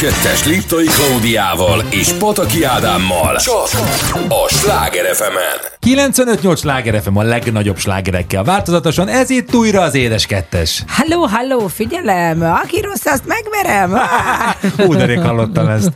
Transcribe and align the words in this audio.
kettes 0.00 0.46
Liptai 0.46 0.86
Klaudiával 0.86 1.84
és 1.90 2.12
Pataki 2.12 2.64
Ádámmal 2.64 3.36
csak 3.36 3.68
a 4.28 4.48
Sláger 4.48 5.14
fm 5.14 5.36
95-8 5.86 6.58
Sláger 6.58 7.02
FM 7.02 7.16
a 7.16 7.22
legnagyobb 7.22 7.76
slágerekkel 7.76 8.44
változatosan, 8.44 9.08
ez 9.08 9.30
itt 9.30 9.54
újra 9.54 9.80
az 9.80 9.94
édes 9.94 10.26
kettes. 10.26 10.84
Halló, 10.86 11.26
halló, 11.26 11.66
figyelem, 11.66 12.42
aki 12.42 12.80
rossz, 12.80 13.04
azt 13.04 13.24
megverem. 13.26 13.96
Hú, 14.76 14.94
de 14.94 15.04
rég 15.04 15.20
hallottam 15.20 15.68
ezt. 15.68 15.92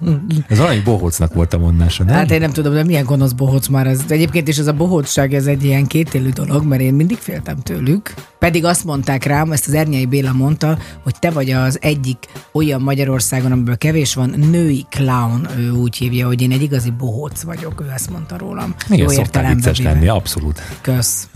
Ez 0.49 0.59
valami 0.59 0.81
bohócnak 0.81 1.35
volt 1.35 1.55
a 1.55 1.59
mondása, 1.59 2.05
nem? 2.05 2.15
Hát 2.15 2.31
én 2.31 2.41
nem 2.41 2.53
tudom, 2.53 2.75
de 2.75 2.85
milyen 2.85 3.05
gonosz 3.05 3.33
bohóc 3.33 3.67
már 3.67 3.87
ez. 3.87 4.00
Egyébként 4.09 4.49
is 4.49 4.59
ez 4.59 4.67
a 4.67 4.73
bohócság, 4.73 5.35
ez 5.35 5.47
egy 5.47 5.65
ilyen 5.65 5.87
kétélű 5.87 6.29
dolog, 6.29 6.65
mert 6.65 6.83
én 6.83 6.95
mindig 6.95 7.19
féltem 7.19 7.57
tőlük. 7.62 8.15
Pedig 8.44 8.64
azt 8.64 8.85
mondták 8.85 9.25
rám, 9.25 9.52
ezt 9.52 9.67
az 9.67 9.75
Ernyei 9.75 10.06
Béla 10.06 10.32
mondta, 10.32 10.79
hogy 11.02 11.14
te 11.19 11.31
vagy 11.31 11.50
az 11.50 11.79
egyik 11.81 12.26
olyan 12.52 12.81
Magyarországon, 12.81 13.52
amiből 13.52 13.79
kevés 13.79 14.14
van, 14.14 14.35
női 14.50 14.87
clown, 14.91 15.49
ő 15.58 15.70
úgy 15.70 15.96
hívja, 15.96 16.26
hogy 16.26 16.43
én 16.43 16.52
egy 16.52 16.62
igazi 16.62 16.91
bohóc 16.91 17.43
vagyok, 17.43 17.81
ő 17.81 17.91
ezt 17.94 18.11
mondta 18.11 18.38
rólam. 18.38 18.75
Igen, 18.88 19.08
szoktál 19.08 19.55
vicces 19.55 19.79
véve. 19.79 19.93
lenni, 19.93 20.08
abszolút. 20.08 20.62
Kösz. 20.81 21.29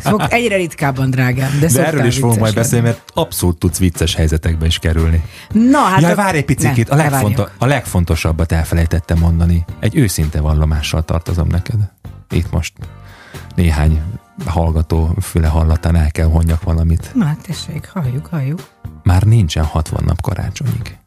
Fog 0.00 0.22
egyre 0.28 0.56
ritkábban, 0.56 1.10
drágám. 1.10 1.58
De, 1.60 1.66
de 1.66 1.86
erről 1.86 2.04
is 2.04 2.18
fogunk 2.18 2.40
majd 2.40 2.54
beszélni, 2.54 2.86
mert 2.86 3.02
abszolút 3.14 3.58
tudsz 3.58 3.78
vicces 3.78 4.14
helyzetekbe 4.14 4.66
is 4.66 4.78
kerülni. 4.78 5.24
Na, 5.52 5.78
hát 5.78 6.00
ja, 6.00 6.08
a... 6.08 6.14
várj 6.14 6.36
egy 6.36 6.44
picit, 6.44 6.88
a, 6.88 6.96
legfonto- 6.96 7.50
a 7.58 7.66
legfontosabbat 7.66 8.52
elfelejtettem 8.52 9.18
mondani. 9.18 9.64
Egy 9.80 9.96
őszinte 9.96 10.40
vallomással 10.40 11.04
tartozom 11.04 11.48
neked. 11.48 11.78
Itt 12.30 12.50
most 12.50 12.72
néhány 13.54 14.00
hallgató 14.44 15.14
füle 15.20 15.48
hallatán 15.48 15.96
el 15.96 16.10
kell 16.10 16.26
honjak 16.26 16.62
valamit. 16.62 17.10
Na, 17.14 17.24
hát 17.24 17.42
tessék, 17.42 17.88
halljuk, 17.88 18.26
halljuk. 18.26 18.60
Már 19.02 19.22
nincsen 19.22 19.64
60 19.64 20.04
nap 20.04 20.20
karácsonyig. 20.20 20.98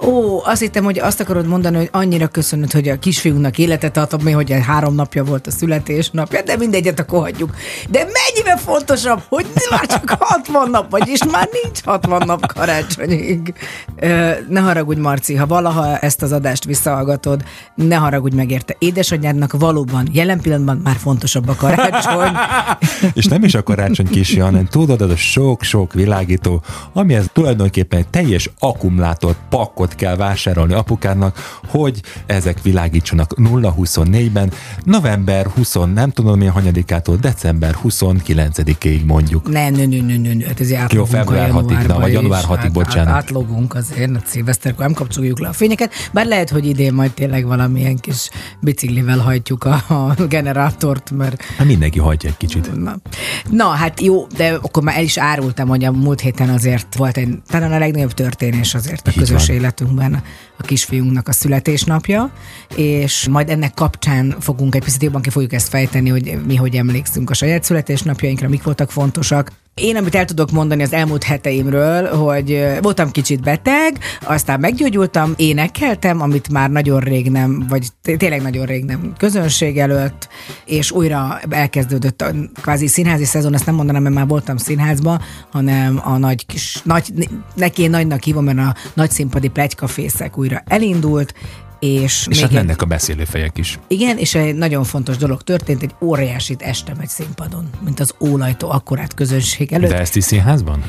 Ó, 0.00 0.44
azt 0.44 0.60
hittem, 0.60 0.84
hogy 0.84 0.98
azt 0.98 1.20
akarod 1.20 1.46
mondani, 1.46 1.76
hogy 1.76 1.88
annyira 1.92 2.26
köszönöd, 2.26 2.72
hogy 2.72 2.88
a 2.88 2.98
kisfiúnak 2.98 3.58
életet 3.58 3.96
adtam, 3.96 4.20
mi, 4.22 4.30
hogy 4.30 4.54
három 4.66 4.94
napja 4.94 5.24
volt 5.24 5.46
a 5.46 5.50
születésnapja, 5.50 6.42
de 6.42 6.56
mindegyet 6.56 7.00
akkor 7.00 7.20
hagyjuk. 7.20 7.54
De 7.88 7.98
mennyivel 7.98 8.56
fontosabb, 8.56 9.22
hogy 9.28 9.46
már 9.70 9.86
csak 9.86 10.16
60 10.18 10.70
nap 10.70 10.90
vagy, 10.90 11.08
és 11.08 11.20
már 11.32 11.48
nincs 11.62 11.82
60 11.84 12.22
nap 12.26 12.52
karácsonyig. 12.52 13.54
Ne 14.48 14.60
haragudj, 14.60 15.00
Marci, 15.00 15.34
ha 15.34 15.46
valaha 15.46 15.98
ezt 15.98 16.22
az 16.22 16.32
adást 16.32 16.64
visszahallgatod, 16.64 17.42
ne 17.74 17.96
haragudj 17.96 18.36
meg 18.36 18.50
érte. 18.50 18.76
Édesanyádnak 18.78 19.52
valóban 19.58 20.08
jelen 20.12 20.40
pillanatban 20.40 20.80
már 20.84 20.96
fontosabb 20.96 21.48
a 21.48 21.54
karácsony. 21.54 22.32
és 23.14 23.24
nem 23.24 23.44
is 23.44 23.54
a 23.54 23.62
karácsony 23.62 24.08
kisi, 24.08 24.38
hanem 24.38 24.64
tudod, 24.64 25.00
az 25.00 25.10
a 25.10 25.16
sok-sok 25.16 25.92
világító, 25.92 26.62
ami 26.92 27.14
ez 27.14 27.26
tulajdonképpen 27.32 27.98
egy 27.98 28.08
teljes 28.08 28.50
akkumulátor 28.58 29.36
pakkot 29.48 29.94
kell 29.94 30.16
vásárolni 30.16 30.72
apukának, 30.72 31.60
hogy 31.66 32.02
ezek 32.26 32.62
világítsanak 32.62 33.34
0-24-ben, 33.36 34.52
november 34.84 35.46
20, 35.46 35.74
nem 35.94 36.10
tudom 36.10 36.38
milyen 36.38 36.52
hanyadikától, 36.52 37.16
december 37.16 37.76
29-ig 37.84 39.04
mondjuk. 39.04 39.50
Ne, 39.50 39.70
nő, 39.70 39.86
nő, 39.86 40.00
nő, 40.00 40.16
nő, 40.16 40.34
nő. 40.34 40.44
Hát 40.46 40.60
ez 40.60 40.70
Jó, 40.92 41.04
február 41.04 41.50
6-ig, 41.52 41.94
vagy 41.98 42.12
január 42.12 42.44
6-ig, 42.48 42.56
hát, 42.56 42.72
bocsánat. 42.72 43.06
Hát, 43.06 43.16
átlogunk 43.16 43.74
azért, 43.74 44.16
a 44.16 44.20
szilveszterkor 44.26 44.84
nem 44.84 44.94
kapcsoljuk 44.94 45.40
le 45.40 45.48
a 45.48 45.52
fényeket, 45.52 45.92
bár 46.12 46.26
lehet, 46.26 46.50
hogy 46.50 46.66
idén 46.66 46.92
majd 46.92 47.10
tényleg 47.10 47.46
valamilyen 47.46 47.96
kis 47.96 48.28
biciklivel 48.60 49.18
hajtjuk 49.18 49.64
a, 49.64 49.84
a 49.88 50.14
generátort, 50.28 51.10
mert... 51.10 51.42
Hát 51.42 51.66
mindenki 51.66 51.98
hagyja 51.98 52.28
egy 52.28 52.36
kicsit. 52.36 52.76
Na. 52.76 52.96
Na, 53.50 53.68
hát 53.68 54.00
jó, 54.00 54.26
de 54.36 54.58
akkor 54.62 54.82
már 54.82 54.96
el 54.96 55.02
is 55.02 55.18
árultam, 55.18 55.68
hogy 55.68 55.84
a 55.84 55.92
múlt 55.92 56.20
héten 56.20 56.48
azért 56.48 56.94
volt 56.96 57.16
egy, 57.16 57.28
talán 57.48 57.72
a 57.72 57.78
legnagyobb 57.78 58.12
történés 58.12 58.74
azért 58.74 59.08
a 59.08 59.10
közös 59.28 59.46
van. 59.46 59.56
életünkben 59.56 60.22
a 60.58 60.62
kisfiunknak 60.62 61.28
a 61.28 61.32
születésnapja, 61.32 62.32
és 62.74 63.28
majd 63.30 63.48
ennek 63.50 63.74
kapcsán 63.74 64.36
fogunk 64.40 64.74
egy 64.74 64.84
picit 64.84 65.02
jobban 65.02 65.22
ki 65.22 65.30
fogjuk 65.30 65.52
ezt 65.52 65.68
fejteni, 65.68 66.08
hogy 66.08 66.38
mi 66.46 66.56
hogy 66.56 66.74
emlékszünk 66.74 67.30
a 67.30 67.34
saját 67.34 67.64
születésnapjainkra, 67.64 68.48
mik 68.48 68.62
voltak 68.62 68.90
fontosak. 68.90 69.52
Én, 69.80 69.96
amit 69.96 70.14
el 70.14 70.24
tudok 70.24 70.50
mondani 70.50 70.82
az 70.82 70.92
elmúlt 70.92 71.22
heteimről, 71.22 72.16
hogy 72.16 72.66
voltam 72.82 73.10
kicsit 73.10 73.42
beteg, 73.42 73.98
aztán 74.24 74.60
meggyógyultam, 74.60 75.32
énekeltem, 75.36 76.20
amit 76.20 76.48
már 76.48 76.70
nagyon 76.70 77.00
rég 77.00 77.30
nem, 77.30 77.66
vagy 77.68 77.86
tényleg 78.16 78.42
nagyon 78.42 78.66
rég 78.66 78.84
nem 78.84 79.12
közönség 79.18 79.78
előtt, 79.78 80.28
és 80.64 80.90
újra 80.90 81.40
elkezdődött 81.50 82.22
a 82.22 82.30
kvázi 82.62 82.86
színházi 82.86 83.24
szezon, 83.24 83.54
ezt 83.54 83.66
nem 83.66 83.74
mondanám, 83.74 84.02
mert 84.02 84.14
már 84.14 84.26
voltam 84.26 84.56
színházban, 84.56 85.20
hanem 85.50 86.00
a 86.04 86.16
nagy 86.16 86.46
kis, 86.46 86.80
nagy, 86.84 87.28
neki 87.54 87.82
én 87.82 87.90
nagynak 87.90 88.22
hívom, 88.22 88.44
mert 88.44 88.58
a 88.58 88.74
nagy 88.94 89.10
színpadi 89.10 89.48
plegykafészek 89.48 90.38
újra 90.38 90.62
elindult, 90.66 91.34
és, 91.78 92.26
és 92.30 92.40
hát 92.40 92.50
mennek 92.50 92.82
a 92.82 92.86
beszélőfejek 92.86 93.58
is. 93.58 93.78
Igen, 93.88 94.18
és 94.18 94.34
egy 94.34 94.54
nagyon 94.54 94.84
fontos 94.84 95.16
dolog 95.16 95.42
történt, 95.42 95.82
egy 95.82 95.94
óriásit 96.00 96.62
estem 96.62 96.96
egy 97.00 97.08
színpadon, 97.08 97.70
mint 97.84 98.00
az 98.00 98.14
ólajtó 98.20 98.70
akkorát 98.70 99.14
közönség 99.14 99.72
előtt. 99.72 99.90
De 99.90 99.98
ezt 99.98 100.16
is 100.16 100.24
színházban? 100.24 100.82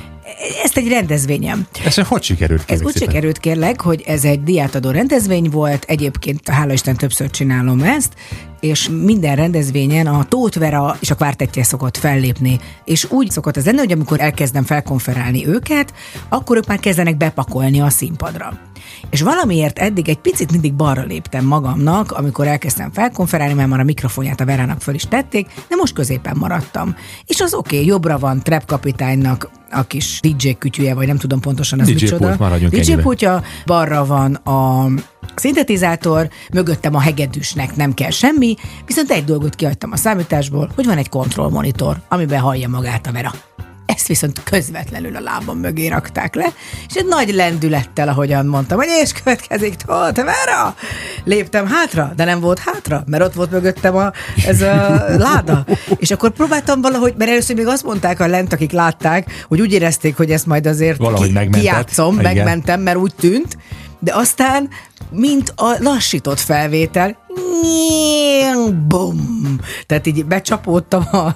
Ezt 0.63 0.77
egy 0.77 0.87
rendezvényem. 0.87 1.67
Ez 1.85 1.95
hogy 1.95 2.23
sikerült? 2.23 2.71
Ez 2.71 2.83
úgy 2.83 2.97
sikerült 2.97 3.37
kérlek, 3.37 3.81
hogy 3.81 4.03
ez 4.05 4.23
egy 4.23 4.43
diátadó 4.43 4.89
rendezvény 4.89 5.49
volt, 5.49 5.83
egyébként 5.87 6.49
hála 6.49 6.73
Isten 6.73 6.95
többször 6.95 7.29
csinálom 7.29 7.81
ezt, 7.81 8.13
és 8.59 8.89
minden 9.03 9.35
rendezvényen 9.35 10.07
a 10.07 10.23
Tóth 10.23 10.59
Vera 10.59 10.97
és 10.99 11.11
a 11.11 11.15
kvártetje 11.15 11.63
szokott 11.63 11.97
fellépni, 11.97 12.59
és 12.85 13.11
úgy 13.11 13.31
szokott 13.31 13.57
ez 13.57 13.65
lenni, 13.65 13.77
hogy 13.77 13.91
amikor 13.91 14.19
elkezdem 14.19 14.63
felkonferálni 14.63 15.47
őket, 15.47 15.93
akkor 16.29 16.57
ők 16.57 16.67
már 16.67 16.79
kezdenek 16.79 17.17
bepakolni 17.17 17.81
a 17.81 17.89
színpadra. 17.89 18.59
És 19.09 19.21
valamiért 19.21 19.79
eddig 19.79 20.09
egy 20.09 20.17
picit 20.17 20.51
mindig 20.51 20.73
balra 20.73 21.03
léptem 21.03 21.45
magamnak, 21.45 22.11
amikor 22.11 22.47
elkezdtem 22.47 22.91
felkonferálni, 22.91 23.53
mert 23.53 23.69
már 23.69 23.79
a 23.79 23.83
mikrofonját 23.83 24.39
a 24.41 24.45
Verának 24.45 24.81
föl 24.81 24.93
is 24.93 25.03
tették, 25.03 25.47
de 25.67 25.75
most 25.75 25.93
középen 25.93 26.37
maradtam. 26.37 26.95
És 27.25 27.41
az 27.41 27.53
oké, 27.53 27.75
okay, 27.75 27.87
jobbra 27.87 28.17
van 28.17 28.43
Trap 28.43 28.65
kapitánynak 28.65 29.49
a 29.71 29.83
kis 29.83 30.19
DJ 30.21 30.49
kütyüje, 30.51 30.93
vagy 30.93 31.07
nem 31.07 31.17
tudom 31.17 31.39
pontosan 31.39 31.79
az 31.79 31.87
DJ 31.87 31.93
micsoda. 31.93 32.35
Pult, 32.35 32.69
DJ 32.69 32.93
pultja, 32.93 33.43
balra 33.65 34.05
van 34.05 34.33
a 34.33 34.89
szintetizátor, 35.39 36.29
mögöttem 36.53 36.95
a 36.95 36.99
hegedűsnek 36.99 37.75
nem 37.75 37.93
kell 37.93 38.09
semmi, 38.09 38.55
viszont 38.85 39.11
egy 39.11 39.25
dolgot 39.25 39.55
kihagytam 39.55 39.91
a 39.91 39.95
számításból, 39.95 40.71
hogy 40.75 40.85
van 40.85 40.97
egy 40.97 41.09
kontrollmonitor, 41.09 41.97
amiben 42.07 42.39
hallja 42.39 42.69
magát 42.69 43.07
a 43.07 43.11
Vera. 43.11 43.31
Ezt 43.95 44.07
viszont 44.07 44.43
közvetlenül 44.43 45.15
a 45.15 45.19
lábam 45.19 45.57
mögé 45.57 45.87
rakták 45.87 46.35
le, 46.35 46.45
és 46.87 46.95
egy 46.95 47.05
nagy 47.05 47.33
lendülettel, 47.33 48.07
ahogyan 48.07 48.45
mondtam, 48.45 48.77
hogy 48.77 48.87
és 49.03 49.11
következik, 49.11 49.75
Tóth 49.75 50.23
Vera! 50.23 50.75
Léptem 51.23 51.67
hátra, 51.67 52.13
de 52.15 52.23
nem 52.23 52.39
volt 52.39 52.59
hátra, 52.59 53.03
mert 53.05 53.23
ott 53.23 53.33
volt 53.33 53.51
mögöttem 53.51 53.95
a, 53.95 54.11
ez 54.45 54.61
a 54.61 55.03
láda. 55.27 55.65
És 55.97 56.11
akkor 56.11 56.29
próbáltam 56.29 56.81
valahogy, 56.81 57.13
mert 57.17 57.31
először 57.31 57.55
még 57.55 57.67
azt 57.67 57.83
mondták 57.83 58.19
a 58.19 58.27
lent, 58.27 58.53
akik 58.53 58.71
látták, 58.71 59.45
hogy 59.47 59.61
úgy 59.61 59.73
érezték, 59.73 60.17
hogy 60.17 60.31
ezt 60.31 60.45
majd 60.45 60.67
azért 60.67 60.97
valahogy 60.97 61.33
ki, 61.33 61.49
kijátszom, 61.49 62.15
megmentem, 62.15 62.81
mert 62.81 62.97
úgy 62.97 63.13
tűnt, 63.15 63.57
de 63.99 64.15
aztán, 64.15 64.69
mint 65.09 65.53
a 65.55 65.77
lassított 65.79 66.39
felvétel, 66.39 67.17
bum, 68.87 69.59
tehát 69.85 70.07
így 70.07 70.25
becsapódtam 70.25 71.03
a, 71.11 71.33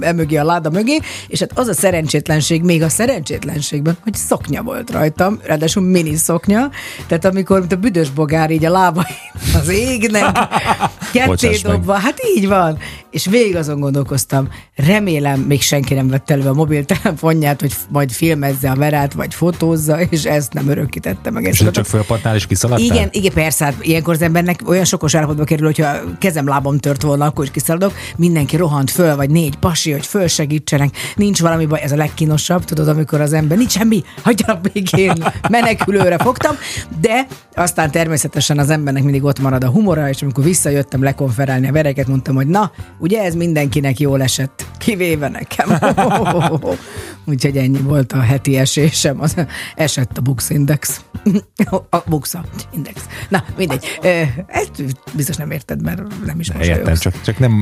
emögé 0.00 0.36
a 0.36 0.44
láda 0.44 0.70
mögé, 0.70 1.00
és 1.28 1.40
hát 1.40 1.58
az 1.58 1.68
a 1.68 1.74
szerencsétlenség, 1.74 2.62
még 2.62 2.82
a 2.82 2.88
szerencsétlenségben, 2.88 3.96
hogy 4.02 4.14
szoknya 4.14 4.62
volt 4.62 4.90
rajtam, 4.90 5.38
ráadásul 5.42 5.82
mini 5.82 6.14
szoknya, 6.14 6.70
tehát 7.06 7.24
amikor 7.24 7.58
mint 7.58 7.72
a 7.72 7.76
büdös 7.76 8.10
bogár 8.10 8.50
így 8.50 8.64
a 8.64 8.70
lába 8.70 9.06
az 9.54 9.68
égnek, 9.68 10.38
ketté 11.12 11.56
dobva, 11.62 11.92
hát 11.92 12.20
így 12.36 12.48
van, 12.48 12.78
és 13.10 13.26
végig 13.26 13.56
azon 13.56 13.80
gondolkoztam, 13.80 14.48
remélem 14.76 15.40
még 15.40 15.62
senki 15.62 15.94
nem 15.94 16.08
vett 16.08 16.30
elő 16.30 16.48
a 16.48 16.52
mobiltelefonját, 16.52 17.60
hogy 17.60 17.72
majd 17.88 18.10
filmezze 18.10 18.70
a 18.70 18.74
verát, 18.74 19.12
vagy 19.12 19.34
fotózza, 19.34 20.00
és 20.00 20.24
ezt 20.24 20.52
nem 20.52 20.68
örökítette 20.68 21.30
meg. 21.30 21.44
És 21.44 21.64
csak 21.72 21.86
fölpatnál 21.86 22.34
és 22.34 22.46
kiszaladtál? 22.46 22.86
Igen, 22.86 23.08
igen, 23.12 23.32
persze, 23.32 23.64
hát 23.64 23.74
ilyenkor 23.80 24.14
az 24.14 24.22
embernek 24.22 24.60
olyan 24.66 24.84
sokos 24.84 25.14
állapotba 25.44 25.54
kerül, 25.54 25.66
hogyha 25.66 26.18
kezem 26.18 26.46
lábam 26.48 26.78
tört 26.78 27.02
volna, 27.02 27.26
akkor 27.26 27.44
is 27.44 27.50
kiszaladok, 27.50 27.92
mindenki 28.16 28.56
rohant 28.56 28.90
föl, 28.90 29.16
vagy 29.16 29.30
négy 29.30 29.56
pasi, 29.56 29.92
hogy 29.92 30.06
fölsegítsenek, 30.06 30.96
nincs 31.16 31.40
valami 31.40 31.66
baj, 31.66 31.80
ez 31.80 31.92
a 31.92 31.96
legkínosabb, 31.96 32.64
tudod, 32.64 32.88
amikor 32.88 33.20
az 33.20 33.32
ember, 33.32 33.58
nincs 33.58 33.72
semmi, 33.72 34.02
hagyjanak 34.22 34.66
én 34.96 35.12
menekülőre 35.50 36.18
fogtam, 36.18 36.56
de 37.00 37.26
aztán 37.54 37.90
természetesen 37.90 38.58
az 38.58 38.70
embernek 38.70 39.02
mindig 39.02 39.24
ott 39.24 39.40
marad 39.40 39.64
a 39.64 39.68
humora, 39.68 40.08
és 40.08 40.22
amikor 40.22 40.44
visszajöttem 40.44 41.02
lekonferálni 41.02 41.68
a 41.68 41.72
vereket, 41.72 42.06
mondtam, 42.06 42.34
hogy 42.34 42.46
na, 42.46 42.70
ugye 42.98 43.22
ez 43.22 43.34
mindenkinek 43.34 44.00
jól 44.00 44.22
esett, 44.22 44.66
kivéve 44.78 45.28
nekem. 45.28 45.78
Úgyhogy 47.26 47.56
ennyi 47.56 47.80
volt 47.80 48.12
a 48.12 48.20
heti 48.20 48.56
esésem, 48.56 49.20
az 49.20 49.34
esett 49.76 50.18
a 50.18 50.20
Bux 50.20 50.50
Index. 50.50 51.00
a 51.90 51.98
Buxa 52.06 52.44
Index. 52.70 53.02
Na, 53.28 53.44
mindegy. 53.56 53.98
Ezt 54.46 54.70
biztos 55.26 55.44
nem 55.44 55.50
érted, 55.50 55.82
mert 55.82 56.02
nem 56.24 56.40
is 56.40 56.52
most 56.52 56.68
Értem, 56.68 56.94
csak, 56.94 57.20
csak 57.20 57.38
nem, 57.38 57.52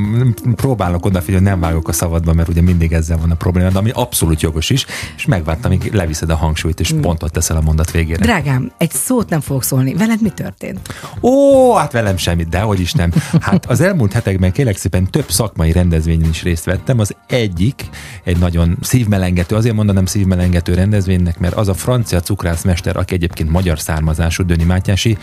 nem 0.43 0.55
próbálok 0.55 1.05
odafigyelni, 1.05 1.47
nem 1.47 1.61
vágok 1.61 1.89
a 1.89 1.93
szabadba, 1.93 2.33
mert 2.33 2.49
ugye 2.49 2.61
mindig 2.61 2.93
ezzel 2.93 3.19
van 3.19 3.31
a 3.31 3.35
probléma, 3.35 3.71
de 3.71 3.79
ami 3.79 3.91
abszolút 3.95 4.41
jogos 4.41 4.71
is, 4.71 4.87
és 5.17 5.27
megvártam, 5.27 5.71
amíg 5.71 5.93
leviszed 5.93 6.31
a 6.31 6.37
hangsúlyt, 6.37 6.81
és 6.81 6.95
mm. 6.95 7.01
pontot 7.01 7.33
teszel 7.33 7.57
a 7.57 7.61
mondat 7.61 7.91
végére. 7.91 8.23
Drágám, 8.23 8.73
egy 8.79 8.91
szót 8.91 9.29
nem 9.29 9.41
fogok 9.41 9.63
szólni. 9.63 9.95
Veled 9.95 10.23
mi 10.23 10.31
történt? 10.31 10.95
Ó, 11.21 11.75
hát 11.75 11.93
velem 11.93 12.17
semmit, 12.17 12.49
de 12.49 12.61
hogy 12.61 12.81
is 12.81 12.93
nem. 12.93 13.13
Hát 13.41 13.67
az 13.67 13.81
elmúlt 13.81 14.13
hetekben 14.13 14.53
kérlek 14.53 14.77
szépen 14.77 15.11
több 15.11 15.31
szakmai 15.31 15.73
rendezvényen 15.73 16.29
is 16.29 16.43
részt 16.43 16.65
vettem. 16.65 16.99
Az 16.99 17.15
egyik 17.27 17.85
egy 18.25 18.39
nagyon 18.39 18.77
szívmelengető, 18.81 19.57
azért 19.57 19.75
mondanám 19.75 20.07
szívmelengető 20.07 20.75
rendezvénynek, 20.75 21.39
mert 21.39 21.55
az 21.55 21.69
a 21.69 21.75
francia 21.75 22.21
cukrászmester, 22.21 22.97
aki 22.97 23.15
egyébként 23.15 23.51
magyar 23.51 23.81
származású, 23.81 24.45
Döni 24.45 24.65
Mátyási, 24.65 25.19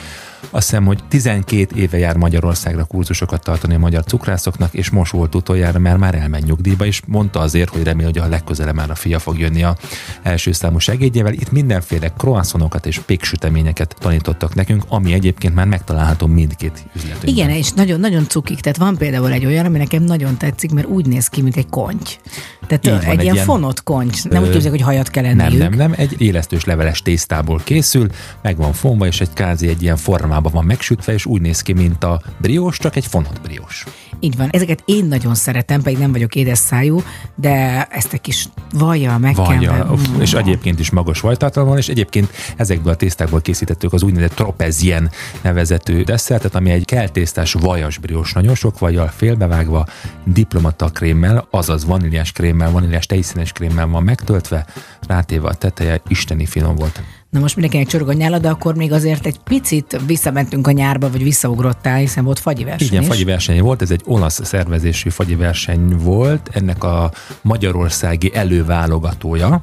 azt 0.49 0.69
hiszem, 0.69 0.85
hogy 0.85 1.03
12 1.07 1.75
éve 1.75 1.97
jár 1.97 2.15
Magyarországra 2.15 2.83
kurzusokat 2.83 3.43
tartani 3.43 3.73
a 3.75 3.79
magyar 3.79 4.03
cukrászoknak, 4.03 4.73
és 4.73 4.89
most 4.89 5.11
volt 5.11 5.35
utoljára, 5.35 5.79
mert 5.79 5.97
már 5.97 6.15
elmegy 6.15 6.43
nyugdíjba, 6.43 6.85
és 6.85 7.01
mondta 7.07 7.39
azért, 7.39 7.69
hogy 7.69 7.83
remél, 7.83 8.05
hogy 8.05 8.17
a 8.17 8.27
legközelebb 8.27 8.75
már 8.75 8.89
a 8.89 8.95
fia 8.95 9.19
fog 9.19 9.39
jönni 9.39 9.63
a 9.63 9.77
első 10.23 10.51
számú 10.51 10.77
segédjével. 10.77 11.33
Itt 11.33 11.51
mindenféle 11.51 12.11
croissantokat 12.17 12.85
és 12.85 12.99
péksüteményeket 12.99 13.95
tanítottak 13.99 14.55
nekünk, 14.55 14.83
ami 14.87 15.13
egyébként 15.13 15.55
már 15.55 15.65
megtalálható 15.67 16.27
mindkét 16.27 16.83
üzletünkben. 16.95 17.33
Igen, 17.33 17.49
és 17.49 17.71
nagyon-nagyon 17.71 18.27
cukik. 18.27 18.59
Tehát 18.59 18.77
van 18.77 18.97
például 18.97 19.31
egy 19.31 19.45
olyan, 19.45 19.65
ami 19.65 19.77
nekem 19.77 20.03
nagyon 20.03 20.37
tetszik, 20.37 20.71
mert 20.71 20.87
úgy 20.87 21.05
néz 21.05 21.27
ki, 21.27 21.41
mint 21.41 21.55
egy 21.57 21.69
konty. 21.69 22.09
Tehát 22.67 22.85
Így 22.85 22.91
van, 22.91 23.01
egy 23.01 23.07
egy 23.17 23.21
ilyen 23.21 23.33
ilyen- 23.33 23.45
fonott 23.45 23.83
konty. 23.83 24.17
Nem 24.29 24.41
úgy 24.41 24.47
Ö, 24.47 24.51
képzeljük, 24.51 24.79
hogy 24.79 24.81
hajat 24.93 25.09
kell 25.09 25.23
Nem, 25.23 25.39
enniük. 25.39 25.61
nem, 25.61 25.73
nem, 25.73 25.93
egy 25.97 26.21
élesztős 26.21 26.63
leveles 26.65 27.01
tésztából 27.01 27.61
készül, 27.63 28.07
meg 28.41 28.57
van 28.57 28.73
fonva, 28.73 29.05
és 29.05 29.21
egy 29.21 29.33
kázi 29.33 29.67
egy 29.67 29.81
ilyen 29.81 29.97
formában 30.29 30.51
van 30.51 30.65
megsütve, 30.65 31.13
és 31.13 31.25
úgy 31.25 31.41
néz 31.41 31.61
ki, 31.61 31.73
mint 31.73 32.03
a 32.03 32.21
briós, 32.37 32.77
csak 32.77 32.95
egy 32.95 33.05
fonott 33.05 33.41
briós. 33.41 33.85
Így 34.19 34.37
van. 34.37 34.49
Ezeket 34.51 34.83
én 34.85 35.05
nagyon 35.05 35.35
szeretem, 35.35 35.81
pedig 35.81 35.99
nem 35.99 36.11
vagyok 36.11 36.35
édes 36.35 36.57
szájú, 36.57 37.01
de 37.35 37.83
ezt 37.89 38.13
egy 38.13 38.21
kis 38.21 38.49
vajjal 38.73 39.17
meg 39.17 39.33
kell. 39.33 39.45
Vajja, 39.45 39.87
Mm. 39.89 40.21
és 40.21 40.33
egyébként 40.33 40.79
is 40.79 40.89
magas 40.89 41.19
vajtartalma 41.19 41.69
van, 41.69 41.77
és 41.77 41.89
egyébként 41.89 42.31
ezekből 42.57 42.93
a 42.93 42.95
tésztákból 42.95 43.41
készítettük 43.41 43.93
az 43.93 44.03
úgynevezett 44.03 44.35
tropezien 44.35 45.09
nevezetű 45.41 46.03
desszertet, 46.03 46.55
ami 46.55 46.69
egy 46.69 46.85
keltésztás 46.85 47.53
vajas 47.53 47.97
briós, 47.97 48.33
nagyon 48.33 48.55
sok 48.55 48.79
vajjal 48.79 49.07
félbevágva, 49.07 49.85
diplomata 50.25 50.87
krémmel, 50.87 51.47
azaz 51.49 51.85
vaníliás 51.85 52.31
krémmel, 52.31 52.71
vaníliás 52.71 53.05
tejszínes 53.05 53.51
krémmel 53.51 53.87
van 53.87 54.03
megtöltve, 54.03 54.65
rátéve 55.07 55.47
a 55.47 55.53
teteje, 55.53 56.01
isteni 56.07 56.45
finom 56.45 56.75
volt. 56.75 57.01
Na 57.29 57.39
most 57.39 57.55
mindenkinek 57.55 57.87
csorog 57.87 58.09
a 58.09 58.13
nyála, 58.13 58.39
de 58.39 58.49
akkor 58.49 58.75
még 58.75 58.91
azért 58.91 59.25
egy 59.25 59.39
picit 59.39 59.99
visszamentünk 60.05 60.67
a 60.67 60.71
nyárba, 60.71 61.09
vagy 61.09 61.23
visszaugrottál, 61.23 61.97
hiszen 61.97 62.23
volt 62.23 62.39
fagyi 62.39 62.63
verseny 62.63 62.87
Igen, 62.87 63.01
is. 63.01 63.07
fagyi 63.07 63.23
verseny 63.23 63.61
volt, 63.61 63.81
ez 63.81 63.91
egy 63.91 64.01
olasz 64.05 64.45
szervezésű 64.45 65.09
fagyi 65.09 65.35
verseny 65.35 65.97
volt, 65.97 66.49
ennek 66.53 66.83
a 66.83 67.11
magyarországi 67.41 68.31
előválogatója. 68.35 69.61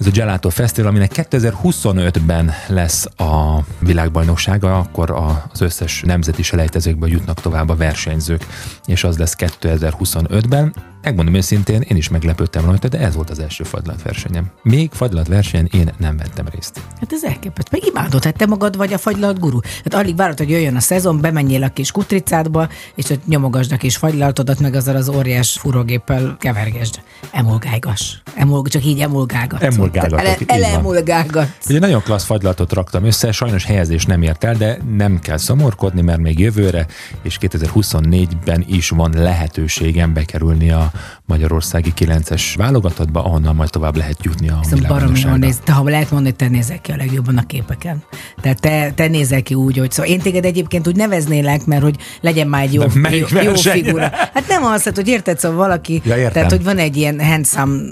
Ez 0.00 0.06
a 0.06 0.10
Gelato 0.10 0.48
Festival, 0.48 0.90
aminek 0.90 1.12
2025-ben 1.14 2.52
lesz 2.68 3.04
a 3.04 3.58
világbajnoksága, 3.78 4.78
akkor 4.78 5.10
az 5.50 5.60
összes 5.60 6.02
nemzeti 6.06 6.42
selejtezőkből 6.42 7.08
jutnak 7.08 7.40
tovább 7.40 7.68
a 7.68 7.76
versenyzők, 7.76 8.46
és 8.84 9.04
az 9.04 9.18
lesz 9.18 9.36
2025-ben. 9.38 10.91
Megmondom 11.02 11.34
őszintén, 11.34 11.80
én 11.80 11.96
is 11.96 12.08
meglepődtem 12.08 12.64
rajta, 12.64 12.88
de 12.88 12.98
ez 12.98 13.14
volt 13.14 13.30
az 13.30 13.38
első 13.38 13.64
fagylatversenyem. 13.64 14.50
Még 14.62 14.90
fagylatversenyen 14.92 15.68
én 15.72 15.90
nem 15.98 16.16
vettem 16.16 16.46
részt. 16.54 16.80
Hát 17.00 17.12
ez 17.12 17.24
elképesztő. 17.24 17.78
Meg 17.80 17.86
imádod, 17.86 18.24
hát 18.24 18.36
te 18.36 18.46
magad 18.46 18.76
vagy 18.76 18.92
a 18.92 18.98
fagylalt 18.98 19.38
guru. 19.38 19.58
Hát 19.84 19.94
alig 19.94 20.16
várod, 20.16 20.38
hogy 20.38 20.50
jöjjön 20.50 20.76
a 20.76 20.80
szezon, 20.80 21.20
bemenjél 21.20 21.62
a 21.62 21.68
kis 21.68 21.90
kutricádba, 21.90 22.68
és 22.94 23.10
ott 23.10 23.26
nyomogasd 23.26 23.72
a 23.72 23.76
kis 23.76 23.96
fagylaltodat, 23.96 24.60
meg 24.60 24.74
azzal 24.74 24.96
az 24.96 25.08
óriás 25.08 25.58
fúrógéppel 25.60 26.36
kevergesd. 26.38 27.00
Emolgájgas. 27.30 28.22
Emol, 28.34 28.62
csak 28.62 28.84
így 28.84 29.00
emolgágat. 29.00 29.62
Emolgálgatok, 29.62 30.18
Ele, 30.20 30.36
így 30.40 30.46
van. 30.46 30.62
elemolgágat. 30.62 31.48
Ugye 31.68 31.78
nagyon 31.78 32.02
klassz 32.02 32.24
fagylatot 32.24 32.72
raktam 32.72 33.04
össze, 33.04 33.32
sajnos 33.32 33.64
helyezés 33.64 34.06
nem 34.06 34.22
ért 34.22 34.44
el, 34.44 34.54
de 34.54 34.78
nem 34.96 35.18
kell 35.18 35.36
szomorkodni, 35.36 36.00
mert 36.00 36.20
még 36.20 36.38
jövőre 36.38 36.86
és 37.22 37.38
2024-ben 37.40 38.64
is 38.68 38.88
van 38.88 39.12
lehetőségem 39.16 40.12
bekerülni 40.12 40.70
a 40.70 40.91
magyarországi 41.26 41.92
9-es 41.98 42.42
válogatottba, 42.56 43.24
ahonnan 43.24 43.54
majd 43.54 43.70
tovább 43.70 43.96
lehet 43.96 44.24
jutni 44.24 44.48
a 44.48 44.58
Szóval 44.62 45.10
jól 45.14 45.36
néz. 45.36 45.58
Te, 45.64 45.72
ha 45.72 45.82
lehet 45.88 46.10
mondani, 46.10 46.34
te 46.34 46.48
nézel 46.48 46.80
ki 46.80 46.92
a 46.92 46.96
legjobban 46.96 47.36
a 47.36 47.46
képeken. 47.46 48.02
Tehát 48.40 48.60
te, 48.60 48.92
te 48.94 49.06
nézel 49.08 49.42
ki 49.42 49.54
úgy, 49.54 49.78
hogy 49.78 49.90
szóval 49.90 50.10
én 50.10 50.18
téged 50.20 50.44
egyébként 50.44 50.88
úgy 50.88 50.96
neveznélek, 50.96 51.64
mert 51.66 51.82
hogy 51.82 51.96
legyen 52.20 52.46
már 52.48 52.62
egy 52.62 52.72
jó, 52.72 52.82
De 52.86 53.16
jó, 53.16 53.26
jó 53.42 53.54
figura. 53.54 54.10
Hát 54.34 54.44
nem 54.48 54.64
az, 54.64 54.82
hát, 54.82 54.96
hogy 54.96 55.08
érted, 55.08 55.38
szóval 55.38 55.56
valaki, 55.56 56.00
Ja, 56.04 56.16
értem. 56.16 56.32
tehát 56.32 56.50
hogy 56.50 56.64
van 56.64 56.78
egy 56.78 56.96
ilyen 56.96 57.20
handsome 57.24 57.82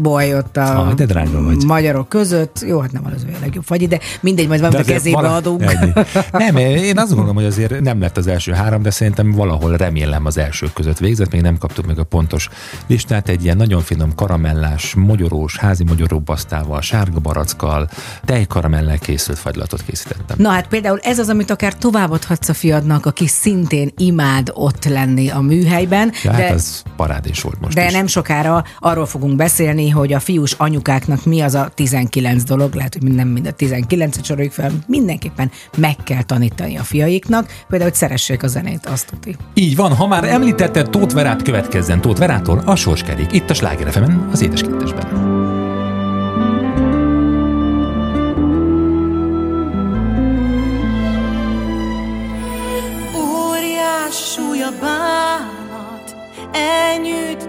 boy 0.00 0.34
ott 0.34 0.56
a 0.56 0.64
Ah, 0.86 0.92
de 0.94 1.04
drága 1.06 1.42
vagy. 1.42 1.64
magyarok 1.64 2.08
között. 2.08 2.64
Jó, 2.66 2.80
hát 2.80 2.92
nem 2.92 3.02
az 3.14 3.24
ő 3.28 3.32
a 3.34 3.38
legjobb 3.40 3.64
fagyi, 3.64 3.86
de 3.86 3.98
mindegy, 4.20 4.48
majd 4.48 4.60
valamit 4.60 4.88
a 4.88 4.92
kezébe 4.92 5.16
vala- 5.16 5.32
adunk. 5.36 5.62
Ennyi. 5.62 5.92
Nem, 6.44 6.56
én 6.56 6.98
azt 6.98 7.08
gondolom, 7.08 7.34
hogy 7.34 7.44
azért 7.44 7.80
nem 7.80 8.00
lett 8.00 8.16
az 8.16 8.26
első 8.26 8.52
három, 8.52 8.82
de 8.82 8.90
szerintem 8.90 9.30
valahol 9.30 9.76
remélem 9.76 10.26
az 10.26 10.38
elsők 10.38 10.72
között 10.72 10.98
végzett, 10.98 11.32
még 11.32 11.40
nem 11.40 11.58
kaptuk 11.58 11.86
meg 11.86 11.98
a 11.98 12.04
pontos 12.04 12.45
listát. 12.86 13.28
Egy 13.28 13.44
ilyen 13.44 13.56
nagyon 13.56 13.80
finom 13.80 14.14
karamellás, 14.14 14.94
mogyorós, 14.94 15.58
házi 15.58 15.84
mogyoróbasztával, 15.84 16.80
sárga 16.80 17.18
barackkal, 17.20 17.88
tejkaramellel 18.24 18.98
készült 18.98 19.38
fagylatot 19.38 19.82
készítettem. 19.82 20.36
Na 20.38 20.50
hát 20.50 20.68
például 20.68 20.98
ez 21.02 21.18
az, 21.18 21.28
amit 21.28 21.50
akár 21.50 21.74
továbbadhatsz 21.74 22.48
a 22.48 22.54
fiadnak, 22.54 23.06
aki 23.06 23.26
szintén 23.26 23.92
imád 23.96 24.50
ott 24.54 24.84
lenni 24.84 25.28
a 25.28 25.40
műhelyben. 25.40 26.12
Ja, 26.22 26.30
de... 26.30 26.36
hát 26.36 26.50
az 26.50 26.82
parádés 26.96 27.42
volt 27.42 27.60
most 27.60 27.74
De 27.74 27.86
is. 27.86 27.92
nem 27.92 28.06
sokára 28.06 28.64
arról 28.78 29.06
fogunk 29.06 29.36
beszélni, 29.36 29.88
hogy 29.88 30.12
a 30.12 30.20
fiús 30.20 30.52
anyukáknak 30.52 31.24
mi 31.24 31.40
az 31.40 31.54
a 31.54 31.70
19 31.74 32.42
dolog, 32.42 32.74
lehet, 32.74 32.96
hogy 33.00 33.14
nem 33.14 33.28
mind 33.28 33.46
a 33.46 33.54
19-et 33.54 34.24
soroljuk 34.24 34.52
fel, 34.52 34.70
mindenképpen 34.86 35.50
meg 35.76 35.96
kell 36.04 36.22
tanítani 36.22 36.76
a 36.78 36.82
fiaiknak, 36.82 37.46
például, 37.68 37.90
hogy 37.90 37.98
szeressék 37.98 38.42
a 38.42 38.46
zenét, 38.46 38.86
azt 38.86 39.06
tuti. 39.06 39.36
Így 39.54 39.76
van, 39.76 39.94
ha 39.94 40.06
már 40.06 40.24
említetted 40.24 40.90
Tóth 40.90 41.14
Verát, 41.14 41.42
következzen 41.42 42.00
Tóth 42.00 42.18
Verától 42.36 42.62
a 42.64 42.76
Sorskerék. 42.76 43.32
Itt 43.32 43.50
a 43.50 43.54
Sláger 43.54 43.92
FM-en, 43.92 44.28
az 44.32 44.42
édeskettesben. 44.42 45.34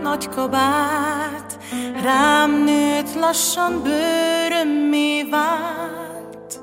Nagy 0.01 0.29
kabát, 0.29 1.58
rám 2.03 2.63
nőtt 2.63 3.15
lassan 3.20 3.82
bőrömmé 3.84 5.24
vált. 5.24 6.60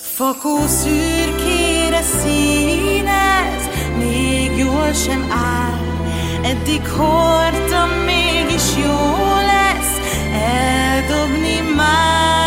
Fakó 0.00 0.66
szürkére 0.66 2.02
színez, 2.02 3.68
még 3.98 4.58
jól 4.58 4.92
sem 4.92 5.26
áll, 5.30 5.93
eddig 6.44 6.88
hordtam, 6.88 7.90
mégis 8.04 8.76
jó 8.76 9.16
lesz 9.46 9.94
eldobni 10.32 11.60
már. 11.76 12.43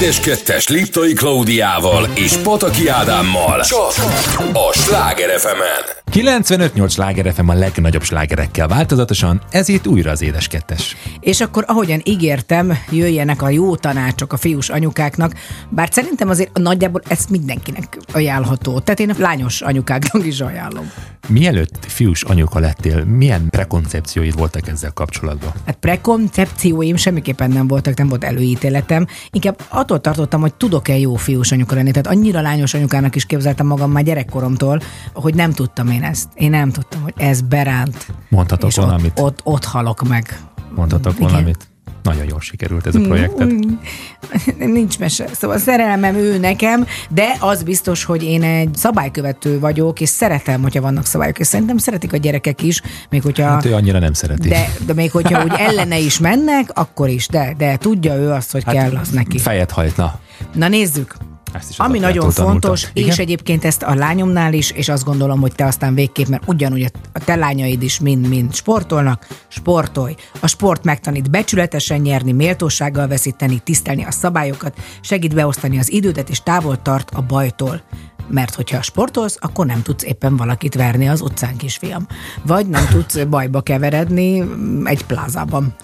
Édes 0.00 0.20
Kettes 0.20 0.68
Liptai 0.68 1.12
Klaudiával 1.12 2.08
és 2.14 2.36
Pataki 2.36 2.88
Ádámmal. 2.88 3.60
Csak 3.60 3.92
a 4.52 4.72
Sláger 4.72 5.38
fm 5.38 5.99
95-8 6.12 6.90
sláger 6.90 7.32
FM 7.32 7.48
a 7.48 7.54
legnagyobb 7.54 8.02
slágerekkel 8.02 8.68
változatosan, 8.68 9.40
ez 9.50 9.68
itt 9.68 9.86
újra 9.86 10.10
az 10.10 10.22
édes 10.22 10.48
kettes. 10.48 10.96
És 11.20 11.40
akkor, 11.40 11.64
ahogyan 11.66 12.00
ígértem, 12.04 12.78
jöjjenek 12.90 13.42
a 13.42 13.48
jó 13.48 13.76
tanácsok 13.76 14.32
a 14.32 14.36
fiús 14.36 14.68
anyukáknak, 14.68 15.32
bár 15.68 15.88
szerintem 15.92 16.28
azért 16.28 16.58
nagyjából 16.58 17.02
ez 17.08 17.24
mindenkinek 17.30 17.98
ajánlható. 18.12 18.80
Tehát 18.80 19.00
én 19.00 19.10
a 19.10 19.14
lányos 19.18 19.60
anyukáknak 19.60 20.26
is 20.26 20.40
ajánlom. 20.40 20.90
Mielőtt 21.28 21.86
fiús 21.86 22.22
anyuka 22.22 22.58
lettél, 22.58 23.04
milyen 23.04 23.48
prekoncepcióid 23.50 24.36
voltak 24.36 24.68
ezzel 24.68 24.90
kapcsolatban? 24.92 25.52
Hát 25.66 25.76
prekoncepcióim 25.80 26.96
semmiképpen 26.96 27.50
nem 27.50 27.66
voltak, 27.66 27.96
nem 27.96 28.08
volt 28.08 28.24
előítéletem. 28.24 29.06
Inkább 29.30 29.60
attól 29.68 30.00
tartottam, 30.00 30.40
hogy 30.40 30.54
tudok-e 30.54 30.98
jó 30.98 31.14
fiús 31.14 31.52
anyuka 31.52 31.74
lenni. 31.74 31.90
Tehát 31.90 32.06
annyira 32.06 32.40
lányos 32.40 32.74
anyukának 32.74 33.14
is 33.14 33.24
képzeltem 33.24 33.66
magam 33.66 33.90
már 33.90 34.02
gyerekkoromtól, 34.02 34.80
hogy 35.12 35.34
nem 35.34 35.52
tudtam 35.52 35.88
én 35.88 35.99
ezt. 36.02 36.28
Én 36.34 36.50
nem 36.50 36.70
tudtam, 36.70 37.02
hogy 37.02 37.14
ez 37.16 37.40
beránt. 37.40 38.06
Mondhatok 38.28 38.74
valamit? 38.74 39.12
Ott, 39.18 39.24
ott, 39.24 39.40
ott 39.44 39.64
halok 39.64 40.08
meg. 40.08 40.40
Mondhatok 40.74 41.14
Igen. 41.16 41.28
valamit? 41.28 41.70
Nagyon 42.02 42.24
jól 42.28 42.40
sikerült 42.40 42.86
ez 42.86 42.94
a 42.94 43.00
projekted. 43.00 43.52
Nincs 44.58 44.98
mese. 44.98 45.26
Szóval 45.32 45.58
szerelmem 45.58 46.14
ő 46.14 46.38
nekem, 46.38 46.86
de 47.08 47.36
az 47.40 47.62
biztos, 47.62 48.04
hogy 48.04 48.22
én 48.22 48.42
egy 48.42 48.74
szabálykövető 48.74 49.58
vagyok, 49.58 50.00
és 50.00 50.08
szeretem, 50.08 50.62
hogyha 50.62 50.80
vannak 50.80 51.06
szabályok, 51.06 51.38
és 51.38 51.46
szerintem 51.46 51.78
szeretik 51.78 52.12
a 52.12 52.16
gyerekek 52.16 52.62
is, 52.62 52.82
még 53.10 53.22
hogyha... 53.22 53.44
Hát 53.44 53.64
ő 53.64 53.74
annyira 53.74 53.98
nem 53.98 54.12
szereti. 54.12 54.48
de, 54.48 54.68
de 54.86 54.92
még 54.92 55.10
hogyha 55.10 55.44
úgy 55.44 55.52
ellene 55.56 55.98
is 55.98 56.18
mennek, 56.18 56.70
akkor 56.74 57.08
is, 57.08 57.28
de, 57.28 57.54
de 57.58 57.76
tudja 57.76 58.14
ő 58.14 58.30
azt, 58.30 58.52
hogy 58.52 58.64
hát, 58.64 58.74
kell 58.74 58.96
az 58.96 59.08
neki. 59.08 59.38
Fejet 59.38 59.70
hajtna. 59.70 60.20
Na 60.54 60.68
nézzük. 60.68 61.14
Ezt 61.52 61.70
is 61.70 61.78
Ami 61.78 61.98
nagyon 61.98 62.18
tanulta. 62.18 62.42
fontos, 62.42 62.86
Igen? 62.92 63.08
és 63.10 63.18
egyébként 63.18 63.64
ezt 63.64 63.82
a 63.82 63.94
lányomnál 63.94 64.52
is, 64.52 64.70
és 64.70 64.88
azt 64.88 65.04
gondolom, 65.04 65.40
hogy 65.40 65.52
te 65.54 65.64
aztán 65.66 65.94
végképp, 65.94 66.26
mert 66.26 66.42
ugyanúgy 66.46 66.90
a- 67.12 67.18
te 67.24 67.34
lányaid 67.36 67.82
is 67.82 68.00
mind-mind 68.00 68.54
sportolnak, 68.54 69.26
sportolj. 69.48 70.14
A 70.40 70.46
sport 70.46 70.84
megtanít 70.84 71.30
becsületesen 71.30 72.00
nyerni, 72.00 72.32
méltósággal 72.32 73.06
veszíteni, 73.06 73.58
tisztelni 73.64 74.04
a 74.04 74.10
szabályokat, 74.10 74.76
segít 75.00 75.34
beosztani 75.34 75.78
az 75.78 75.92
idődet, 75.92 76.28
és 76.30 76.42
távol 76.42 76.82
tart 76.82 77.10
a 77.14 77.22
bajtól. 77.22 77.82
Mert 78.32 78.54
hogyha 78.54 78.82
sportolsz, 78.82 79.36
akkor 79.40 79.66
nem 79.66 79.82
tudsz 79.82 80.02
éppen 80.04 80.36
valakit 80.36 80.74
verni 80.74 81.08
az 81.08 81.20
utcán, 81.20 81.56
kisfiam. 81.56 82.06
Vagy 82.42 82.66
nem 82.66 82.86
tudsz 82.90 83.18
bajba 83.24 83.60
keveredni 83.60 84.44
egy 84.84 85.04
plázában. 85.04 85.74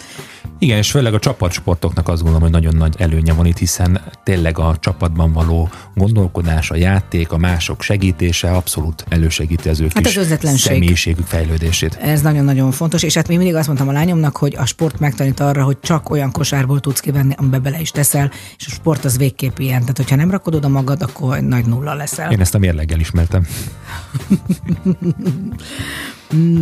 Igen, 0.58 0.78
és 0.78 0.90
főleg 0.90 1.14
a 1.14 1.18
csapatsportoknak 1.18 2.08
azt 2.08 2.22
gondolom, 2.22 2.42
hogy 2.42 2.50
nagyon 2.50 2.76
nagy 2.76 2.94
előnye 2.98 3.32
van 3.32 3.46
itt, 3.46 3.58
hiszen 3.58 4.00
tényleg 4.24 4.58
a 4.58 4.76
csapatban 4.80 5.32
való 5.32 5.68
gondolkodás, 5.94 6.70
a 6.70 6.76
játék, 6.76 7.32
a 7.32 7.36
mások 7.36 7.82
segítése 7.82 8.50
abszolút 8.50 9.04
elősegíti 9.08 9.68
az 9.68 9.80
ő 9.80 9.88
Hát 9.94 10.04
kis 10.04 10.16
az 10.16 10.38
személyiségük 10.42 11.26
fejlődését. 11.26 11.94
Ez 11.94 12.20
nagyon-nagyon 12.20 12.70
fontos, 12.70 13.02
és 13.02 13.14
hát 13.14 13.28
még 13.28 13.36
mindig 13.36 13.54
azt 13.54 13.66
mondtam 13.66 13.88
a 13.88 13.92
lányomnak, 13.92 14.36
hogy 14.36 14.56
a 14.56 14.66
sport 14.66 14.98
megtanít 14.98 15.40
arra, 15.40 15.64
hogy 15.64 15.80
csak 15.80 16.10
olyan 16.10 16.30
kosárból 16.30 16.80
tudsz 16.80 17.00
kivenni, 17.00 17.34
amiben 17.36 17.62
bele 17.62 17.80
is 17.80 17.90
teszel, 17.90 18.30
és 18.58 18.66
a 18.66 18.70
sport 18.70 19.04
az 19.04 19.18
végképp 19.18 19.58
ilyen. 19.58 19.80
Tehát, 19.80 19.96
hogyha 19.96 20.16
nem 20.16 20.30
rakod 20.30 20.54
oda 20.54 20.68
magad, 20.68 21.02
akkor 21.02 21.40
nagy 21.40 21.64
nulla 21.64 21.94
leszel. 21.94 22.30
Én 22.30 22.40
ezt 22.40 22.54
a 22.54 22.58
mérleggel 22.58 23.00
ismertem. 23.00 23.46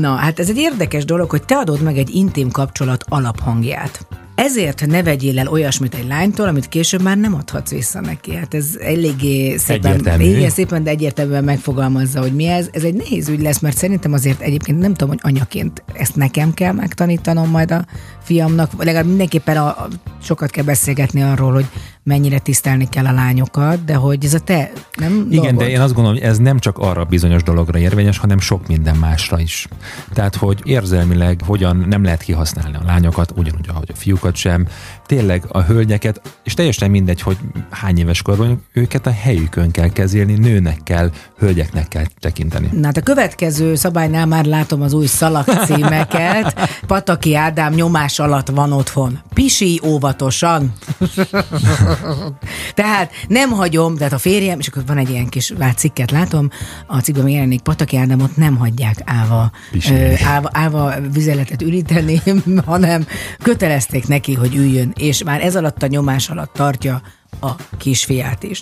Na, 0.01 0.15
hát 0.15 0.39
ez 0.39 0.49
egy 0.49 0.57
érdekes 0.57 1.05
dolog, 1.05 1.31
hogy 1.31 1.43
te 1.45 1.57
adod 1.57 1.83
meg 1.83 1.99
egy 1.99 2.15
intim 2.15 2.51
kapcsolat 2.51 3.05
alaphangját. 3.09 4.07
Ezért 4.35 4.87
ne 4.87 5.03
vegyél 5.03 5.39
el 5.39 5.49
olyasmit 5.49 5.95
egy 5.95 6.07
lánytól, 6.07 6.49
amit 6.49 6.69
később 6.69 7.03
már 7.03 7.17
nem 7.17 7.35
adhatsz 7.35 7.71
vissza 7.71 8.01
neki. 8.01 8.35
Hát 8.35 8.55
ez 8.55 8.77
eléggé 8.81 9.57
szépen, 9.57 9.91
Egyértelmű. 9.91 10.25
igen, 10.25 10.51
szépen, 10.51 10.83
de 10.83 10.91
egyértelműen 10.91 11.45
megfogalmazza, 11.45 12.21
hogy 12.21 12.35
mi 12.35 12.47
ez. 12.47 12.69
Ez 12.73 12.83
egy 12.83 12.95
nehéz 12.95 13.29
ügy 13.29 13.41
lesz, 13.41 13.59
mert 13.59 13.77
szerintem 13.77 14.13
azért 14.13 14.41
egyébként 14.41 14.79
nem 14.79 14.95
tudom, 14.95 15.09
hogy 15.09 15.33
anyaként 15.33 15.83
ezt 15.93 16.17
nekem 16.17 16.55
kell 16.55 16.73
megtanítanom 16.73 17.51
majd 17.51 17.71
a 17.71 17.85
fiamnak, 18.25 18.71
legalább 18.79 19.07
mindenképpen 19.07 19.57
a, 19.57 19.67
a, 19.67 19.89
sokat 20.23 20.51
kell 20.51 20.65
beszélgetni 20.65 21.23
arról, 21.23 21.53
hogy 21.53 21.67
mennyire 22.03 22.39
tisztelni 22.39 22.89
kell 22.89 23.07
a 23.07 23.13
lányokat, 23.13 23.85
de 23.85 23.95
hogy 23.95 24.25
ez 24.25 24.35
a 24.35 24.39
te, 24.39 24.73
nem 24.97 25.27
Igen, 25.31 25.43
dolgod. 25.43 25.63
de 25.63 25.69
én 25.69 25.81
azt 25.81 25.95
gondolom, 25.95 26.19
hogy 26.19 26.29
ez 26.29 26.39
nem 26.39 26.59
csak 26.59 26.79
arra 26.79 27.05
bizonyos 27.05 27.43
dologra 27.43 27.79
érvényes, 27.79 28.19
hanem 28.19 28.39
sok 28.39 28.67
minden 28.67 28.97
másra 28.97 29.41
is. 29.41 29.69
Tehát, 30.13 30.37
hogy 30.37 30.61
érzelmileg 30.65 31.41
hogyan 31.47 31.85
nem 31.89 32.05
lehet 32.05 32.23
kihasználni 32.23 32.77
a 32.77 32.83
lányokat, 32.87 33.33
ugyanúgy, 33.37 33.69
ahogy 33.69 33.89
a 33.93 33.97
fiúkat 33.97 34.35
sem. 34.37 34.67
Tényleg 35.07 35.45
a 35.49 35.63
hölgyeket, 35.63 36.21
és 36.43 36.55
teljesen 36.55 36.91
mindegy, 36.91 37.21
hogy 37.21 37.37
hány 37.71 37.99
éves 37.99 38.23
korban 38.23 38.63
őket 38.73 39.07
a 39.07 39.13
helyükön 39.13 39.71
kell 39.71 39.89
kezelni, 39.89 40.35
nőnek 40.35 40.83
kell, 40.83 41.11
hölgyeknek 41.39 41.89
kell 41.89 42.05
tekinteni. 42.21 42.69
Na 42.73 42.87
hát 42.87 42.97
a 42.97 43.01
következő 43.01 43.75
szabálynál 43.75 44.27
már 44.27 44.45
látom 44.45 44.83
az 44.83 44.93
új 44.93 45.07
szalagcímeket. 45.07 46.71
Pataki 46.87 47.35
Ádám 47.35 47.73
nyomás 47.73 48.14
alatt 48.19 48.49
van 48.49 48.73
otthon. 48.73 49.19
Pisi 49.35 49.81
óvatosan. 49.85 50.73
tehát 52.75 53.13
nem 53.29 53.51
hagyom, 53.51 53.97
tehát 53.97 54.13
a 54.13 54.19
férjem, 54.19 54.59
és 54.59 54.69
akkor 54.69 54.83
van 54.87 54.99
egy 54.99 55.11
ilyen 55.11 55.29
kis 55.29 55.53
cikket 55.77 56.11
látom, 56.11 56.51
a 56.87 56.99
cikkben 56.99 57.29
jelenik 57.29 57.61
Pataki 57.61 57.97
Ádámot 57.97 58.37
nem 58.37 58.57
hagyják 58.57 59.03
Pisilni. 59.71 60.05
ö, 60.05 60.15
állva, 60.25 60.49
állva 60.53 60.95
vizeletet 61.13 61.63
üríteni, 61.63 62.23
hanem 62.67 63.07
kötelezték 63.43 64.07
neki, 64.07 64.35
hogy 64.35 64.55
üljön, 64.55 64.93
és 64.97 65.23
már 65.23 65.41
ez 65.41 65.57
alatt 65.57 65.83
a 65.83 65.87
nyomás 65.87 66.29
alatt 66.29 66.53
tartja 66.53 67.03
a 67.41 67.51
kisfiát 67.79 68.43
is. 68.43 68.61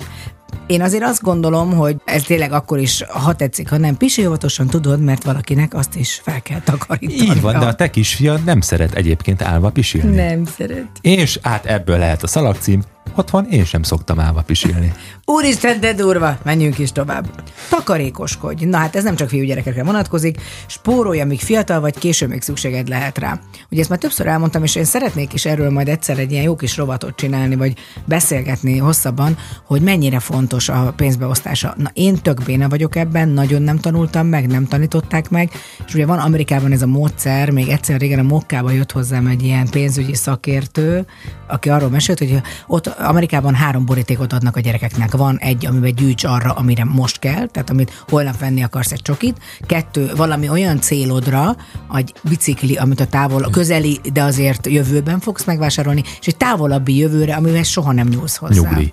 Én 0.66 0.82
azért 0.82 1.02
azt 1.02 1.22
gondolom, 1.22 1.72
hogy 1.72 1.96
ez 2.04 2.22
tényleg 2.22 2.52
akkor 2.52 2.78
is, 2.78 3.02
ha 3.08 3.34
tetszik, 3.34 3.68
ha 3.68 3.76
nem 3.76 3.96
pisi 3.96 4.26
óvatosan 4.26 4.66
tudod, 4.66 5.00
mert 5.00 5.24
valakinek 5.24 5.74
azt 5.74 5.96
is 5.96 6.20
fel 6.24 6.42
kell 6.42 6.60
takarítani. 6.60 7.30
Így 7.30 7.40
van, 7.40 7.58
de 7.58 7.66
a 7.66 7.74
te 7.74 7.90
kisfiad 7.90 8.44
nem 8.44 8.60
szeret 8.60 8.94
egyébként 8.94 9.42
állva 9.42 9.70
pisilni. 9.70 10.16
Nem 10.16 10.44
szeret. 10.44 10.86
És 11.00 11.38
hát 11.42 11.66
ebből 11.66 11.98
lehet 11.98 12.22
a 12.22 12.26
szalagcím, 12.26 12.82
otthon 13.14 13.46
én 13.50 13.64
sem 13.64 13.82
szoktam 13.82 14.20
állva 14.20 14.40
pisilni. 14.40 14.92
Úristen, 15.24 15.80
de 15.80 15.92
durva! 15.92 16.38
Menjünk 16.44 16.78
is 16.78 16.92
tovább. 16.92 17.42
Takarékoskodj. 17.70 18.64
Na 18.64 18.76
hát 18.76 18.96
ez 18.96 19.04
nem 19.04 19.16
csak 19.16 19.28
fiúgyerekekre 19.28 19.84
vonatkozik. 19.84 20.40
Spórolj, 20.66 21.20
amíg 21.20 21.40
fiatal 21.40 21.80
vagy, 21.80 21.98
később 21.98 22.28
még 22.28 22.42
szükséged 22.42 22.88
lehet 22.88 23.18
rá. 23.18 23.40
Ugye 23.70 23.80
ezt 23.80 23.88
már 23.90 23.98
többször 23.98 24.26
elmondtam, 24.26 24.62
és 24.62 24.74
én 24.74 24.84
szeretnék 24.84 25.32
is 25.32 25.44
erről 25.44 25.70
majd 25.70 25.88
egyszer 25.88 26.18
egy 26.18 26.32
ilyen 26.32 26.42
jó 26.42 26.56
kis 26.56 26.76
rovatot 26.76 27.16
csinálni, 27.16 27.56
vagy 27.56 27.74
beszélgetni 28.04 28.78
hosszabban, 28.78 29.36
hogy 29.66 29.82
mennyire 29.82 30.18
fontos 30.18 30.68
a 30.68 30.92
pénzbeosztása. 30.96 31.74
Na 31.76 31.90
én 31.92 32.14
tök 32.22 32.42
béna 32.44 32.68
vagyok 32.68 32.96
ebben, 32.96 33.28
nagyon 33.28 33.62
nem 33.62 33.78
tanultam 33.78 34.26
meg, 34.26 34.46
nem 34.46 34.66
tanították 34.66 35.30
meg, 35.30 35.50
és 35.86 35.94
ugye 35.94 36.06
van 36.06 36.18
Amerikában 36.18 36.72
ez 36.72 36.82
a 36.82 36.86
módszer, 36.86 37.50
még 37.50 37.68
egyszer 37.68 38.00
régen 38.00 38.18
a 38.18 38.22
Mokkába 38.22 38.70
jött 38.70 38.92
hozzám 38.92 39.26
egy 39.26 39.42
ilyen 39.42 39.68
pénzügyi 39.70 40.14
szakértő, 40.14 41.06
aki 41.48 41.68
arról 41.68 41.88
mesélt, 41.88 42.18
hogy 42.18 42.40
ott 42.66 42.86
Amerikában 42.86 43.54
három 43.54 43.84
borítékot 43.84 44.32
adnak 44.32 44.56
a 44.56 44.60
gyerekeknek. 44.60 45.10
Van 45.12 45.38
egy, 45.38 45.66
amiben 45.66 45.94
gyűjts 45.94 46.24
arra, 46.24 46.52
amire 46.52 46.84
most 46.84 47.18
kell, 47.18 47.46
tehát 47.46 47.70
amit 47.70 48.04
holnap 48.08 48.38
venni 48.38 48.62
akarsz 48.62 48.92
egy 48.92 49.02
csokit. 49.02 49.38
Kettő, 49.60 50.10
valami 50.16 50.48
olyan 50.48 50.80
célodra, 50.80 51.56
egy 51.94 52.14
bicikli, 52.22 52.76
amit 52.76 53.00
a 53.00 53.06
távol, 53.06 53.42
a 53.42 53.50
közeli, 53.50 54.00
de 54.12 54.22
azért 54.22 54.66
jövőben 54.66 55.20
fogsz 55.20 55.44
megvásárolni, 55.44 56.02
és 56.20 56.26
egy 56.26 56.36
távolabbi 56.36 56.96
jövőre, 56.96 57.34
amivel 57.34 57.62
soha 57.62 57.92
nem 57.92 58.08
nyúlsz 58.08 58.36
hozzá. 58.36 58.54
Nyugli. 58.54 58.92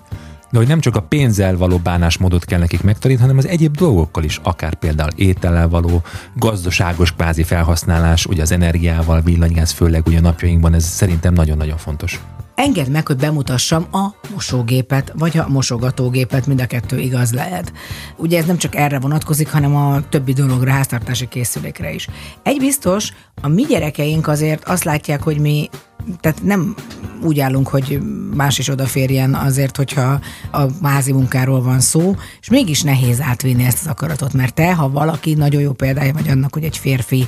De 0.50 0.58
hogy 0.58 0.68
nem 0.68 0.80
csak 0.80 0.96
a 0.96 1.02
pénzzel 1.02 1.56
való 1.56 1.78
bánásmódot 1.78 2.44
kell 2.44 2.58
nekik 2.58 2.82
megtanítani, 2.82 3.22
hanem 3.22 3.38
az 3.38 3.46
egyéb 3.46 3.76
dolgokkal 3.76 4.24
is, 4.24 4.40
akár 4.42 4.74
például 4.74 5.10
étellel 5.14 5.68
való 5.68 6.02
gazdaságos 6.34 7.12
kvázi 7.12 7.42
felhasználás, 7.42 8.26
ugye 8.26 8.42
az 8.42 8.52
energiával, 8.52 9.20
villanygáz, 9.20 9.70
főleg 9.70 10.06
ugye 10.06 10.20
napjainkban, 10.20 10.74
ez 10.74 10.84
szerintem 10.84 11.32
nagyon-nagyon 11.32 11.76
fontos. 11.76 12.20
Engedd 12.60 12.90
meg, 12.90 13.06
hogy 13.06 13.16
bemutassam 13.16 13.86
a 13.92 14.14
mosógépet, 14.32 15.12
vagy 15.16 15.38
a 15.38 15.48
mosogatógépet, 15.48 16.46
mind 16.46 16.60
a 16.60 16.66
kettő 16.66 16.98
igaz 16.98 17.32
lehet. 17.32 17.72
Ugye 18.16 18.38
ez 18.38 18.44
nem 18.44 18.56
csak 18.56 18.74
erre 18.74 18.98
vonatkozik, 18.98 19.50
hanem 19.50 19.76
a 19.76 20.08
többi 20.08 20.32
dologra, 20.32 20.70
háztartási 20.70 21.28
készülékre 21.28 21.92
is. 21.92 22.08
Egy 22.42 22.58
biztos, 22.58 23.12
a 23.42 23.48
mi 23.48 23.62
gyerekeink 23.62 24.28
azért 24.28 24.64
azt 24.64 24.84
látják, 24.84 25.22
hogy 25.22 25.38
mi 25.38 25.68
tehát 26.20 26.42
nem 26.42 26.74
úgy 27.22 27.40
állunk, 27.40 27.68
hogy 27.68 28.00
más 28.34 28.58
is 28.58 28.68
odaférjen 28.68 29.34
azért, 29.34 29.76
hogyha 29.76 30.20
a 30.52 30.86
házi 30.86 31.12
munkáról 31.12 31.62
van 31.62 31.80
szó, 31.80 32.14
és 32.40 32.48
mégis 32.50 32.82
nehéz 32.82 33.20
átvinni 33.20 33.64
ezt 33.64 33.80
az 33.80 33.86
akaratot, 33.86 34.32
mert 34.32 34.54
te, 34.54 34.74
ha 34.74 34.90
valaki 34.90 35.34
nagyon 35.34 35.60
jó 35.60 35.72
példája 35.72 36.12
vagy 36.12 36.28
annak, 36.28 36.52
hogy 36.52 36.64
egy 36.64 36.76
férfi 36.76 37.26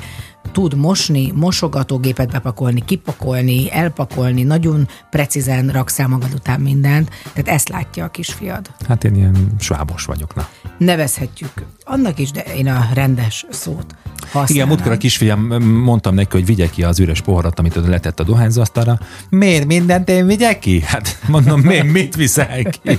tud 0.53 0.75
mosni, 0.75 1.33
mosogatógépet 1.35 2.31
bepakolni, 2.31 2.85
kipakolni, 2.85 3.73
elpakolni, 3.73 4.43
nagyon 4.43 4.89
precízen 5.11 5.69
raksz 5.69 5.99
magad 5.99 6.35
után 6.35 6.61
mindent, 6.61 7.11
tehát 7.33 7.49
ezt 7.49 7.69
látja 7.69 8.05
a 8.05 8.09
kisfiad. 8.09 8.71
Hát 8.89 9.05
én 9.05 9.15
ilyen 9.15 9.55
svábos 9.59 10.05
vagyok, 10.05 10.35
na. 10.35 10.49
Nevezhetjük 10.79 11.53
annak 11.85 12.19
is, 12.19 12.31
de 12.31 12.41
én 12.41 12.69
a 12.69 12.89
rendes 12.95 13.47
szót 13.51 13.87
használnám. 14.21 14.55
Igen, 14.55 14.67
múltkor 14.67 14.93
a 14.93 14.97
kisfiam, 14.97 15.63
mondtam 15.63 16.15
neki, 16.15 16.29
hogy 16.31 16.47
vigye 16.47 16.71
ki 16.71 16.83
az 16.83 17.01
üres 17.01 17.21
poharat, 17.21 17.59
amit 17.59 17.75
letett 17.75 18.21
a 18.21 18.23
dohányzasztalra. 18.23 18.99
Miért 19.29 19.67
mindent 19.67 20.09
én 20.09 20.27
vigyek 20.27 20.59
ki? 20.59 20.81
Hát 20.81 21.19
mondom, 21.29 21.61
miért 21.61 21.93
mit 21.93 22.17
viszel 22.17 22.63
ki? 22.63 22.81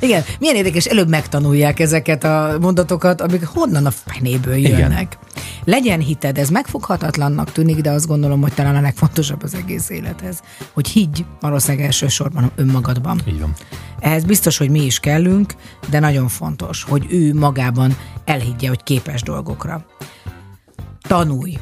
Igen, 0.00 0.24
milyen 0.38 0.56
érdekes, 0.56 0.84
előbb 0.84 1.08
megtanulják 1.08 1.80
ezeket 1.80 2.24
a 2.24 2.56
mondatokat, 2.60 3.20
amik 3.20 3.44
honnan 3.44 3.86
a 3.86 3.90
fenéből 3.90 4.56
jönnek. 4.56 5.18
Igen. 5.20 5.28
Legyen 5.64 6.00
hited, 6.00 6.38
ez 6.38 6.49
megfoghatatlannak 6.50 7.52
tűnik, 7.52 7.80
de 7.80 7.90
azt 7.90 8.06
gondolom, 8.06 8.40
hogy 8.40 8.54
talán 8.54 8.76
a 8.76 8.80
legfontosabb 8.80 9.42
az 9.42 9.54
egész 9.54 9.88
élethez, 9.88 10.42
hogy 10.72 10.88
higgy 10.88 11.24
valószínűleg 11.40 11.86
elsősorban 11.86 12.50
önmagadban. 12.56 13.20
Így 13.28 13.40
van. 13.40 13.52
Ehhez 14.00 14.24
biztos, 14.24 14.58
hogy 14.58 14.70
mi 14.70 14.84
is 14.84 15.00
kellünk, 15.00 15.54
de 15.90 15.98
nagyon 15.98 16.28
fontos, 16.28 16.82
hogy 16.82 17.06
ő 17.08 17.34
magában 17.34 17.96
elhiggye, 18.24 18.68
hogy 18.68 18.82
képes 18.82 19.22
dolgokra. 19.22 19.86
Tanulj! 21.00 21.58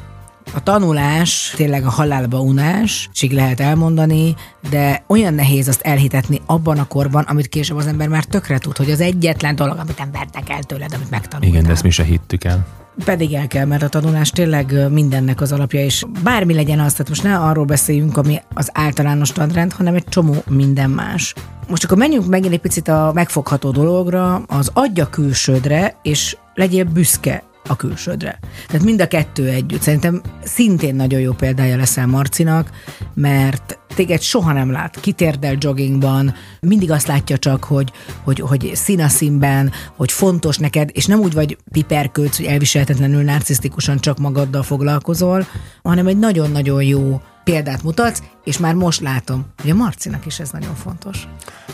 A 0.53 0.63
tanulás 0.63 1.53
tényleg 1.55 1.85
a 1.85 1.89
halálba 1.89 2.39
unás, 2.39 3.09
csig 3.13 3.31
lehet 3.31 3.59
elmondani, 3.59 4.35
de 4.69 5.03
olyan 5.07 5.33
nehéz 5.33 5.67
azt 5.67 5.81
elhitetni 5.81 6.41
abban 6.45 6.77
a 6.77 6.87
korban, 6.87 7.23
amit 7.23 7.47
később 7.47 7.77
az 7.77 7.87
ember 7.87 8.07
már 8.07 8.23
tökre 8.23 8.57
tud, 8.57 8.77
hogy 8.77 8.91
az 8.91 9.01
egyetlen 9.01 9.55
dolog, 9.55 9.77
amit 9.77 9.97
nem 9.97 10.11
vertek 10.11 10.49
el 10.49 10.63
tőled, 10.63 10.93
amit 10.93 11.09
megtanultál. 11.09 11.49
Igen, 11.49 11.63
de 11.63 11.71
ezt 11.71 11.83
mi 11.83 11.89
se 11.89 12.03
hittük 12.03 12.43
el. 12.43 12.67
Pedig 13.05 13.33
el 13.33 13.47
kell, 13.47 13.65
mert 13.65 13.83
a 13.83 13.89
tanulás 13.89 14.29
tényleg 14.29 14.91
mindennek 14.91 15.41
az 15.41 15.51
alapja, 15.51 15.79
és 15.79 16.05
bármi 16.23 16.53
legyen 16.53 16.79
az, 16.79 16.91
tehát 16.91 17.09
most 17.09 17.23
ne 17.23 17.37
arról 17.37 17.65
beszéljünk, 17.65 18.17
ami 18.17 18.41
az 18.53 18.69
általános 18.73 19.31
tanrend, 19.31 19.73
hanem 19.73 19.95
egy 19.95 20.03
csomó 20.09 20.35
minden 20.47 20.89
más. 20.89 21.33
Most 21.67 21.83
akkor 21.83 21.97
menjünk 21.97 22.27
megint 22.27 22.53
egy 22.53 22.59
picit 22.59 22.87
a 22.87 23.11
megfogható 23.13 23.71
dologra, 23.71 24.35
az 24.47 24.71
adja 24.73 25.09
külsődre, 25.09 25.95
és 26.01 26.37
legyél 26.53 26.83
büszke 26.83 27.43
a 27.69 27.75
külsődre. 27.75 28.39
Tehát 28.67 28.85
mind 28.85 29.01
a 29.01 29.07
kettő 29.07 29.47
együtt. 29.47 29.81
Szerintem 29.81 30.21
szintén 30.43 30.95
nagyon 30.95 31.19
jó 31.19 31.33
példája 31.33 31.77
leszel 31.77 32.07
Marcinak, 32.07 32.69
mert 33.13 33.79
téged 33.95 34.21
soha 34.21 34.53
nem 34.53 34.71
lát 34.71 34.99
kitérdel 34.99 35.55
joggingban, 35.59 36.33
mindig 36.61 36.91
azt 36.91 37.07
látja 37.07 37.37
csak, 37.37 37.63
hogy, 37.63 37.91
hogy, 38.23 38.39
hogy 38.39 38.71
színaszínben, 38.73 39.71
hogy 39.95 40.11
fontos 40.11 40.57
neked, 40.57 40.89
és 40.93 41.05
nem 41.05 41.19
úgy 41.19 41.33
vagy 41.33 41.57
piperkőc, 41.71 42.37
hogy 42.37 42.45
elviselhetetlenül 42.45 43.23
narcisztikusan 43.23 43.99
csak 43.99 44.17
magaddal 44.17 44.63
foglalkozol, 44.63 45.47
hanem 45.83 46.07
egy 46.07 46.17
nagyon-nagyon 46.17 46.83
jó 46.83 47.21
példát 47.51 47.83
mutatsz, 47.83 48.21
és 48.43 48.57
már 48.57 48.73
most 48.73 49.01
látom, 49.01 49.45
hogy 49.61 49.69
a 49.69 49.75
Marcinak 49.75 50.25
is 50.25 50.39
ez 50.39 50.49
nagyon 50.51 50.75
fontos. 50.75 51.27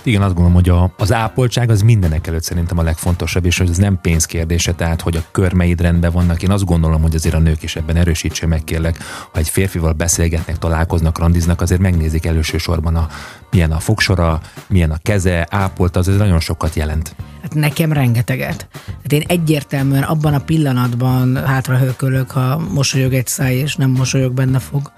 Igen, 0.04 0.22
azt 0.22 0.34
gondolom, 0.34 0.54
hogy 0.54 0.70
a, 0.70 0.94
az 0.98 1.14
ápoltság 1.14 1.70
az 1.70 1.82
mindenek 1.82 2.28
előtt 2.28 2.44
szerintem 2.44 2.78
a 2.78 2.84
legfontosabb, 2.84 3.46
és 3.46 3.58
hogy 3.58 3.70
ez 3.70 3.78
nem 3.78 4.00
pénzkérdése, 4.02 4.74
tehát 4.74 5.02
hogy 5.02 5.16
a 5.16 5.24
körmeid 5.32 5.82
rendben 5.82 6.12
vannak. 6.12 6.44
Én 6.44 6.52
azt 6.52 6.66
gondolom, 6.66 7.02
hogy 7.02 7.16
azért 7.16 7.36
a 7.36 7.40
nők 7.40 7.64
is 7.64 7.76
ebben 7.76 7.96
erősítse 7.96 8.48
meg, 8.48 8.64
kérlek, 8.64 8.98
ha 9.32 9.40
egy 9.40 9.50
férfival 9.50 9.94
beszélgetnek, 9.94 10.58
találkoznak, 10.58 11.20
randiznak, 11.20 11.62
azért 11.62 11.82
megnézik 11.82 12.26
elsősorban 12.26 12.96
a 12.96 13.08
milyen 13.52 13.72
a 13.72 13.80
fogsora, 13.80 14.42
milyen 14.68 14.92
a 14.92 14.98
keze, 15.02 15.48
ápolt, 15.50 15.96
az 15.96 16.08
ez 16.08 16.18
nagyon 16.18 16.40
sokat 16.40 16.76
jelent. 16.76 17.16
Hát 17.42 17.54
nekem 17.54 17.94
rengeteget. 17.94 18.68
Hát 18.86 19.12
én 19.12 19.24
egyértelműen 19.28 20.04
abban 20.04 20.34
a 20.34 20.40
pillanatban 20.40 21.46
hátra 21.46 21.78
hőkölök, 21.78 22.32
ha 22.32 22.58
mosolyog 22.74 23.14
egy 23.14 23.28
száj, 23.28 23.56
és 23.56 23.76
nem 23.76 23.90
mosolyog 23.90 24.34
benne 24.34 24.60
fog. 24.60 24.92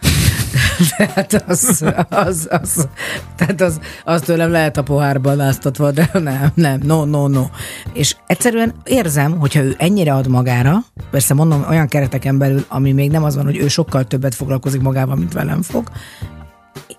tehát 0.97 1.43
az, 1.47 1.83
az, 2.09 2.47
az, 2.49 2.87
tehát 3.35 3.61
az, 3.61 3.79
az 4.03 4.21
tőlem 4.21 4.51
lehet 4.51 4.77
a 4.77 4.83
pohárban 4.83 5.39
áztatva, 5.39 5.91
de 5.91 6.09
nem, 6.13 6.51
nem, 6.53 6.79
no, 6.83 7.05
no, 7.05 7.27
no. 7.27 7.45
És 7.93 8.15
egyszerűen 8.27 8.73
érzem, 8.83 9.37
hogyha 9.37 9.61
ő 9.61 9.75
ennyire 9.77 10.13
ad 10.13 10.27
magára, 10.27 10.83
persze 11.11 11.33
mondom 11.33 11.65
olyan 11.69 11.87
kereteken 11.87 12.37
belül, 12.37 12.65
ami 12.67 12.91
még 12.91 13.11
nem 13.11 13.23
az 13.23 13.35
van, 13.35 13.45
hogy 13.45 13.57
ő 13.57 13.67
sokkal 13.67 14.03
többet 14.03 14.35
foglalkozik 14.35 14.81
magával, 14.81 15.15
mint 15.15 15.33
velem 15.33 15.61
fog, 15.61 15.89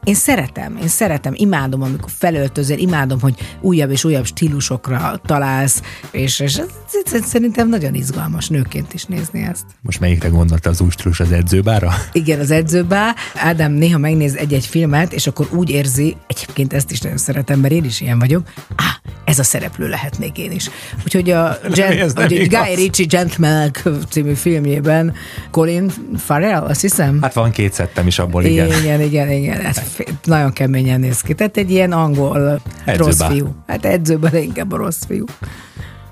én 0.05 0.15
szeretem, 0.15 0.77
én 0.77 0.89
szeretem, 0.89 1.33
imádom, 1.37 1.83
amikor 1.83 2.11
felöltözöl, 2.19 2.79
imádom, 2.79 3.21
hogy 3.21 3.35
újabb 3.61 3.91
és 3.91 4.05
újabb 4.05 4.27
stílusokra 4.27 5.21
találsz, 5.25 5.83
és, 6.11 6.41
és 6.41 6.57
ez, 6.57 6.69
ez 7.13 7.25
szerintem 7.25 7.69
nagyon 7.69 7.95
izgalmas 7.95 8.49
nőként 8.49 8.95
is 8.95 9.05
nézni 9.05 9.43
ezt. 9.43 9.65
Most 9.81 10.01
melyikre 10.01 10.29
gondolta 10.29 10.71
az 10.71 10.81
új 10.81 10.91
stílus 10.91 11.21
az 11.21 11.33
edzőbára? 11.33 11.93
Igen, 12.13 12.41
az 12.41 12.51
edzőbá. 12.51 13.15
Ádám 13.35 13.73
néha 13.73 13.99
megnéz 13.99 14.37
egy-egy 14.37 14.67
filmet, 14.67 15.13
és 15.13 15.27
akkor 15.27 15.49
úgy 15.53 15.71
érzi, 15.71 16.17
egyébként 16.27 16.73
ezt 16.73 16.91
is 16.91 17.01
nagyon 17.01 17.19
szeretem, 17.19 17.61
mert 17.61 17.75
én 17.75 17.85
is 17.85 18.01
ilyen 18.01 18.19
vagyok, 18.19 18.53
ah, 18.77 18.85
ez 19.29 19.38
a 19.38 19.43
szereplő 19.43 19.88
lehetnék 19.88 20.38
én 20.38 20.53
is. 20.53 20.71
Úgyhogy 21.05 21.31
a, 21.31 21.59
Gen- 21.75 21.93
igaz. 21.93 22.12
Guy 22.14 22.75
Ritchie 22.75 23.07
Gentleman 23.07 23.71
című 24.09 24.35
filmjében 24.35 25.14
Colin 25.51 25.91
Farrell, 26.17 26.62
azt 26.62 26.81
hiszem, 26.81 27.19
Hát 27.23 27.35
van 27.35 27.51
két 27.51 27.73
szettem 27.73 28.07
is 28.07 28.19
abból, 28.19 28.45
igen. 28.45 28.67
igen, 28.67 28.81
igen, 28.83 29.01
igen. 29.01 29.31
igen. 29.31 29.61
Hát 29.62 29.85
nagyon 30.25 30.53
keményen 30.53 31.01
néz 31.01 31.21
ki. 31.21 31.35
Tehát 31.35 31.57
egy 31.57 31.71
ilyen 31.71 31.93
angol 31.93 32.61
Edzőbá. 32.85 33.07
rossz 33.07 33.23
fiú. 33.23 33.55
Hát 33.67 33.85
edzőben 33.85 34.37
inkább 34.37 34.73
a 34.73 34.77
rossz 34.77 35.03
fiú. 35.07 35.25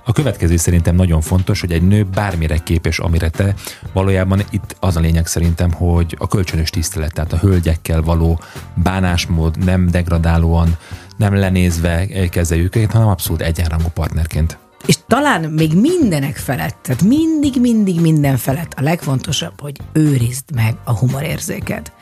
A 0.09 0.12
következő 0.12 0.57
szerintem 0.57 0.94
nagyon 0.94 1.20
fontos, 1.20 1.61
hogy 1.61 1.72
egy 1.72 1.83
nő 1.83 2.02
bármire 2.14 2.57
képes, 2.57 2.98
amire 2.98 3.29
te. 3.29 3.55
Valójában 3.92 4.42
itt 4.50 4.76
az 4.81 4.96
a 4.96 5.00
lényeg 5.00 5.26
szerintem, 5.26 5.72
hogy 5.72 6.16
a 6.18 6.29
kölcsönös 6.29 6.70
tisztelet, 6.70 7.12
tehát 7.12 7.33
a 7.33 7.37
hölgyekkel 7.37 8.02
való 8.02 8.40
bánásmód 8.74 9.64
nem 9.64 9.88
degradálóan, 9.90 10.76
nem 11.16 11.35
lenézve 11.35 12.07
kezeljük 12.31 12.76
őket, 12.76 12.92
hanem 12.92 13.09
abszolút 13.09 13.42
egyenrangú 13.42 13.88
partnerként. 13.94 14.59
És 14.87 14.98
talán 15.07 15.40
még 15.42 15.81
mindenek 15.81 16.37
felett, 16.37 16.76
tehát 16.83 17.02
mindig, 17.02 17.61
mindig 17.61 18.00
minden 18.00 18.37
felett 18.37 18.72
a 18.76 18.83
legfontosabb, 18.83 19.61
hogy 19.61 19.76
őrizd 19.92 20.55
meg 20.55 20.74
a 20.85 20.92
humorérzéked. 20.92 21.92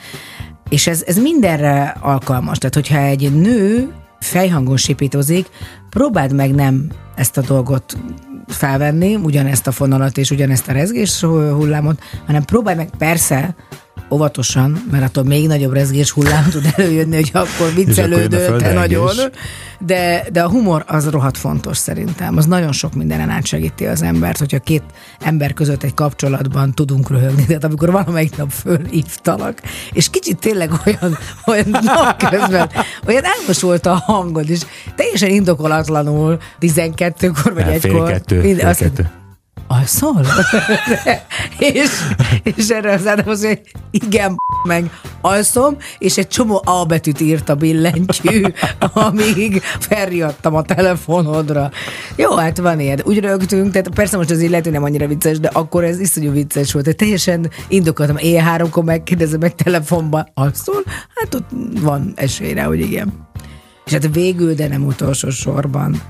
És 0.68 0.86
ez, 0.86 1.02
ez 1.06 1.18
mindenre 1.18 1.96
alkalmas. 2.00 2.58
Tehát, 2.58 2.74
hogyha 2.74 2.98
egy 2.98 3.32
nő 3.32 3.92
fejhangon 4.20 4.76
sipítozik, 4.76 5.46
próbáld 5.90 6.32
meg 6.32 6.54
nem 6.54 6.90
ezt 7.14 7.36
a 7.36 7.40
dolgot 7.40 7.96
felvenni, 8.46 9.14
ugyanezt 9.14 9.66
a 9.66 9.72
fonalat 9.72 10.18
és 10.18 10.30
ugyanezt 10.30 10.68
a 10.68 10.72
rezgés 10.72 11.20
hullámot, 11.20 12.02
hanem 12.26 12.44
próbálj 12.44 12.76
meg 12.76 12.90
persze 12.98 13.54
óvatosan, 14.10 14.84
mert 14.90 15.04
attól 15.04 15.24
még 15.24 15.46
nagyobb 15.46 15.72
rezgés 15.72 16.10
hullám 16.10 16.48
tud 16.50 16.66
előjönni, 16.76 17.14
hogy 17.14 17.30
akkor 17.32 17.74
viccelődő 17.74 18.56
te 18.56 18.72
nagyon. 18.72 19.10
De, 19.78 20.24
de 20.32 20.42
a 20.42 20.48
humor 20.48 20.84
az 20.86 21.10
rohadt 21.10 21.38
fontos 21.38 21.76
szerintem. 21.76 22.36
Az 22.36 22.46
nagyon 22.46 22.72
sok 22.72 22.94
mindenen 22.94 23.30
átsegíti 23.30 23.86
az 23.86 24.02
embert, 24.02 24.38
hogyha 24.38 24.58
két 24.58 24.82
ember 25.20 25.52
között 25.52 25.82
egy 25.82 25.94
kapcsolatban 25.94 26.72
tudunk 26.72 27.10
röhögni. 27.10 27.44
Tehát 27.46 27.64
amikor 27.64 27.90
valamelyik 27.90 28.36
nap 28.36 28.50
fölhívtalak, 28.50 29.62
és 29.92 30.10
kicsit 30.10 30.38
tényleg 30.38 30.70
olyan, 30.86 31.18
olyan 31.46 31.68
napközben, 31.94 32.70
olyan 33.06 33.24
álmos 33.24 33.60
volt 33.60 33.86
a 33.86 33.94
hangod, 33.94 34.50
és 34.50 34.60
teljesen 34.96 35.30
indokolatlanul 35.30 36.38
12-kor 36.60 37.54
vagy 37.54 37.64
Nem, 37.64 37.78
fél 37.78 37.90
egykor. 37.90 38.10
kettő, 38.10 38.40
fél 38.40 38.74
kettő. 38.74 39.10
Alszol? 39.66 40.26
és, 41.58 41.90
és 42.42 42.68
erre 42.68 42.92
az 42.92 43.06
Ádám 43.06 43.28
azt 43.28 43.42
mondja, 43.42 43.62
igen, 43.90 44.36
meg 44.64 44.90
alszom, 45.20 45.76
és 45.98 46.18
egy 46.18 46.28
csomó 46.28 46.62
A 46.64 46.84
betűt 46.84 47.20
írt 47.20 47.48
a 47.48 47.54
billentyű, 47.54 48.42
amíg 48.92 49.62
felriadtam 49.62 50.54
a 50.54 50.62
telefonodra. 50.62 51.70
Jó, 52.16 52.36
hát 52.36 52.58
van 52.58 52.80
ilyen. 52.80 53.00
Úgy 53.04 53.18
rögtünk, 53.20 53.72
tehát 53.72 53.88
persze 53.88 54.16
most 54.16 54.30
az 54.30 54.42
így 54.42 54.50
lehet, 54.50 54.64
hogy 54.64 54.72
nem 54.72 54.82
annyira 54.82 55.06
vicces, 55.06 55.40
de 55.40 55.48
akkor 55.48 55.84
ez 55.84 56.00
iszonyú 56.00 56.32
vicces 56.32 56.72
volt. 56.72 56.84
Tehát 56.84 57.00
teljesen 57.00 57.50
indokoltam, 57.68 58.16
éjjel 58.16 58.44
háromkor 58.44 58.84
megkérdezem 58.84 59.40
meg 59.40 59.54
telefonban, 59.54 60.28
alszol? 60.34 60.82
Hát 61.14 61.34
ott 61.34 61.48
van 61.80 62.12
esély 62.16 62.52
rá, 62.52 62.64
hogy 62.64 62.80
igen. 62.80 63.28
És 63.84 63.92
hát 63.92 64.14
végül, 64.14 64.54
de 64.54 64.68
nem 64.68 64.86
utolsó 64.86 65.30
sorban, 65.30 66.02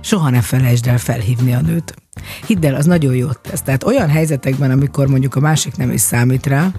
soha 0.00 0.30
ne 0.30 0.40
felejtsd 0.40 0.86
el 0.86 0.98
felhívni 0.98 1.54
a 1.54 1.60
nőt. 1.60 1.94
Hidd 2.46 2.66
el, 2.66 2.74
az 2.74 2.86
nagyon 2.86 3.14
jót 3.14 3.38
tesz. 3.42 3.62
Tehát 3.62 3.84
olyan 3.84 4.08
helyzetekben, 4.08 4.70
amikor 4.70 5.06
mondjuk 5.06 5.34
a 5.34 5.40
másik 5.40 5.76
nem 5.76 5.90
is 5.90 6.00
számít 6.00 6.46
rá, 6.46 6.70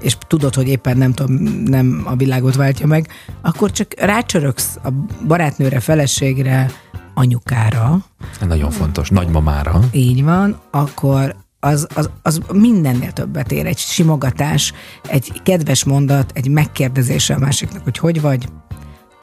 és 0.00 0.16
tudod, 0.26 0.54
hogy 0.54 0.68
éppen 0.68 0.96
nem 0.96 1.12
tudom, 1.12 1.34
nem 1.64 2.02
a 2.04 2.16
világot 2.16 2.54
váltja 2.56 2.86
meg, 2.86 3.08
akkor 3.42 3.70
csak 3.70 3.94
rácsöröksz 3.98 4.78
a 4.84 4.88
barátnőre, 5.26 5.80
feleségre, 5.80 6.70
anyukára, 7.14 7.98
Ez 8.40 8.46
nagyon 8.46 8.70
fontos. 8.70 9.08
Nagymamára. 9.08 9.80
így 9.92 10.24
van, 10.24 10.60
akkor 10.70 11.36
az, 11.60 11.86
az, 11.94 12.10
az 12.22 12.40
mindennél 12.52 13.12
többet 13.12 13.52
ér. 13.52 13.66
Egy 13.66 13.78
simogatás, 13.78 14.72
egy 15.08 15.40
kedves 15.42 15.84
mondat, 15.84 16.30
egy 16.34 16.48
megkérdezése 16.48 17.34
a 17.34 17.38
másiknak, 17.38 17.82
hogy 17.84 17.98
hogy 17.98 18.20
vagy, 18.20 18.48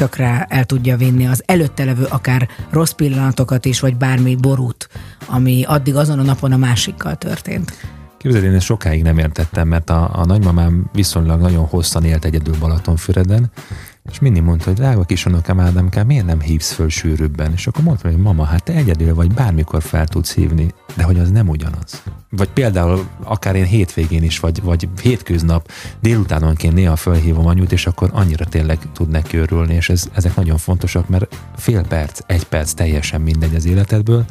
tökre 0.02 0.46
el 0.50 0.66
tudja 0.66 0.98
vinni 0.98 1.28
az 1.28 1.44
előtte 1.46 1.84
levő 1.84 2.04
akár 2.10 2.48
rossz 2.70 2.92
pillanatokat 2.92 3.66
is, 3.66 3.80
vagy 3.80 3.96
bármi 3.96 4.36
borút, 4.36 4.90
ami 5.28 5.64
addig 5.68 5.96
azon 5.96 6.20
a 6.20 6.24
napon 6.24 6.52
a 6.52 6.58
másikkal 6.58 7.16
történt. 7.16 7.72
Képzeld, 8.18 8.44
én 8.44 8.54
ezt 8.54 8.66
sokáig 8.66 9.04
nem 9.04 9.18
értettem, 9.18 9.68
mert 9.68 9.90
a, 9.90 10.10
a 10.14 10.26
nagymamám 10.26 10.90
viszonylag 10.94 11.42
nagyon 11.42 11.66
hosszan 11.66 12.04
élt 12.04 12.26
egyedül 12.26 12.56
Balatonfüreden, 12.60 13.52
és 14.12 14.19
mindig 14.19 14.41
mondta, 14.41 14.65
hogy 14.65 14.74
drága 14.74 15.04
kis 15.04 15.26
unokám 15.26 15.60
Ádámkám, 15.60 16.06
miért 16.06 16.26
nem 16.26 16.39
hívsz 16.39 16.71
föl 16.71 16.89
sűrűbben? 16.89 17.52
És 17.52 17.67
akkor 17.67 17.84
mondtam, 17.84 18.12
hogy 18.12 18.21
mama, 18.21 18.43
hát 18.43 18.63
te 18.63 18.74
egyedül 18.74 19.13
vagy, 19.13 19.34
bármikor 19.34 19.82
fel 19.82 20.08
tudsz 20.08 20.34
hívni, 20.34 20.74
de 20.95 21.04
hogy 21.04 21.19
az 21.19 21.32
nem 21.32 21.50
ugyanaz. 21.50 22.04
Vagy 22.30 22.50
például 22.50 23.08
akár 23.24 23.56
én 23.56 23.65
hétvégén 23.65 24.24
is, 24.24 24.39
vagy, 24.39 24.62
vagy 24.62 24.89
hétköznap 25.02 25.71
délutánonként 26.00 26.74
néha 26.74 26.95
felhívom 26.95 27.45
anyut, 27.45 27.71
és 27.71 27.86
akkor 27.88 28.10
annyira 28.13 28.45
tényleg 28.45 28.80
tud 28.93 29.10
neki 29.10 29.38
örülni, 29.38 29.74
és 29.74 29.89
ez, 29.89 30.10
ezek 30.13 30.36
nagyon 30.36 30.58
fontosak, 30.58 31.10
mert 31.10 31.36
fél 31.56 31.88
perc, 31.88 32.19
egy 32.26 32.43
perc 32.43 32.71
teljesen 32.74 33.21
mindegy 33.21 33.56
az 33.56 33.65
életedből, 33.65 34.26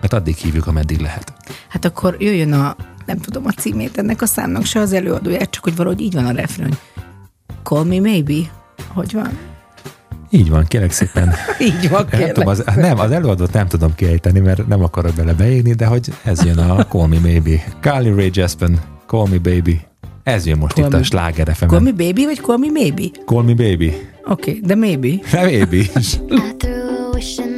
mert 0.00 0.12
addig 0.12 0.34
hívjuk, 0.34 0.66
ameddig 0.66 1.00
lehet. 1.00 1.32
Hát 1.68 1.84
akkor 1.84 2.16
jöjjön 2.18 2.52
a, 2.52 2.76
nem 3.06 3.18
tudom 3.18 3.46
a 3.46 3.50
címét 3.50 3.98
ennek 3.98 4.22
a 4.22 4.26
számnak, 4.26 4.64
se 4.64 4.80
az 4.80 4.92
előadóját, 4.92 5.50
csak 5.50 5.64
hogy 5.64 5.76
valahogy 5.76 6.00
így 6.00 6.14
van 6.14 6.26
a 6.26 6.32
refrén, 6.32 6.76
Call 7.62 7.84
me 7.84 8.00
maybe. 8.00 8.63
Hogy 8.88 9.12
van? 9.12 9.38
Így 10.30 10.50
van, 10.50 10.64
kérek 10.64 10.90
szépen. 10.90 11.32
Így 11.60 11.88
van, 11.88 12.00
Nem, 12.00 12.18
kérlek. 12.18 12.32
tudom, 12.32 12.48
az, 12.48 12.64
nem, 12.76 12.98
az 12.98 13.10
előadót 13.10 13.52
nem 13.52 13.66
tudom 13.68 13.94
kiejteni, 13.94 14.40
mert 14.40 14.66
nem 14.66 14.82
akarok 14.82 15.14
bele 15.14 15.32
beírni, 15.32 15.72
de 15.72 15.86
hogy 15.86 16.12
ez 16.22 16.44
jön 16.44 16.58
a 16.58 16.86
Call 16.86 17.06
Me 17.06 17.18
Maybe. 17.22 17.64
Carly 17.80 18.08
Rae 18.08 18.28
Jepsen, 18.32 18.78
Call 19.06 19.26
Me 19.30 19.38
Baby. 19.38 19.80
Ez 20.22 20.46
jön 20.46 20.58
most 20.58 20.74
Call 20.74 20.84
itt 20.84 20.90
me- 20.92 21.00
a 21.00 21.04
Sláger 21.04 21.54
fm 21.54 21.66
Call 21.66 21.80
me 21.80 21.90
baby, 21.92 22.24
vagy 22.24 22.40
call 22.40 22.56
me 22.58 22.70
maybe? 22.72 23.02
Call 23.26 23.42
Me 23.42 23.54
Baby. 23.54 23.92
Oké, 24.24 24.50
okay, 24.50 24.60
de 24.64 24.74
maybe. 24.74 25.08
De 25.30 25.58
Baby 25.58 25.90
is. 25.94 26.18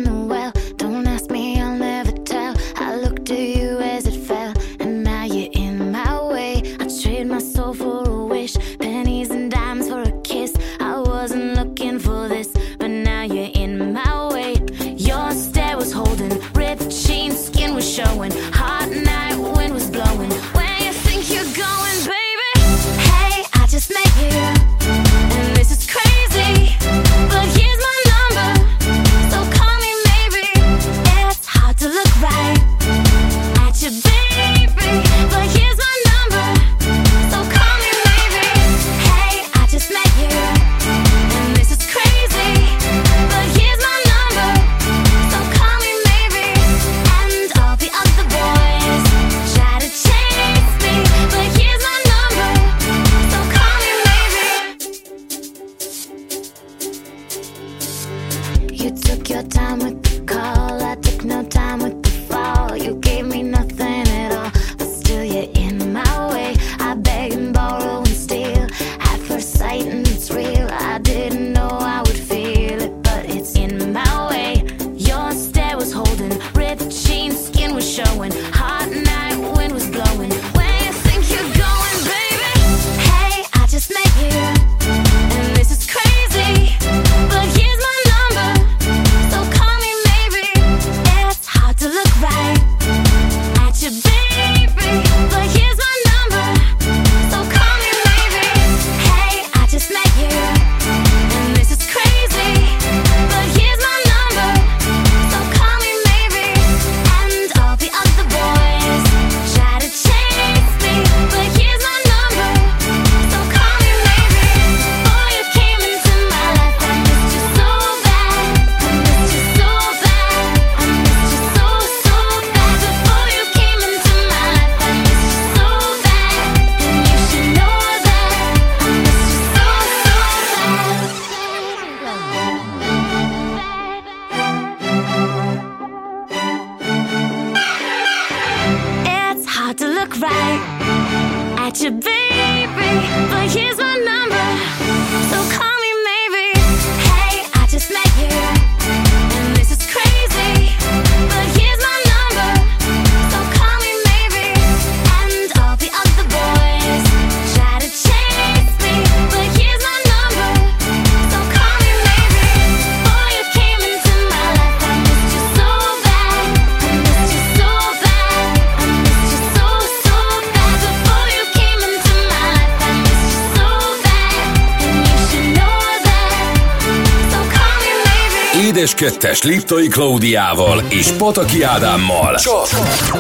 2-es 179.07 179.45
Liptai 179.45 179.89
Klaudiával 179.89 180.83
és 180.89 181.11
Pataki 181.11 181.63
Ádámmal. 181.63 182.35
Csak 182.35 182.67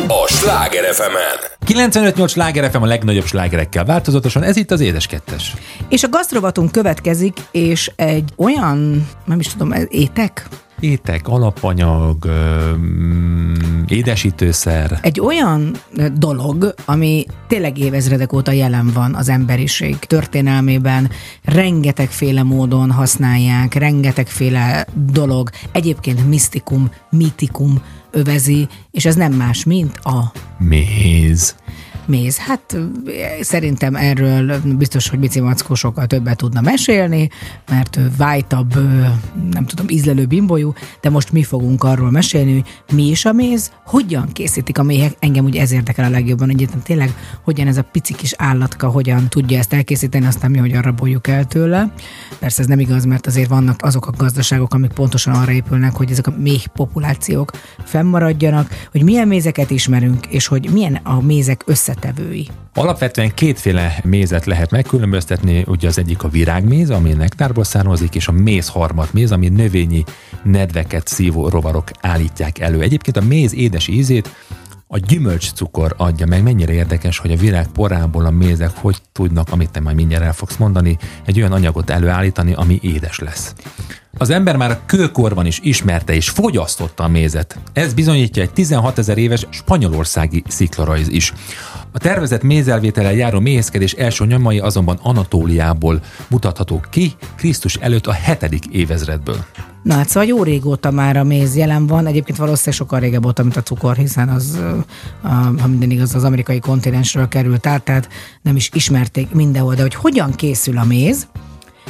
a 0.09 0.27
Sláger 0.27 0.94
fm 0.94 1.16
95-8 1.66 2.29
Sláger 2.29 2.70
FM 2.70 2.83
a 2.83 2.87
legnagyobb 2.87 3.25
slágerekkel 3.25 3.85
változatosan, 3.85 4.42
ez 4.42 4.57
itt 4.57 4.70
az 4.70 4.81
Édes 4.81 5.07
Kettes. 5.07 5.55
És 5.88 6.03
a 6.03 6.09
gasztrovatunk 6.09 6.72
következik, 6.72 7.37
és 7.51 7.90
egy 7.96 8.33
olyan, 8.37 9.09
nem 9.25 9.40
is 9.40 9.46
tudom, 9.46 9.72
étek? 9.88 10.46
Étek, 10.80 11.28
alapanyag, 11.28 12.24
öm, 12.24 13.84
édesítőszer. 13.88 14.98
Egy 15.02 15.20
olyan 15.20 15.76
dolog, 16.14 16.74
ami 16.84 17.26
tényleg 17.48 17.78
évezredek 17.78 18.32
óta 18.32 18.52
jelen 18.52 18.90
van 18.94 19.14
az 19.14 19.28
emberiség 19.28 19.98
történelmében, 19.98 21.10
rengetegféle 21.44 22.42
módon 22.42 22.90
használják, 22.90 23.74
rengetegféle 23.74 24.86
dolog, 25.12 25.50
egyébként 25.72 26.28
misztikum, 26.28 26.90
mitikum 27.10 27.82
övezi, 28.10 28.68
és 28.90 29.04
ez 29.04 29.14
nem 29.14 29.32
más, 29.32 29.64
mint 29.64 29.96
a 30.02 30.32
Méz. 30.58 31.56
Méz. 32.07 32.38
Hát 32.38 32.77
szerintem 33.40 33.95
erről 33.95 34.61
biztos, 34.64 35.09
hogy 35.09 35.19
Bici 35.19 35.40
Mackó 35.40 35.75
sokkal 35.75 36.07
többet 36.07 36.37
tudna 36.37 36.61
mesélni, 36.61 37.29
mert 37.71 37.99
vájtabb, 38.16 38.75
nem 39.51 39.66
tudom, 39.66 39.87
ízlelő 39.88 40.27
bimbolyú, 40.27 40.73
de 41.01 41.11
most 41.11 41.33
mi 41.33 41.42
fogunk 41.42 41.85
arról 41.85 42.11
mesélni, 42.11 42.53
hogy 42.53 42.64
mi 42.97 43.09
is 43.09 43.25
a 43.25 43.33
méz, 43.33 43.73
hogyan 43.85 44.33
készítik 44.33 44.79
a 44.79 44.83
méhek, 44.83 45.16
engem 45.19 45.45
ugye 45.45 45.61
ez 45.61 45.73
érdekel 45.73 46.05
a 46.05 46.11
legjobban, 46.11 46.51
egyébként 46.51 46.83
tényleg, 46.83 47.14
hogyan 47.42 47.66
ez 47.66 47.77
a 47.77 47.83
pici 47.83 48.14
kis 48.14 48.35
állatka, 48.37 48.88
hogyan 48.88 49.29
tudja 49.29 49.59
ezt 49.59 49.73
elkészíteni, 49.73 50.27
aztán 50.27 50.51
mi, 50.51 50.59
arra 50.59 50.81
raboljuk 50.81 51.27
el 51.27 51.45
tőle. 51.45 51.92
Persze 52.38 52.62
ez 52.62 52.69
nem 52.69 52.79
igaz, 52.79 53.05
mert 53.05 53.27
azért 53.27 53.49
vannak 53.49 53.83
azok 53.83 54.07
a 54.07 54.12
gazdaságok, 54.16 54.75
amik 54.75 54.92
pontosan 54.92 55.35
arra 55.35 55.53
épülnek, 55.53 55.92
hogy 55.92 56.11
ezek 56.11 56.27
a 56.27 56.35
méh 56.38 56.66
populációk 56.66 57.51
fennmaradjanak, 57.85 58.88
hogy 58.90 59.03
milyen 59.03 59.29
mézeket 59.29 59.71
ismerünk, 59.71 60.27
és 60.27 60.47
hogy 60.47 60.71
milyen 60.73 60.95
a 61.03 61.21
mézek 61.21 61.62
összetett 61.66 61.95
összetevői. 61.96 62.48
Alapvetően 62.74 63.35
kétféle 63.35 63.98
mézet 64.04 64.44
lehet 64.44 64.70
megkülönböztetni, 64.70 65.64
ugye 65.66 65.88
az 65.88 65.98
egyik 65.98 66.22
a 66.22 66.28
virágméz, 66.28 66.90
ami 66.90 67.12
nektárból 67.12 67.64
származik, 67.64 68.14
és 68.14 68.28
a 68.28 68.32
mézharmat 68.32 69.12
méz, 69.12 69.32
ami 69.32 69.48
növényi 69.48 70.04
nedveket 70.42 71.06
szívó 71.06 71.48
rovarok 71.48 71.90
állítják 72.00 72.59
elő. 72.59 72.80
Egyébként 72.80 73.16
a 73.16 73.24
méz 73.24 73.54
édes 73.54 73.88
ízét 73.88 74.28
a 74.88 74.99
gyümölcscukor 74.99 75.94
adja 75.96 76.27
meg. 76.27 76.42
Mennyire 76.42 76.72
érdekes, 76.72 77.18
hogy 77.18 77.33
a 77.33 77.37
virág 77.37 77.66
porából 77.66 78.27
a 78.27 78.31
mézek 78.31 78.77
hogy 78.77 78.96
tudnak, 79.12 79.49
amit 79.51 79.70
te 79.70 79.81
majd 79.81 79.96
mindjárt 79.96 80.25
el 80.25 80.33
fogsz 80.33 80.57
mondani, 80.57 80.99
egy 81.25 81.38
olyan 81.38 81.53
anyagot 81.53 81.90
előállítani, 81.90 82.53
ami 82.53 82.79
édes 82.83 83.18
lesz. 83.18 83.55
Az 84.18 84.31
ember 84.31 84.57
már 84.57 84.70
a 84.70 84.81
kőkorban 84.87 85.46
is 85.46 85.61
ismerte 85.62 86.14
és 86.14 86.29
fogyasztotta 86.29 87.05
a 87.05 87.09
mézet. 87.09 87.59
Ez 87.72 87.94
bizonyítja 87.94 88.42
egy 88.42 88.53
16 88.53 88.99
ezer 88.99 89.18
éves 89.18 89.46
spanyolországi 89.51 90.42
sziklarajz 90.49 91.09
is. 91.09 91.33
A 91.92 91.99
tervezett 91.99 92.42
mézelvétellel 92.42 93.14
járó 93.14 93.40
méhészkedés 93.40 93.92
első 93.92 94.27
nyomai 94.27 94.59
azonban 94.59 94.99
Anatóliából 95.03 96.03
mutathatók 96.29 96.87
ki, 96.90 97.12
Krisztus 97.37 97.75
előtt 97.75 98.07
a 98.07 98.12
7. 98.12 98.66
évezredből. 98.72 99.44
Na 99.87 99.94
hát 99.94 100.09
szóval 100.09 100.29
jó 100.29 100.42
régóta 100.42 100.90
már 100.90 101.16
a 101.16 101.25
méz 101.25 101.57
jelen 101.57 101.87
van, 101.87 102.07
egyébként 102.07 102.38
valószínűleg 102.38 102.75
sokkal 102.75 103.01
régebb 103.01 103.27
óta, 103.27 103.42
mint 103.42 103.57
a 103.57 103.62
cukor, 103.62 103.96
hiszen 103.96 104.29
az, 104.29 104.61
ha 105.59 105.66
minden 105.66 105.90
igaz, 105.90 106.14
az 106.14 106.25
amerikai 106.25 106.59
kontinensről 106.59 107.29
került 107.29 107.66
át, 107.66 107.83
tehát 107.83 108.09
nem 108.42 108.57
is 108.57 108.70
ismerték 108.72 109.31
mindenhol, 109.31 109.75
de 109.75 109.83
hogy 109.83 109.94
hogyan 109.94 110.33
készül 110.33 110.79
a 110.79 110.85
méz, 110.85 111.27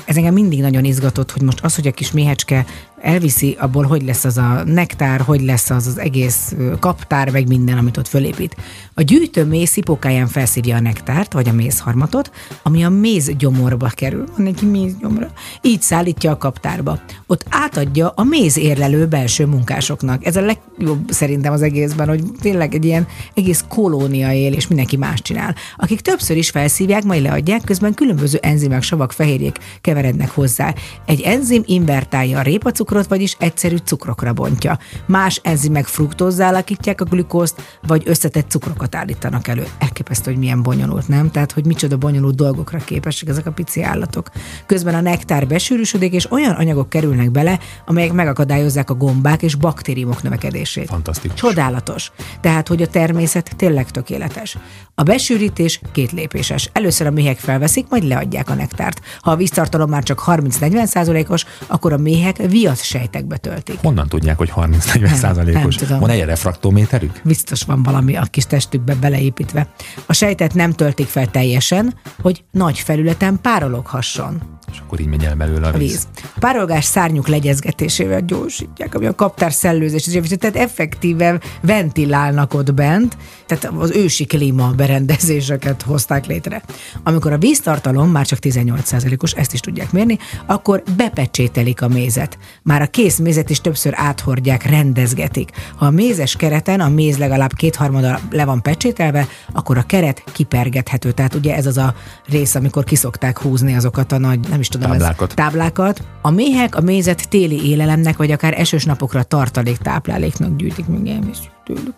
ez 0.05 0.17
engem 0.17 0.35
mindig 0.35 0.61
nagyon 0.61 0.85
izgatott, 0.85 1.31
hogy 1.31 1.43
most 1.43 1.65
az, 1.65 1.75
hogy 1.75 1.87
a 1.87 1.91
kis 1.91 2.13
méhecske 2.13 2.67
elviszi, 3.01 3.57
abból 3.59 3.85
hogy 3.85 4.03
lesz 4.03 4.25
az 4.25 4.39
a 4.39 4.63
nektár, 4.65 5.21
hogy 5.21 5.43
lesz 5.43 5.71
az 5.71 5.87
az 5.87 5.99
egész 5.99 6.55
kaptár, 6.81 7.31
meg 7.31 7.49
minden, 7.49 7.79
amit 7.79 7.97
ott 7.97 8.09
fölépít. 8.09 8.57
A 8.95 9.03
gyűjtő 9.03 9.45
méz 9.45 9.69
szipókáján 9.69 10.27
felszívja 10.27 10.77
a 10.77 10.81
nektárt, 10.81 11.33
vagy 11.33 11.49
a 11.49 11.53
mézharmatot, 11.53 12.31
ami 12.63 12.85
a 12.85 12.89
méz 12.89 13.31
gyomorba 13.39 13.91
kerül. 13.95 14.25
Van 14.37 14.47
egy 14.47 14.63
mézgyomra. 14.63 15.31
Így 15.63 15.83
szállítja 15.83 16.31
a 16.31 16.37
kaptárba. 16.37 16.99
Ott 17.27 17.45
átadja 17.49 18.13
a 18.17 18.25
méz 18.25 18.57
érlelő 18.57 19.07
belső 19.07 19.47
munkásoknak. 19.47 20.27
Ez 20.27 20.37
a 20.37 20.41
legjobb 20.41 21.11
szerintem 21.11 21.53
az 21.53 21.63
egészben, 21.63 22.09
hogy 22.09 22.23
tényleg 22.41 22.75
egy 22.75 22.85
ilyen 22.85 23.07
egész 23.35 23.65
kolónia 23.69 24.33
él, 24.33 24.53
és 24.53 24.69
mindenki 24.69 24.97
más 24.97 25.23
csinál. 25.23 25.55
Akik 25.77 26.01
többször 26.01 26.37
is 26.37 26.51
felszívják, 26.51 27.05
majd 27.05 27.23
leadják, 27.23 27.65
közben 27.65 27.95
különböző 27.95 28.39
enzimek, 28.43 28.83
savak, 28.83 29.13
fehérjék 29.13 29.59
keverednek 29.81 30.31
hozzá. 30.31 30.75
Egy 31.07 31.21
enzim 31.21 31.63
invertálja 31.67 32.39
a 32.39 32.43
répacukrot, 32.87 33.07
vagyis 33.07 33.37
egyszerű 33.39 33.77
cukrokra 33.77 34.33
bontja. 34.33 34.79
Más 35.07 35.41
enzimek 35.43 35.87
fruktózzá 35.87 36.49
alakítják 36.49 37.01
a 37.01 37.05
glükózt, 37.05 37.79
vagy 37.87 38.03
összetett 38.07 38.51
cukrokat 38.51 38.95
állítanak 38.95 39.49
elő. 39.49 39.67
Elképesztő, 39.79 40.31
hogy 40.31 40.41
milyen 40.41 40.63
bonyolult, 40.63 41.09
nem? 41.09 41.31
Tehát, 41.31 41.53
hogy 41.53 41.67
micsoda 41.67 41.97
bonyolult 41.97 42.35
dolgokra 42.35 42.79
képesek 42.79 43.29
ezek 43.29 43.47
a 43.47 43.51
pici 43.51 43.83
állatok. 43.83 44.31
Közben 44.67 44.95
a 44.95 45.01
nektár 45.01 45.47
besűrűsödik, 45.47 46.13
és 46.13 46.31
olyan 46.31 46.55
anyagok 46.55 46.89
kerülnek 46.89 47.31
bele, 47.31 47.59
amelyek 47.87 48.13
megakadályozzák 48.13 48.91
a 48.91 48.95
gombák 48.95 49.43
és 49.43 49.55
baktériumok 49.55 50.23
növekedését. 50.23 50.89
Fantasztikus. 50.89 51.41
Csodálatos. 51.41 52.13
Tehát, 52.41 52.69
hogy 52.69 52.83
a 52.83 52.87
természet 52.87 53.57
tényleg 53.57 53.91
tökéletes. 53.91 54.57
A 54.95 55.03
besűrítés 55.03 55.81
két 55.93 56.13
lépéses. 56.13 56.71
Először 56.73 57.07
a 57.07 57.11
méhek 57.11 57.39
felveszik, 57.39 57.87
majd 57.89 58.05
leadják 58.05 58.51
a 58.51 58.55
nektárt. 58.55 59.01
Ha 59.21 59.31
a 59.31 59.37
víztartalom 59.37 59.91
már 59.91 60.03
csak 60.03 60.23
30-40 60.27 60.85
százalékos, 60.85 61.45
akkor 61.67 61.93
a 61.93 61.97
méhek 61.97 62.37
viasz 62.77 62.85
sejtekbe 62.85 63.37
töltik. 63.37 63.79
Honnan 63.83 64.09
tudják, 64.09 64.37
hogy 64.37 64.53
30-40 64.57 65.15
százalékos? 65.15 65.77
Van 65.89 66.11
egy 66.11 66.25
refraktométerük? 66.25 67.21
Biztos 67.25 67.63
van 67.63 67.83
valami 67.83 68.17
a 68.17 68.23
kis 68.23 68.47
testükbe 68.47 68.95
beleépítve. 68.95 69.69
A 70.07 70.13
sejtet 70.13 70.55
nem 70.55 70.73
töltik 70.73 71.07
fel 71.07 71.27
teljesen, 71.27 71.95
hogy 72.21 72.45
nagy 72.51 72.79
felületen 72.79 73.41
párolohasson 73.41 74.43
És 74.77 74.83
akkor 74.83 75.01
így 75.01 75.07
megy 75.07 75.25
el 75.25 75.35
belőle 75.35 75.67
a 75.67 75.73
víz. 75.73 75.81
víz. 75.81 76.07
A 76.35 76.39
párolgás 76.39 76.85
szárnyuk 76.85 77.29
legyezgetésével 77.29 78.21
gyorsítják, 78.21 78.95
ami 78.95 79.07
a 79.07 79.15
kaptár 79.15 79.53
szellőzés, 79.53 80.03
tehát 80.39 80.57
effektíven 80.57 81.41
ventilálnak 81.61 82.55
ott 82.55 82.75
bent, 82.75 83.17
tehát 83.47 83.65
az 83.79 83.91
ősi 83.91 84.25
klíma 84.25 84.71
berendezéseket 84.71 85.83
hozták 85.83 86.27
létre. 86.27 86.63
Amikor 87.03 87.33
a 87.33 87.39
víztartalom 87.39 88.11
már 88.11 88.27
csak 88.27 88.39
18%-os, 88.43 89.33
ezt 89.33 89.53
is 89.53 89.61
tudják 89.61 89.93
mérni, 89.93 90.19
akkor 90.47 90.83
bepecsételik 90.97 91.83
a 91.83 91.89
mézet. 91.89 92.39
Már 92.63 92.83
a 92.83 92.87
kész 92.87 93.19
mézet 93.19 93.51
is 93.51 93.61
többször 93.61 93.93
áthordják, 93.97 94.65
rendezgetik. 94.65 95.51
Ha 95.77 95.87
a 95.87 95.91
mézes 95.91 96.37
kereten 96.37 96.81
a 96.81 96.89
méz 96.89 97.17
legalább 97.19 97.53
kétharmada 97.53 98.21
le 98.31 98.45
van 98.45 98.63
pecsételve, 98.63 99.29
akkor 99.53 99.79
a 99.79 99.83
keret 99.83 100.23
kipergethető. 100.33 101.13
Tehát 101.13 101.35
ugye 101.35 101.55
ez 101.55 101.67
az 101.67 101.77
a 101.77 101.95
rész, 102.27 102.55
amikor 102.55 102.85
kiszokták 102.85 103.39
húzni 103.39 103.75
azokat 103.75 104.13
a 104.13 104.19
nagy, 104.19 104.41
nem 104.49 104.61
is 104.61 104.66
tudom, 104.69 104.91
Táblákat. 104.91 105.29
Ez, 105.29 105.35
táblákat. 105.35 106.03
A 106.23 106.31
méhek 106.31 106.77
a 106.77 106.81
mézet 106.81 107.29
téli 107.29 107.71
élelemnek, 107.71 108.17
vagy 108.17 108.31
akár 108.31 108.61
esős 108.61 108.85
napokra 108.85 109.23
tartalék 109.23 109.77
tápláléknak 109.77 110.57
gyűjtik, 110.57 110.87
még 110.87 111.07
elmész 111.07 111.39
tőlük. 111.65 111.95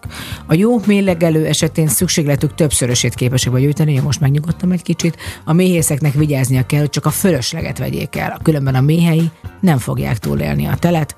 A 0.47 0.55
jó 0.55 0.81
mélegelő 0.87 1.47
esetén 1.47 1.89
szükségletük 1.89 2.55
többszörösét 2.55 3.15
képesek 3.15 3.53
vagy 3.53 3.61
gyűjteni, 3.61 3.93
én 3.93 4.03
most 4.03 4.21
megnyugodtam 4.21 4.71
egy 4.71 4.83
kicsit. 4.83 5.17
A 5.45 5.53
méhészeknek 5.53 6.13
vigyáznia 6.13 6.67
kell, 6.67 6.81
hogy 6.81 6.91
csak 6.91 7.07
a 7.07 7.11
fölösleget 7.11 7.79
vegyék 7.79 8.17
el, 8.17 8.39
különben 8.43 8.75
a 8.75 8.81
méhei 8.81 9.31
nem 9.61 9.79
fogják 9.79 10.19
túlélni 10.19 10.67
a 10.67 10.77
telet, 10.77 11.17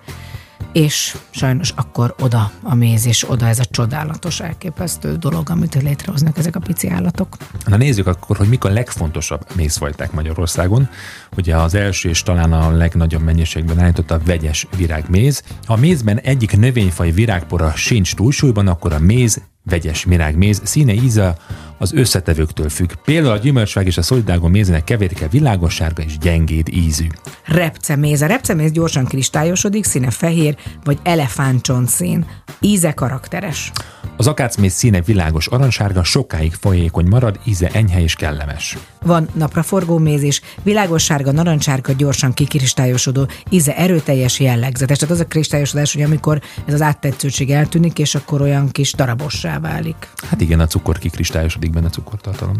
és 0.73 1.17
sajnos 1.31 1.73
akkor 1.77 2.15
oda 2.21 2.51
a 2.63 2.75
méz, 2.75 3.07
és 3.07 3.31
oda 3.31 3.47
ez 3.47 3.59
a 3.59 3.65
csodálatos, 3.65 4.41
elképesztő 4.41 5.17
dolog, 5.17 5.51
amit 5.51 5.83
létrehoznak 5.83 6.39
ezek 6.39 6.57
a 6.57 6.61
pici 6.61 6.89
állatok. 6.89 7.37
Na 7.67 7.77
nézzük 7.77 8.07
akkor, 8.07 8.37
hogy 8.37 8.49
mik 8.49 8.65
a 8.65 8.69
legfontosabb 8.69 9.47
mézfajták 9.57 10.13
Magyarországon. 10.13 10.89
Ugye 11.37 11.57
az 11.57 11.75
első 11.75 12.09
és 12.09 12.23
talán 12.23 12.53
a 12.53 12.71
legnagyobb 12.71 13.23
mennyiségben 13.23 13.79
állított 13.79 14.11
a 14.11 14.21
vegyes 14.25 14.67
virágméz. 14.77 15.43
Ha 15.67 15.73
a 15.73 15.77
mézben 15.77 16.19
egyik 16.19 16.57
növényfaj 16.57 17.11
virágpora 17.11 17.73
sincs 17.77 18.15
túlsúlyban, 18.15 18.67
akkor 18.67 18.93
a 18.93 18.99
méz 18.99 19.43
vegyes 19.63 20.05
virágméz 20.05 20.61
színe 20.65 20.93
íze 20.93 21.37
az 21.81 21.93
összetevőktől 21.93 22.69
függ. 22.69 22.91
Például 23.05 23.33
a 23.33 23.39
gyümölcsvág 23.39 23.87
és 23.87 23.99
a 23.99 24.03
szolidágon 24.03 24.51
mézének 24.51 24.85
keveréke 24.85 25.29
világos 25.29 25.75
sárga 25.75 26.03
és 26.03 26.19
gyengéd 26.19 26.69
ízű. 26.69 27.07
Repceméz. 27.45 28.23
A 28.23 28.27
repceméz 28.27 28.71
gyorsan 28.71 29.05
kristályosodik, 29.05 29.85
színe 29.85 30.11
fehér 30.11 30.57
vagy 30.85 30.99
elefántcsont 31.03 31.89
szín. 31.89 32.27
Íze 32.61 32.93
karakteres. 32.93 33.73
Az 34.17 34.27
akácméz 34.27 34.73
színe 34.73 35.01
világos 35.01 35.47
aranysárga, 35.47 36.05
sokáig 36.05 36.53
folyékony 36.53 37.07
marad, 37.07 37.39
íze 37.45 37.69
enyhe 37.73 38.03
és 38.03 38.15
kellemes. 38.15 38.77
Van 39.03 39.29
napraforgó 39.35 39.99
méz 39.99 40.23
is, 40.23 40.41
világos 40.63 41.05
sárga, 41.05 41.33
narancsárga, 41.33 41.93
gyorsan 41.93 42.33
kikristályosodó, 42.33 43.29
íze 43.49 43.77
erőteljes, 43.77 44.41
jellegzetes. 44.41 44.99
Tehát 44.99 45.15
az 45.15 45.21
a 45.21 45.27
kristályosodás, 45.27 45.93
hogy 45.93 46.03
amikor 46.03 46.41
ez 46.65 46.75
az 46.75 46.83
áttetszőség 46.83 47.51
eltűnik, 47.51 47.99
és 47.99 48.15
akkor 48.15 48.41
olyan 48.41 48.71
kis 48.71 48.93
darabossá 48.93 49.59
válik. 49.59 50.09
Hát 50.29 50.41
igen, 50.41 50.61
a 50.61 50.67
cukor 50.67 50.99
kikristályosodik 50.99 51.70
benne 51.71 51.87
a 51.87 51.91
cukortartalom. 51.91 52.57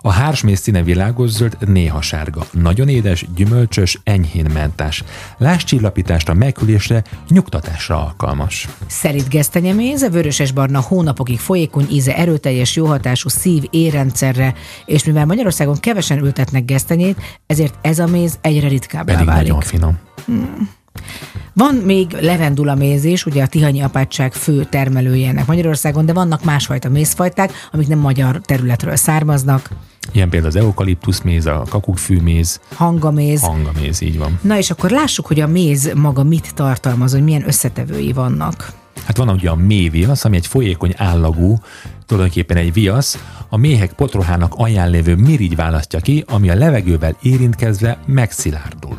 A 0.00 0.10
hársméz 0.10 0.60
színe 0.60 0.82
világos 0.82 1.30
zöld, 1.30 1.56
néha 1.66 2.02
sárga. 2.02 2.46
Nagyon 2.50 2.88
édes, 2.88 3.26
gyümölcsös, 3.34 4.00
enyhén 4.04 4.50
mentás. 4.52 5.04
Láscsillapításra, 5.38 6.34
megkülésre, 6.34 7.02
nyugtatásra 7.28 8.04
alkalmas. 8.04 8.68
Szerint 8.86 9.28
gesztenyeméz, 9.28 10.02
a 10.02 10.10
vöröses-barna 10.10 10.80
hónapokig 10.80 11.38
folyékony 11.38 11.86
íze 11.90 12.16
erőteljes, 12.16 12.76
jóhatású 12.76 13.28
szív, 13.28 13.64
érrendszerre, 13.70 14.54
és 14.84 15.04
mivel 15.04 15.26
Magyarországon 15.26 15.76
kevesen 15.80 16.18
ültetnek 16.18 16.64
gesztenyét, 16.64 17.20
ezért 17.46 17.74
ez 17.80 17.98
a 17.98 18.06
méz 18.06 18.38
egyre 18.40 18.68
ritkábbá 18.68 19.12
Pedig 19.12 19.26
válik. 19.26 19.42
nagyon 19.42 19.60
finom. 19.60 19.98
Van 21.52 21.74
még 21.74 22.16
levendula 22.20 22.74
méz 22.74 23.04
is, 23.04 23.26
ugye 23.26 23.42
a 23.42 23.46
Tihanyi 23.46 23.80
apátság 23.82 24.32
fő 24.32 24.64
termelője 24.64 25.28
ennek 25.28 25.46
Magyarországon, 25.46 26.06
de 26.06 26.12
vannak 26.12 26.44
másfajta 26.44 26.88
mézfajták, 26.88 27.52
amik 27.72 27.88
nem 27.88 27.98
magyar 27.98 28.40
területről 28.44 28.96
származnak. 28.96 29.70
Ilyen 30.12 30.28
például 30.28 30.56
az 30.56 30.62
eukaliptuszméz, 30.62 31.46
a 31.46 31.64
kakukkfűméz, 31.68 32.60
Hangaméz. 32.74 33.40
hangaméz, 33.40 34.00
így 34.00 34.18
van. 34.18 34.38
Na 34.42 34.58
és 34.58 34.70
akkor 34.70 34.90
lássuk, 34.90 35.26
hogy 35.26 35.40
a 35.40 35.46
méz 35.46 35.92
maga 35.94 36.22
mit 36.22 36.54
tartalmaz, 36.54 37.12
hogy 37.12 37.24
milyen 37.24 37.46
összetevői 37.46 38.12
vannak. 38.12 38.72
Hát 39.04 39.16
van 39.16 39.28
ugye 39.28 39.50
a 39.50 39.54
méviasz, 39.54 40.24
ami 40.24 40.36
egy 40.36 40.46
folyékony 40.46 40.92
állagú, 40.96 41.58
tulajdonképpen 42.06 42.56
egy 42.56 42.72
viasz, 42.72 43.24
a 43.48 43.56
méhek 43.56 43.92
potrohának 43.92 44.52
alján 44.56 44.90
lévő 44.90 45.14
mirigy 45.14 45.56
választja 45.56 46.00
ki, 46.00 46.24
ami 46.26 46.50
a 46.50 46.54
levegővel 46.54 47.16
érintkezve 47.22 47.98
megszilárdul. 48.06 48.98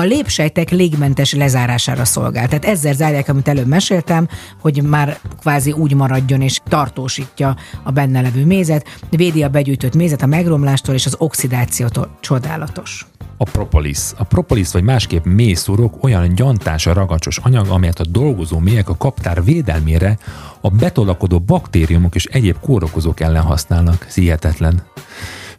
A 0.00 0.02
lépsejtek 0.02 0.70
légmentes 0.70 1.32
lezárására 1.32 2.04
szolgál. 2.04 2.48
Tehát 2.48 2.64
ezzel 2.64 2.92
zárják, 2.92 3.28
amit 3.28 3.48
előbb 3.48 3.66
meséltem, 3.66 4.28
hogy 4.60 4.82
már 4.82 5.18
kvázi 5.40 5.72
úgy 5.72 5.94
maradjon 5.94 6.40
és 6.40 6.60
tartósítja 6.68 7.56
a 7.82 7.90
benne 7.90 8.20
levő 8.20 8.46
mézet, 8.46 8.86
védi 9.10 9.42
a 9.42 9.48
begyűjtött 9.48 9.94
mézet 9.94 10.22
a 10.22 10.26
megromlástól 10.26 10.94
és 10.94 11.06
az 11.06 11.16
oxidációtól. 11.18 12.16
Csodálatos. 12.20 13.06
a 13.36 13.44
propolis. 13.44 13.98
A 14.16 14.24
propolis 14.24 14.70
vagy 14.72 14.82
másképp 14.82 15.24
mészurok 15.24 16.04
olyan 16.04 16.34
gyantás 16.34 16.86
a 16.86 16.92
ragacsos 16.92 17.38
anyag, 17.38 17.68
amelyet 17.68 18.00
a 18.00 18.04
dolgozó 18.04 18.58
méhek 18.58 18.88
a 18.88 18.96
kaptár 18.96 19.44
védelmére 19.44 20.18
a 20.60 20.68
betolakodó 20.68 21.38
baktériumok 21.40 22.14
és 22.14 22.24
egyéb 22.24 22.56
kórokozók 22.60 23.20
ellen 23.20 23.42
használnak. 23.42 24.06
Ez. 24.08 24.82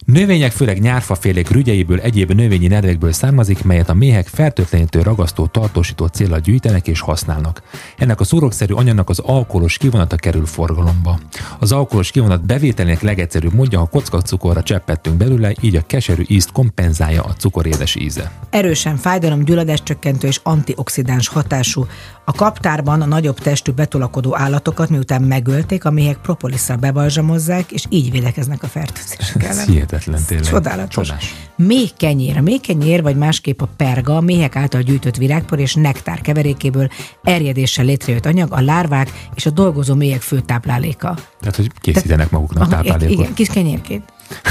Növények, 0.06 0.52
főleg 0.52 0.80
nyárfafélék 0.80 1.50
rügyeiből, 1.50 2.00
egyéb 2.00 2.32
növényi 2.32 2.68
nedvekből 2.68 3.12
származik, 3.12 3.64
melyet 3.64 3.90
a 3.90 3.94
méhek 3.94 4.28
fertőtlenítő 4.28 5.02
ragasztó 5.02 5.46
tartósító 5.46 6.06
célra 6.06 6.38
gyűjtenek 6.38 6.88
és 6.88 7.00
használnak. 7.00 7.62
Ennek 7.98 8.20
a 8.20 8.24
szúrokszerű 8.24 8.74
anyagnak 8.74 9.10
az 9.10 9.20
alkoholos 9.20 9.78
kivonata 9.78 10.16
kerül 10.16 10.46
forgalomba. 10.46 11.20
Az 11.60 11.72
alkoholos 11.72 12.12
kivonat 12.12 12.46
bevételének 12.46 13.02
legegyszerűbb 13.02 13.54
módja, 13.54 13.80
ha 13.80 13.86
kockacukorra 13.86 14.64
cseppettünk 14.64 15.18
belőle, 15.18 15.54
így 15.62 15.76
a 15.76 15.86
keserű 15.88 16.24
ízt 16.28 16.52
kompenzálja 16.52 17.24
a 17.24 17.34
cukorédes 17.34 17.96
íze. 17.96 18.32
Erősen 18.50 18.98
fájdalom, 18.98 19.44
gyulladás 19.44 19.84
csökkentő 19.84 20.28
és 20.28 20.40
antioxidáns 20.44 21.28
hatású. 21.28 21.86
A 22.26 22.32
kaptárban 22.32 23.02
a 23.02 23.06
nagyobb 23.06 23.40
testű 23.40 23.72
betolakodó 23.72 24.38
állatokat 24.38 24.90
miután 24.90 25.22
megölték, 25.22 25.86
a 25.86 25.92
méhek 25.92 26.18
propolisszal 26.18 26.76
bebalzsamozzák, 26.76 27.72
és 27.72 27.84
így 27.90 28.12
védekeznek 28.12 28.64
a 28.64 28.68
fertőzések 28.68 29.44
ellen. 29.44 29.90
Hihetetlen 29.92 30.22
tényleg. 30.28 30.48
Csodálatos. 30.48 31.08
Csodás. 31.08 31.36
Méh 31.56 31.90
kenyér. 31.98 32.38
A 32.38 32.42
méh 32.42 32.60
kenyér, 32.60 33.02
vagy 33.02 33.16
másképp 33.16 33.62
a 33.62 33.70
perga, 33.78 34.22
méhek 34.22 34.56
által 34.56 34.82
gyűjtött 34.82 35.16
virágpor 35.16 35.60
és 35.60 35.74
nektár 35.74 36.22
keverékéből 36.22 36.90
erjedéssel 37.24 37.86
létrejött 37.86 38.26
anyag, 38.26 38.52
a 38.52 38.62
lárvák 38.62 39.12
és 39.36 39.46
a 39.46 39.50
dolgozó 39.50 39.96
méhek 39.96 40.22
fő 40.22 40.40
tápláléka. 40.40 41.16
Tehát, 41.40 41.56
hogy 41.56 41.72
készítenek 41.80 42.30
maguknak 42.30 42.64
Aha, 42.64 42.72
táplálékot. 42.72 43.12
Igen, 43.12 43.34
kis 43.34 43.48
kenyérként. 43.48 44.04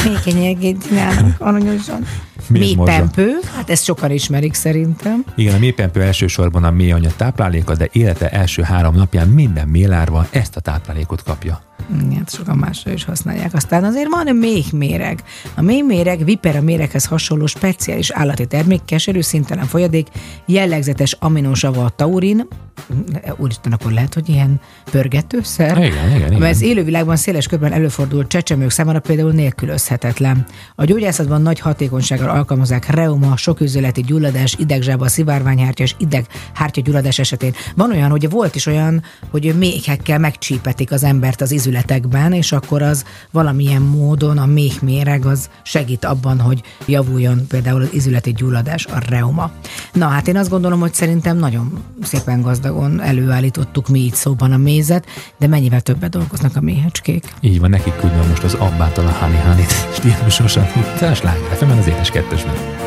Méh 0.05 0.20
kenyérként 0.24 0.86
csinálnak, 0.86 1.41
aranyosan. 1.41 2.05
Méh 2.47 2.61
Méh 2.61 2.76
morzsa. 2.76 2.97
pempő, 2.97 3.38
hát 3.55 3.70
ezt 3.70 3.84
sokan 3.84 4.11
ismerik 4.11 4.55
szerintem. 4.55 5.24
Igen, 5.36 5.55
a 5.55 5.59
mélypempő 5.59 6.03
elsősorban 6.03 6.64
a 6.64 6.70
mély 6.70 6.93
anya 6.93 7.11
tápláléka, 7.16 7.74
de 7.74 7.88
élete 7.93 8.28
első 8.28 8.62
három 8.62 8.95
napján 8.95 9.28
minden 9.28 9.68
mélárva 9.68 10.26
ezt 10.30 10.57
a 10.57 10.61
táplálékot 10.61 11.22
kapja. 11.22 11.70
Hát 12.16 12.31
sokan 12.35 12.57
másra 12.57 12.93
is 12.93 13.05
használják. 13.05 13.55
Aztán 13.55 13.85
azért 13.85 14.09
van 14.11 14.26
a 14.26 14.33
méhméreg. 14.33 15.22
A 15.55 15.62
méhméreg 15.62 16.24
vipera 16.24 16.61
méreghez 16.61 17.05
hasonló 17.05 17.47
speciális 17.47 18.11
állati 18.11 18.47
termék, 18.47 18.85
keserű 18.85 19.20
szintelen 19.20 19.66
folyadék, 19.66 20.09
jellegzetes 20.47 21.16
aminósava 21.20 21.85
a 21.85 21.89
taurin, 21.89 22.49
úristen, 23.37 23.72
akkor 23.72 23.93
lehet, 23.93 24.14
hogy 24.14 24.28
ilyen 24.28 24.61
pörgetőszer? 24.91 25.76
Igen, 25.76 26.09
igen, 26.09 26.16
igen. 26.16 26.39
Mert 26.39 26.55
ez 26.55 26.62
élővilágban 26.62 27.16
széles 27.16 27.47
körben 27.47 27.72
előfordul 27.72 28.26
csecsemők 28.26 28.70
számára 28.70 29.01
például 29.01 29.33
nélkülözhetetlen. 29.33 30.47
A 30.74 30.85
gyógyászatban 30.85 31.43
nagy 31.43 31.61
hatékonysággal 31.61 32.28
alkalmazzák 32.28 32.87
reuma, 32.91 33.37
soküzületi 33.37 34.01
gyulladás, 34.01 34.55
idegzsába, 34.59 35.09
szivárványhártya 35.09 35.83
és 35.83 35.95
ideghártya 35.99 36.81
gyulladás 36.81 37.18
esetén. 37.18 37.53
Van 37.76 37.91
olyan, 37.91 38.11
hogy 38.11 38.31
volt 38.31 38.55
is 38.55 38.66
olyan, 38.66 39.03
hogy 39.31 39.55
méhekkel 39.59 40.18
megcsípetik 40.18 40.93
az 40.93 41.05
embert 41.05 41.41
az 41.41 41.53
izületekben, 41.71 42.33
és 42.33 42.53
akkor 42.53 42.83
az 42.83 43.05
valamilyen 43.31 43.83
módon 43.83 44.39
a 44.39 44.47
méhméreg 44.47 45.27
az 45.27 45.51
segít 45.62 46.05
abban, 46.05 46.41
hogy 46.41 46.62
javuljon 46.87 47.47
például 47.47 47.83
az 47.83 47.89
izületi 47.93 48.33
gyulladás, 48.33 48.87
a 48.87 48.99
reuma. 49.09 49.51
Na 49.93 50.09
hát 50.09 50.29
én 50.29 50.37
azt 50.37 50.51
gondolom, 50.51 50.81
hogy 50.81 50.95
szerintem 50.95 51.37
nagyon 51.37 51.85
szépen 52.03 52.43
gazdagon 52.43 53.01
előállítottuk 53.01 53.89
mi 53.89 53.99
így 53.99 54.14
szóban 54.14 54.53
a 54.53 54.57
mézet, 54.57 55.07
de 55.39 55.47
mennyivel 55.47 55.81
többet 55.81 56.11
dolgoznak 56.11 56.57
a 56.57 56.61
méhecskék. 56.61 57.35
Így 57.41 57.61
van, 57.61 57.71
nekik 57.71 57.97
küldöm 57.97 58.29
most 58.29 58.45
az 58.45 58.55
Abbától 58.55 59.07
a 59.07 59.11
Hani 59.11 59.37
Hanit 59.37 59.73
stílusosan. 59.93 60.64
Itt 60.64 61.01
a 61.01 61.14
sláger, 61.14 61.79
az 61.79 61.87
édes 61.87 62.11
kettesben. 62.11 62.80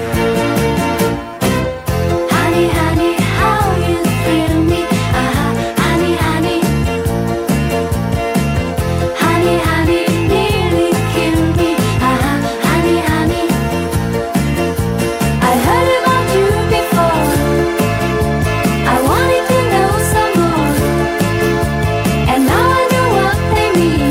me. 23.76 24.03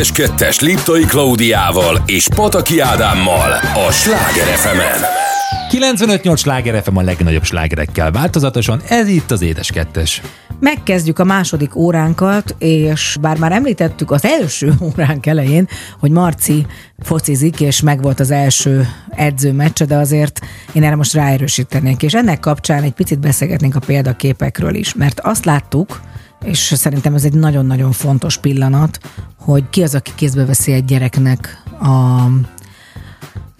Édes 0.00 0.12
Kettes 0.12 0.60
Liptai 0.60 1.04
Klaudiával 1.04 2.02
és 2.06 2.28
Pataki 2.34 2.78
Ádámmal 2.78 3.50
a 3.88 3.90
Sláger 3.90 4.44
fm 4.44 4.78
95-8 5.70 6.38
sláger 6.38 6.82
FM 6.82 6.96
a 6.96 7.02
legnagyobb 7.02 7.44
slágerekkel 7.44 8.10
változatosan, 8.10 8.80
ez 8.88 9.08
itt 9.08 9.30
az 9.30 9.42
Édes 9.42 9.70
Kettes. 9.70 10.22
Megkezdjük 10.60 11.18
a 11.18 11.24
második 11.24 11.76
óránkat, 11.76 12.54
és 12.58 13.16
bár 13.20 13.38
már 13.38 13.52
említettük 13.52 14.10
az 14.10 14.24
első 14.24 14.72
óránk 14.92 15.26
elején, 15.26 15.68
hogy 15.98 16.10
Marci 16.10 16.66
focizik, 16.98 17.60
és 17.60 17.80
megvolt 17.80 18.20
az 18.20 18.30
első 18.30 18.88
edzőmeccse, 19.10 19.84
de 19.84 19.96
azért 19.96 20.40
én 20.72 20.82
erre 20.82 20.96
most 20.96 21.14
ráerősítenék, 21.14 22.02
és 22.02 22.14
ennek 22.14 22.40
kapcsán 22.40 22.82
egy 22.82 22.92
picit 22.92 23.18
beszélgetnénk 23.18 23.74
a 23.74 23.80
példaképekről 23.86 24.74
is, 24.74 24.94
mert 24.94 25.20
azt 25.20 25.44
láttuk, 25.44 26.00
és 26.44 26.58
szerintem 26.58 27.14
ez 27.14 27.24
egy 27.24 27.34
nagyon-nagyon 27.34 27.92
fontos 27.92 28.38
pillanat, 28.38 29.00
hogy 29.38 29.64
ki 29.70 29.82
az, 29.82 29.94
aki 29.94 30.10
kézbe 30.14 30.44
veszi 30.44 30.72
egy 30.72 30.84
gyereknek 30.84 31.62
a 31.80 32.26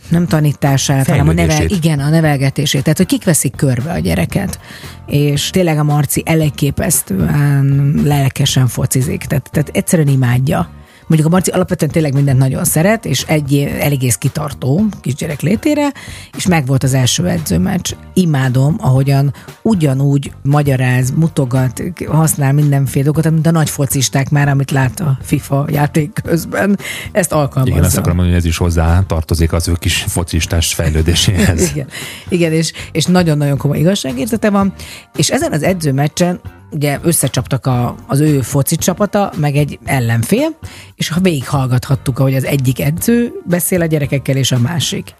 nem 0.08 0.26
tanítását, 0.26 1.08
hanem 1.08 1.28
a 1.28 1.32
Fejlődését. 1.32 1.70
igen, 1.70 1.98
a 1.98 2.08
nevelgetését. 2.08 2.82
Tehát, 2.82 2.98
hogy 2.98 3.06
kik 3.06 3.24
veszik 3.24 3.56
körbe 3.56 3.92
a 3.92 3.98
gyereket. 3.98 4.60
És 5.06 5.50
tényleg 5.50 5.78
a 5.78 5.82
Marci 5.82 6.22
elképesztően 6.26 7.94
lelkesen 8.04 8.66
focizik. 8.66 9.24
Tehát, 9.24 9.50
tehát 9.50 9.68
egyszerűen 9.72 10.08
imádja. 10.08 10.68
Mondjuk 11.10 11.30
a 11.30 11.34
Marci 11.34 11.50
alapvetően 11.50 11.90
tényleg 11.90 12.14
mindent 12.14 12.38
nagyon 12.38 12.64
szeret, 12.64 13.04
és 13.04 13.22
egy 13.22 13.68
eléggész 13.80 14.16
kitartó 14.16 14.84
kisgyerek 15.00 15.40
létére, 15.40 15.92
és 16.36 16.46
megvolt 16.46 16.82
az 16.82 16.94
első 16.94 17.28
edzőmeccs. 17.28 17.92
Imádom, 18.14 18.76
ahogyan 18.80 19.34
ugyanúgy 19.62 20.32
magyaráz, 20.42 21.10
mutogat, 21.10 21.82
használ 22.06 22.52
mindenféle 22.52 23.04
dolgokat, 23.04 23.32
mint 23.32 23.46
a 23.46 23.50
nagy 23.50 23.70
focisták 23.70 24.30
már, 24.30 24.48
amit 24.48 24.70
lát 24.70 25.00
a 25.00 25.18
FIFA 25.22 25.66
játék 25.70 26.20
közben. 26.24 26.78
Ezt 27.12 27.32
alkalmazza. 27.32 27.74
Igen, 27.74 27.84
azt 27.84 27.96
akarom 27.96 28.16
mondani, 28.16 28.36
hogy 28.36 28.44
ez 28.44 28.50
is 28.50 28.56
hozzá 28.56 29.02
tartozik 29.06 29.52
az 29.52 29.68
ő 29.68 29.72
kis 29.78 30.04
focistás 30.08 30.74
fejlődéséhez. 30.74 31.70
Igen, 31.70 31.86
igen 32.28 32.52
és, 32.52 32.72
és 32.92 33.04
nagyon-nagyon 33.04 33.56
komoly 33.56 33.78
igazságérzete 33.78 34.50
van, 34.50 34.72
és 35.16 35.30
ezen 35.30 35.52
az 35.52 35.62
edzőmeccsen 35.62 36.40
ugye 36.70 36.98
összecsaptak 37.02 37.66
a, 37.66 37.94
az 38.06 38.20
ő 38.20 38.40
foci 38.40 38.76
csapata, 38.76 39.32
meg 39.36 39.56
egy 39.56 39.78
ellenfél, 39.84 40.58
és 40.94 41.08
ha 41.08 41.20
végighallgathattuk, 41.20 42.18
ahogy 42.18 42.34
az 42.34 42.44
egyik 42.44 42.80
edző 42.80 43.32
beszél 43.46 43.80
a 43.80 43.86
gyerekekkel, 43.86 44.36
és 44.36 44.52
a 44.52 44.58
másik. 44.58 45.14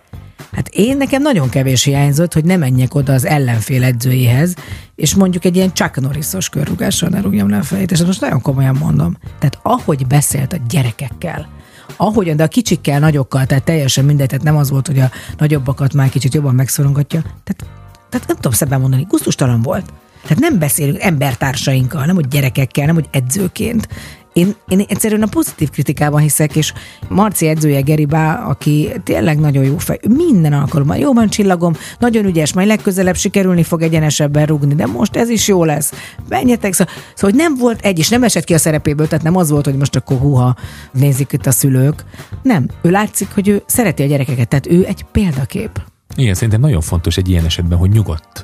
Hát 0.52 0.68
én 0.68 0.96
nekem 0.96 1.22
nagyon 1.22 1.48
kevés 1.48 1.82
hiányzott, 1.82 2.32
hogy 2.32 2.44
ne 2.44 2.56
menjek 2.56 2.94
oda 2.94 3.12
az 3.12 3.24
ellenfél 3.24 3.84
edzőjéhez, 3.84 4.54
és 4.94 5.14
mondjuk 5.14 5.44
egy 5.44 5.56
ilyen 5.56 5.74
Chuck 5.74 6.00
Norrisos 6.00 6.48
körrugással 6.48 7.08
ne 7.08 7.20
rúgjam 7.20 7.48
le 7.48 7.56
a 7.56 7.62
fejét, 7.62 7.90
és 7.90 8.02
most 8.02 8.20
nagyon 8.20 8.42
komolyan 8.42 8.76
mondom. 8.76 9.16
Tehát 9.38 9.58
ahogy 9.62 10.06
beszélt 10.06 10.52
a 10.52 10.58
gyerekekkel, 10.68 11.48
ahogyan, 11.96 12.36
de 12.36 12.42
a 12.42 12.48
kicsikkel, 12.48 12.98
nagyokkal, 12.98 13.46
tehát 13.46 13.64
teljesen 13.64 14.04
mindegy, 14.04 14.28
tehát 14.28 14.44
nem 14.44 14.56
az 14.56 14.70
volt, 14.70 14.86
hogy 14.86 14.98
a 14.98 15.10
nagyobbakat 15.38 15.94
már 15.94 16.08
kicsit 16.08 16.34
jobban 16.34 16.54
megszorongatja. 16.54 17.20
Tehát, 17.20 17.64
tehát 18.08 18.26
nem 18.26 18.36
tudom 18.36 18.52
szebben 18.52 18.80
mondani, 18.80 19.06
gusztustalan 19.08 19.62
volt. 19.62 19.92
Tehát 20.22 20.38
nem 20.38 20.58
beszélünk 20.58 21.02
embertársainkkal, 21.02 22.04
nem 22.04 22.14
hogy 22.14 22.28
gyerekekkel, 22.28 22.86
nem 22.86 22.94
hogy 22.94 23.08
edzőként. 23.10 23.88
Én, 24.32 24.54
én 24.68 24.84
egyszerűen 24.88 25.22
a 25.22 25.26
pozitív 25.26 25.70
kritikában 25.70 26.20
hiszek, 26.20 26.56
és 26.56 26.72
Marci 27.08 27.46
edzője 27.46 27.80
Geribá, 27.80 28.34
aki 28.34 28.90
tényleg 29.04 29.38
nagyon 29.38 29.64
jó 29.64 29.78
fej, 29.78 30.00
minden 30.08 30.52
alkalommal 30.52 30.96
jó 30.96 31.12
van 31.12 31.28
csillagom, 31.28 31.74
nagyon 31.98 32.24
ügyes, 32.24 32.52
majd 32.52 32.66
legközelebb 32.66 33.16
sikerülni 33.16 33.62
fog 33.62 33.82
egyenesebben 33.82 34.46
rugni, 34.46 34.74
de 34.74 34.86
most 34.86 35.16
ez 35.16 35.28
is 35.28 35.48
jó 35.48 35.64
lesz. 35.64 35.92
Menjetek, 36.28 36.72
szóval, 36.72 36.94
szóval 37.14 37.30
hogy 37.30 37.34
nem 37.34 37.54
volt 37.56 37.80
egy, 37.80 37.98
és 37.98 38.08
nem 38.08 38.22
esett 38.22 38.44
ki 38.44 38.54
a 38.54 38.58
szerepéből, 38.58 39.08
tehát 39.08 39.24
nem 39.24 39.36
az 39.36 39.50
volt, 39.50 39.64
hogy 39.64 39.76
most 39.76 39.96
akkor 39.96 40.18
huha, 40.18 40.56
nézik 40.92 41.32
itt 41.32 41.46
a 41.46 41.50
szülők. 41.50 42.04
Nem, 42.42 42.68
ő 42.82 42.90
látszik, 42.90 43.28
hogy 43.34 43.48
ő 43.48 43.62
szereti 43.66 44.02
a 44.02 44.06
gyerekeket, 44.06 44.48
tehát 44.48 44.66
ő 44.66 44.84
egy 44.84 45.04
példakép. 45.12 45.82
Igen, 46.16 46.34
szerintem 46.34 46.60
nagyon 46.60 46.80
fontos 46.80 47.16
egy 47.16 47.28
ilyen 47.28 47.44
esetben, 47.44 47.78
hogy 47.78 47.90
nyugodt 47.90 48.42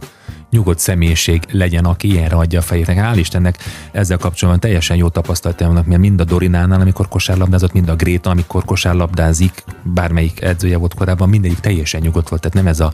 nyugodt 0.50 0.78
személyiség 0.78 1.42
legyen, 1.50 1.84
aki 1.84 2.08
ilyenre 2.08 2.36
adja 2.36 2.58
a 2.58 2.62
fejét. 2.62 2.86
Hál' 2.86 3.16
Istennek 3.16 3.58
ezzel 3.92 4.18
kapcsolatban 4.18 4.60
teljesen 4.60 4.96
jó 4.96 5.08
tapasztalatom 5.08 5.68
vannak, 5.68 5.86
mert 5.86 6.00
mind 6.00 6.20
a 6.20 6.24
Dorinánál, 6.24 6.80
amikor 6.80 7.08
kosárlabdázott, 7.08 7.72
mind 7.72 7.88
a 7.88 7.96
Gréta, 7.96 8.30
amikor 8.30 8.64
kosárlabdázik, 8.64 9.64
bármelyik 9.82 10.42
edzője 10.42 10.76
volt 10.76 10.94
korábban, 10.94 11.28
mindegyik 11.28 11.60
teljesen 11.60 12.00
nyugodt 12.00 12.28
volt. 12.28 12.42
Tehát 12.42 12.56
nem 12.56 12.66
ez 12.66 12.80
a 12.80 12.92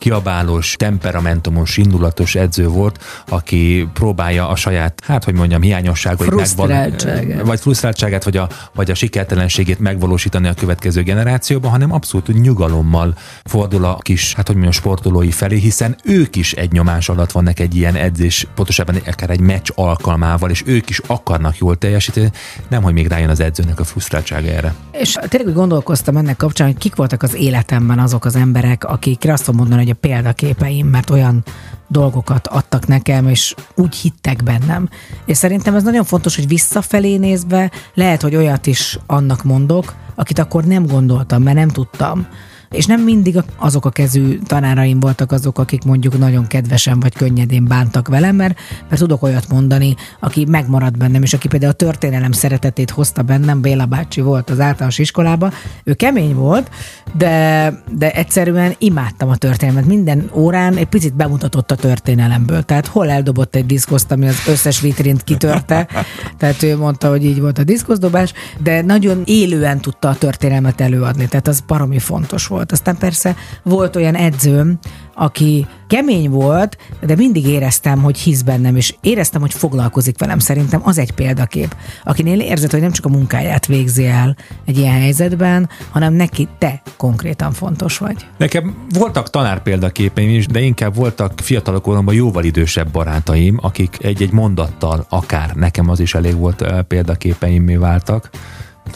kiabálós, 0.00 0.76
temperamentumos, 0.76 1.76
indulatos 1.76 2.34
edző 2.34 2.68
volt, 2.68 3.04
aki 3.28 3.88
próbálja 3.92 4.48
a 4.48 4.56
saját, 4.56 5.02
hát 5.06 5.24
hogy 5.24 5.34
mondjam, 5.34 5.62
hiányosságait 5.62 6.30
Frusztráltságát. 6.30 7.46
vagy 7.46 7.60
frusztráltságát, 7.60 8.24
vagy 8.24 8.36
a, 8.36 8.48
vagy 8.74 8.90
a 8.90 8.94
sikertelenségét 8.94 9.78
megvalósítani 9.78 10.48
a 10.48 10.54
következő 10.54 11.02
generációban, 11.02 11.70
hanem 11.70 11.92
abszolút 11.92 12.42
nyugalommal 12.42 13.14
fordul 13.44 13.84
a 13.84 13.98
kis, 13.98 14.34
hát 14.34 14.46
hogy 14.46 14.56
mondjam, 14.56 14.74
sportolói 14.74 15.30
felé, 15.30 15.58
hiszen 15.58 15.96
ők 16.04 16.36
is 16.36 16.52
egy 16.52 16.72
nyomás 16.72 17.08
alatt 17.08 17.32
vannak 17.32 17.58
egy 17.58 17.76
ilyen 17.76 17.94
edzés, 17.94 18.46
pontosabban 18.54 18.96
akár 19.06 19.30
egy 19.30 19.40
meccs 19.40 19.68
alkalmával, 19.74 20.50
és 20.50 20.62
ők 20.66 20.90
is 20.90 21.00
akarnak 21.06 21.58
jól 21.58 21.76
teljesíteni, 21.76 22.30
nem, 22.68 22.82
hogy 22.82 22.92
még 22.92 23.06
rájön 23.06 23.28
az 23.28 23.40
edzőnek 23.40 23.80
a 23.80 23.84
frusztráltsága 23.84 24.48
erre. 24.48 24.74
És 24.92 25.18
tényleg 25.28 25.54
gondolkoztam 25.54 26.16
ennek 26.16 26.36
kapcsán, 26.36 26.66
hogy 26.66 26.76
kik 26.76 26.94
voltak 26.94 27.22
az 27.22 27.34
életemben 27.34 27.98
azok 27.98 28.24
az 28.24 28.36
emberek, 28.36 28.84
akikre 28.84 29.32
azt 29.32 29.44
tudom 29.44 29.60
mondani, 29.60 29.82
hogy 29.82 29.89
a 29.90 29.94
példaképeim, 29.94 30.86
mert 30.86 31.10
olyan 31.10 31.44
dolgokat 31.88 32.46
adtak 32.46 32.86
nekem, 32.86 33.28
és 33.28 33.54
úgy 33.74 33.94
hittek 33.94 34.42
bennem. 34.42 34.88
És 35.24 35.36
szerintem 35.36 35.74
ez 35.74 35.82
nagyon 35.82 36.04
fontos, 36.04 36.36
hogy 36.36 36.48
visszafelé 36.48 37.16
nézve 37.16 37.70
lehet, 37.94 38.22
hogy 38.22 38.36
olyat 38.36 38.66
is 38.66 38.98
annak 39.06 39.44
mondok, 39.44 39.94
akit 40.14 40.38
akkor 40.38 40.64
nem 40.64 40.86
gondoltam, 40.86 41.42
mert 41.42 41.56
nem 41.56 41.68
tudtam. 41.68 42.26
És 42.70 42.86
nem 42.86 43.00
mindig 43.00 43.42
azok 43.56 43.84
a 43.84 43.90
kezű 43.90 44.38
tanáraim 44.46 45.00
voltak 45.00 45.32
azok, 45.32 45.58
akik 45.58 45.84
mondjuk 45.84 46.18
nagyon 46.18 46.46
kedvesen 46.46 47.00
vagy 47.00 47.14
könnyedén 47.14 47.64
bántak 47.64 48.08
velem, 48.08 48.36
mert, 48.36 48.58
mert 48.88 49.00
tudok 49.00 49.22
olyat 49.22 49.48
mondani, 49.48 49.94
aki 50.20 50.44
megmaradt 50.44 50.96
bennem, 50.96 51.22
és 51.22 51.32
aki 51.32 51.48
például 51.48 51.72
a 51.72 51.74
történelem 51.74 52.32
szeretetét 52.32 52.90
hozta 52.90 53.22
bennem, 53.22 53.60
Béla 53.60 53.84
bácsi 53.84 54.20
volt 54.20 54.50
az 54.50 54.60
általános 54.60 54.98
iskolában, 54.98 55.52
ő 55.84 55.94
kemény 55.94 56.34
volt, 56.34 56.70
de, 57.16 57.72
de 57.90 58.12
egyszerűen 58.12 58.74
imádtam 58.78 59.28
a 59.28 59.36
történelmet. 59.36 59.86
Minden 59.86 60.30
órán 60.34 60.76
egy 60.76 60.88
picit 60.88 61.14
bemutatott 61.14 61.70
a 61.70 61.76
történelemből. 61.76 62.62
Tehát 62.62 62.86
hol 62.86 63.10
eldobott 63.10 63.54
egy 63.54 63.66
diszkoszt, 63.66 64.12
ami 64.12 64.28
az 64.28 64.36
összes 64.48 64.80
vitrint 64.80 65.24
kitörte, 65.24 65.88
tehát 66.36 66.62
ő 66.62 66.76
mondta, 66.76 67.08
hogy 67.08 67.24
így 67.24 67.40
volt 67.40 67.58
a 67.58 67.64
diszkoszdobás, 67.64 68.32
de 68.62 68.82
nagyon 68.82 69.22
élően 69.24 69.80
tudta 69.80 70.08
a 70.08 70.16
történelmet 70.16 70.80
előadni, 70.80 71.28
tehát 71.28 71.48
az 71.48 71.60
baromi 71.60 71.98
fontos 71.98 72.46
volt. 72.46 72.58
Aztán 72.68 72.98
persze 72.98 73.36
volt 73.62 73.96
olyan 73.96 74.14
edzőm, 74.14 74.78
aki 75.14 75.66
kemény 75.86 76.30
volt, 76.30 76.76
de 77.00 77.16
mindig 77.16 77.46
éreztem, 77.46 78.02
hogy 78.02 78.18
hisz 78.18 78.42
bennem, 78.42 78.76
és 78.76 78.94
éreztem, 79.00 79.40
hogy 79.40 79.52
foglalkozik 79.52 80.18
velem. 80.18 80.38
Szerintem 80.38 80.80
az 80.84 80.98
egy 80.98 81.12
példakép, 81.12 81.76
akinél 82.04 82.40
érzed, 82.40 82.70
hogy 82.70 82.80
nem 82.80 82.90
csak 82.90 83.04
a 83.04 83.08
munkáját 83.08 83.66
végzi 83.66 84.06
el 84.06 84.36
egy 84.64 84.78
ilyen 84.78 85.00
helyzetben, 85.00 85.68
hanem 85.90 86.12
neki 86.12 86.48
te 86.58 86.82
konkrétan 86.96 87.52
fontos 87.52 87.98
vagy. 87.98 88.26
Nekem 88.36 88.74
voltak 88.98 89.30
tanár 89.30 89.62
példaképeim 89.62 90.28
is, 90.28 90.46
de 90.46 90.60
inkább 90.60 90.94
voltak 90.94 91.32
fiatalok 91.36 91.82
koromban 91.82 92.14
jóval 92.14 92.44
idősebb 92.44 92.90
barátaim, 92.90 93.58
akik 93.62 93.96
egy-egy 94.00 94.32
mondattal 94.32 95.06
akár, 95.08 95.54
nekem 95.54 95.88
az 95.88 96.00
is 96.00 96.14
elég 96.14 96.36
volt 96.36 96.62
eh, 96.62 96.82
példaképeimmé 96.82 97.76
váltak. 97.76 98.30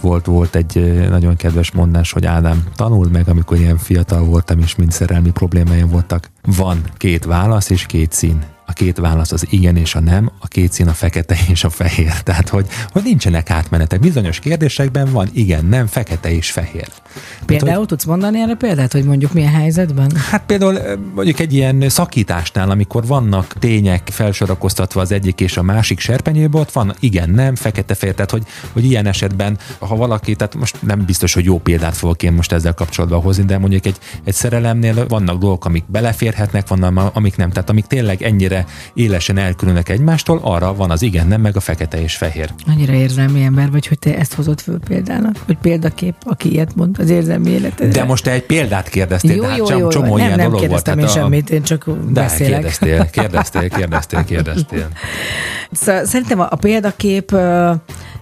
Volt, 0.00 0.26
volt 0.26 0.54
egy 0.54 1.04
nagyon 1.08 1.36
kedves 1.36 1.72
mondás, 1.72 2.12
hogy 2.12 2.26
Ádám, 2.26 2.64
tanuld 2.74 3.10
meg, 3.10 3.28
amikor 3.28 3.56
ilyen 3.56 3.78
fiatal 3.78 4.24
voltam, 4.24 4.58
és 4.58 4.74
mind 4.74 4.92
szerelmi 4.92 5.30
problémáim 5.30 5.88
voltak. 5.88 6.30
Van 6.56 6.82
két 6.96 7.24
válasz 7.24 7.70
és 7.70 7.86
két 7.86 8.12
szín. 8.12 8.53
A 8.66 8.72
két 8.72 8.98
válasz 8.98 9.32
az 9.32 9.46
igen 9.50 9.76
és 9.76 9.94
a 9.94 10.00
nem, 10.00 10.30
a 10.38 10.46
két 10.48 10.72
szín 10.72 10.88
a 10.88 10.92
fekete 10.92 11.36
és 11.48 11.64
a 11.64 11.70
fehér. 11.70 12.12
Tehát, 12.22 12.48
hogy, 12.48 12.66
hogy 12.92 13.02
nincsenek 13.02 13.50
átmenetek. 13.50 14.00
Bizonyos 14.00 14.38
kérdésekben 14.38 15.10
van 15.12 15.28
igen, 15.32 15.64
nem, 15.64 15.86
fekete 15.86 16.32
és 16.32 16.50
fehér. 16.50 16.88
Például 17.46 17.78
hogy- 17.78 17.86
tudsz 17.86 18.04
mondani 18.04 18.40
erre 18.40 18.54
példát, 18.54 18.92
hogy 18.92 19.04
mondjuk 19.04 19.32
milyen 19.32 19.52
helyzetben? 19.52 20.16
Hát 20.30 20.42
például 20.46 20.78
mondjuk 21.14 21.40
egy 21.40 21.54
ilyen 21.54 21.88
szakításnál, 21.88 22.70
amikor 22.70 23.06
vannak 23.06 23.54
tények 23.58 24.08
felsorakoztatva 24.12 25.00
az 25.00 25.12
egyik 25.12 25.40
és 25.40 25.56
a 25.56 25.62
másik 25.62 25.98
serpenyőbe, 25.98 26.58
ott 26.58 26.72
van 26.72 26.94
igen, 27.00 27.30
nem, 27.30 27.54
fekete-fehér, 27.54 28.14
tehát 28.14 28.30
hogy, 28.30 28.42
hogy 28.72 28.84
ilyen 28.84 29.06
esetben, 29.06 29.58
ha 29.78 29.96
valaki, 29.96 30.34
tehát 30.34 30.54
most 30.54 30.76
nem 30.82 31.04
biztos, 31.04 31.34
hogy 31.34 31.44
jó 31.44 31.58
példát 31.58 31.96
fogok 31.96 32.22
én 32.22 32.32
most 32.32 32.52
ezzel 32.52 32.74
kapcsolatban 32.74 33.20
hozni, 33.20 33.44
de 33.44 33.58
mondjuk 33.58 33.86
egy, 33.86 33.96
egy 34.24 34.34
szerelemnél 34.34 35.06
vannak 35.06 35.38
dolgok, 35.38 35.64
amik 35.64 35.84
beleférhetnek, 35.86 36.68
vannak, 36.68 37.10
amik 37.16 37.36
nem. 37.36 37.50
Tehát 37.50 37.70
amik 37.70 37.86
tényleg 37.86 38.22
ennyire 38.22 38.53
élesen 38.94 39.38
elkülönnek 39.38 39.88
egymástól, 39.88 40.40
arra 40.42 40.74
van 40.74 40.90
az 40.90 41.02
igen, 41.02 41.26
nem, 41.26 41.40
meg 41.40 41.56
a 41.56 41.60
fekete 41.60 42.02
és 42.02 42.16
fehér. 42.16 42.50
Annyira 42.66 42.92
érzelmi 42.92 43.42
ember 43.42 43.70
vagy, 43.70 43.86
hogy 43.86 43.98
te 43.98 44.18
ezt 44.18 44.34
hozod 44.34 44.60
föl 44.60 44.78
példának, 44.78 45.36
hogy 45.46 45.56
példakép, 45.56 46.14
aki 46.24 46.52
ilyet 46.52 46.74
mond 46.74 46.96
az 46.98 47.10
érzelmi 47.10 47.50
életedre. 47.50 48.00
De 48.00 48.04
most 48.04 48.24
te 48.24 48.30
egy 48.30 48.42
példát 48.42 48.88
kérdeztél, 48.88 49.34
jó, 49.34 49.42
de 49.42 49.48
hát 49.48 49.58
jó, 49.58 49.78
jó, 49.78 49.88
csomó 49.88 50.16
nem, 50.16 50.26
ilyen 50.26 50.28
nem 50.28 50.36
dolog 50.38 50.52
volt. 50.52 50.60
kérdeztem 50.60 50.98
én 50.98 51.04
tehát 51.04 51.16
a- 51.16 51.20
semmit, 51.20 51.50
én 51.50 51.62
csak 51.62 51.84
De 51.86 51.92
beszélek. 52.20 52.52
kérdeztél, 52.60 53.10
kérdeztél, 53.10 53.68
kérdeztél, 53.68 54.24
kérdeztél. 54.34 54.88
Szóval 55.72 56.04
szerintem 56.04 56.40
a, 56.40 56.46
a 56.50 56.56
példakép 56.56 57.36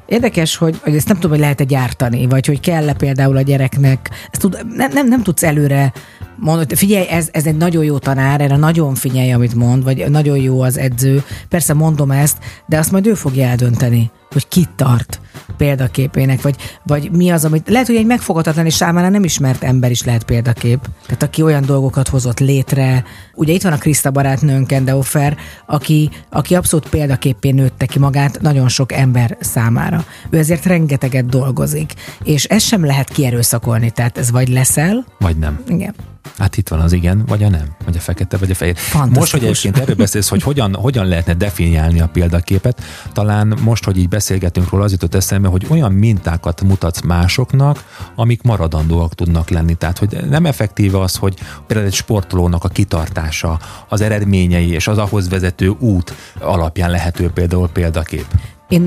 érdekes, 0.07 0.57
hogy, 0.57 0.79
hogy 0.83 0.97
ezt 0.97 1.07
nem 1.07 1.15
tudom, 1.17 1.31
hogy 1.31 1.41
lehet-e 1.41 1.65
gyártani, 1.65 2.27
vagy 2.27 2.47
hogy 2.47 2.61
kell-e 2.61 2.93
például 2.93 3.37
a 3.37 3.43
gyereknek, 3.43 4.11
ezt 4.31 4.41
tud, 4.41 4.59
nem, 4.77 4.91
nem, 4.93 5.09
nem 5.09 5.23
tudsz 5.23 5.43
előre 5.43 5.93
mondod, 6.37 6.77
figyelj, 6.77 7.07
ez, 7.07 7.29
ez 7.33 7.47
egy 7.47 7.57
nagyon 7.57 7.85
jó 7.85 7.99
tanár, 7.99 8.41
erre 8.41 8.57
nagyon 8.57 8.95
figyelj, 8.95 9.33
amit 9.33 9.55
mond, 9.55 9.85
vagy 9.85 10.11
nagyon 10.11 10.37
jó 10.37 10.61
az 10.61 10.79
edző. 10.79 11.23
Persze 11.49 11.75
mondom 11.75 12.11
ezt, 12.11 12.39
de 12.67 12.79
azt 12.79 12.93
majd 12.93 13.07
ő 13.07 13.15
fogja 13.15 13.47
eldönteni, 13.47 14.11
hogy 14.33 14.49
kit 14.49 14.71
tart 14.77 15.21
példaképének, 15.57 16.43
vagy, 16.43 16.57
vagy 16.83 17.11
mi 17.11 17.31
az, 17.31 17.45
amit 17.45 17.69
lehet, 17.69 17.87
hogy 17.87 17.97
egy 17.97 18.07
megfogadatlan 18.07 18.67
és 18.67 18.75
számára 18.75 19.09
nem 19.09 19.25
ismert 19.25 19.63
ember 19.63 19.91
is 19.91 20.03
lehet 20.05 20.25
példakép. 20.25 20.79
Tehát 21.07 21.23
aki 21.23 21.43
olyan 21.43 21.65
dolgokat 21.67 22.09
hozott 22.09 22.41
létre. 22.41 23.05
Ugye 23.35 23.53
itt 23.53 23.63
van 23.63 23.73
a 23.73 23.79
Kriszta 23.79 24.11
barátnőnk, 24.11 24.73
Endeofer, 24.73 25.37
aki, 25.67 26.11
aki 26.31 26.55
abszolút 26.55 26.89
példaképpé 26.89 27.51
nőtte 27.51 27.87
ki 27.87 27.99
magát 27.99 28.41
nagyon 28.41 28.69
sok 28.69 28.93
ember 28.93 29.37
számára. 29.41 30.05
Ő 30.31 30.39
ezért 30.39 30.67
rengeteget 30.67 31.27
dolgozik, 31.27 31.93
és 32.25 32.45
ezt 32.45 32.67
sem 32.67 32.85
lehet 32.85 33.09
kierőszakolni, 33.09 33.91
tehát 33.91 34.19
ez 34.19 34.31
vagy 34.31 34.49
leszel, 34.49 35.05
Vagy 35.19 35.37
nem. 35.37 35.61
igen. 35.69 35.95
Hát 36.39 36.57
itt 36.57 36.69
van 36.69 36.81
az 36.81 36.93
igen, 36.93 37.23
vagy 37.27 37.43
a 37.43 37.49
nem, 37.49 37.67
vagy 37.85 37.97
a 37.97 38.01
fekete, 38.01 38.37
vagy 38.37 38.51
a 38.51 38.55
fehér. 38.55 38.77
Most, 39.09 39.33
hogy 39.33 39.43
egyébként 39.43 39.79
erről 39.79 39.95
beszélsz, 39.95 40.29
hogy 40.29 40.43
hogyan, 40.43 40.75
hogyan 40.75 41.07
lehetne 41.07 41.35
definiálni 41.35 42.01
a 42.01 42.09
példaképet, 42.09 42.83
talán 43.13 43.59
most, 43.63 43.85
hogy 43.85 43.99
így 43.99 44.09
beszélgetünk 44.23 44.71
róla, 44.71 44.85
az 44.85 44.91
jutott 44.91 45.15
eszembe, 45.15 45.49
hogy 45.49 45.67
olyan 45.71 45.93
mintákat 45.93 46.63
mutatsz 46.63 47.01
másoknak, 47.01 47.85
amik 48.15 48.43
maradandóak 48.43 49.15
tudnak 49.15 49.51
lenni. 49.51 49.75
Tehát, 49.75 49.99
hogy 49.99 50.19
nem 50.29 50.47
effektíve 50.47 51.01
az, 51.01 51.17
hogy 51.17 51.39
például 51.67 51.89
egy 51.89 51.95
sportolónak 51.95 52.65
a 52.65 52.69
kitartása, 52.69 53.59
az 53.89 54.01
eredményei 54.01 54.71
és 54.71 54.89
az 54.89 54.99
ahhoz 54.99 55.29
vezető 55.29 55.69
út 55.69 56.15
alapján 56.41 56.91
lehető 56.91 57.31
például 57.31 57.69
példakép. 57.69 58.27
Én 58.69 58.83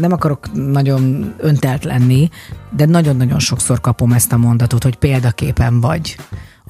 nem 0.00 0.12
akarok 0.12 0.52
nagyon 0.52 1.34
öntelt 1.38 1.84
lenni, 1.84 2.30
de 2.76 2.86
nagyon-nagyon 2.86 3.38
sokszor 3.38 3.80
kapom 3.80 4.12
ezt 4.12 4.32
a 4.32 4.36
mondatot, 4.36 4.82
hogy 4.82 4.96
példaképen 4.96 5.80
vagy 5.80 6.16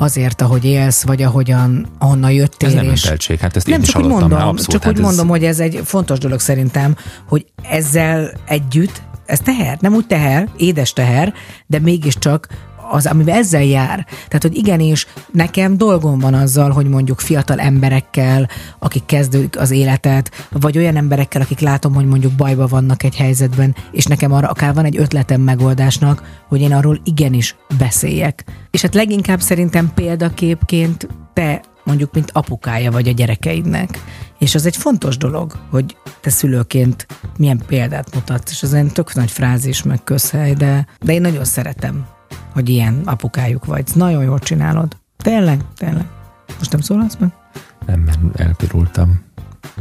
azért, 0.00 0.40
ahogy 0.40 0.64
élsz, 0.64 1.02
vagy 1.02 1.22
ahogyan, 1.22 1.86
ahonnan 1.98 2.32
jöttél. 2.32 2.68
Ez 2.68 2.74
nem 2.74 2.84
és... 2.84 3.04
önteltség, 3.04 3.38
hát 3.38 3.56
ezt 3.56 3.66
nem, 3.66 3.74
én 3.74 3.82
is 3.82 3.88
csak 3.88 3.96
úgy 3.96 4.02
hallottam 4.02 4.28
mondom, 4.28 4.38
már 4.38 4.48
abszolút. 4.48 4.70
csak 4.72 4.82
hát 4.82 4.92
úgy 4.92 4.98
ez- 4.98 5.04
mondom, 5.04 5.28
hogy 5.28 5.44
ez 5.44 5.60
egy 5.60 5.80
fontos 5.84 6.18
dolog 6.18 6.40
szerintem, 6.40 6.96
hogy 7.28 7.46
ezzel 7.62 8.32
együtt, 8.46 9.02
ez 9.26 9.38
teher, 9.40 9.78
nem 9.80 9.94
úgy 9.94 10.06
teher, 10.06 10.48
édes 10.56 10.92
teher, 10.92 11.34
de 11.66 11.78
mégiscsak 11.78 12.48
az, 12.90 13.06
amivel 13.06 13.36
ezzel 13.36 13.64
jár. 13.64 14.06
Tehát, 14.06 14.42
hogy 14.42 14.56
igenis, 14.56 15.06
nekem 15.32 15.76
dolgom 15.76 16.18
van 16.18 16.34
azzal, 16.34 16.70
hogy 16.70 16.86
mondjuk 16.86 17.20
fiatal 17.20 17.58
emberekkel, 17.58 18.48
akik 18.78 19.06
kezdődik 19.06 19.58
az 19.58 19.70
életet, 19.70 20.48
vagy 20.50 20.78
olyan 20.78 20.96
emberekkel, 20.96 21.42
akik 21.42 21.60
látom, 21.60 21.94
hogy 21.94 22.06
mondjuk 22.06 22.32
bajba 22.32 22.66
vannak 22.66 23.02
egy 23.02 23.16
helyzetben, 23.16 23.74
és 23.92 24.04
nekem 24.04 24.32
arra 24.32 24.48
akár 24.48 24.74
van 24.74 24.84
egy 24.84 24.96
ötletem 24.96 25.40
megoldásnak, 25.40 26.42
hogy 26.48 26.60
én 26.60 26.72
arról 26.72 27.00
igenis 27.04 27.56
beszéljek. 27.78 28.44
És 28.70 28.82
hát 28.82 28.94
leginkább 28.94 29.40
szerintem 29.40 29.92
példaképként 29.94 31.08
te 31.32 31.60
mondjuk, 31.84 32.12
mint 32.14 32.30
apukája 32.32 32.90
vagy 32.90 33.08
a 33.08 33.12
gyerekeidnek. 33.12 34.02
És 34.38 34.54
az 34.54 34.66
egy 34.66 34.76
fontos 34.76 35.16
dolog, 35.16 35.52
hogy 35.70 35.96
te 36.20 36.30
szülőként 36.30 37.06
milyen 37.36 37.62
példát 37.66 38.14
mutatsz, 38.14 38.50
és 38.50 38.62
az 38.62 38.74
egy 38.74 38.92
tök 38.92 39.14
nagy 39.14 39.30
frázis, 39.30 39.82
meg 39.82 40.04
közhely, 40.04 40.52
de, 40.52 40.86
de 41.00 41.12
én 41.12 41.20
nagyon 41.20 41.44
szeretem, 41.44 42.06
hogy 42.52 42.68
ilyen 42.68 43.02
apukájuk 43.04 43.64
vagy. 43.64 43.84
Nagyon 43.94 44.22
jól 44.22 44.38
csinálod. 44.38 44.96
Tényleg, 45.16 45.60
tényleg. 45.76 46.04
Most 46.58 46.72
nem 46.72 46.80
szólalsz 46.80 47.16
meg? 47.18 47.30
Nem, 47.86 48.00
mert 48.00 48.40
elpirultam. 48.40 49.28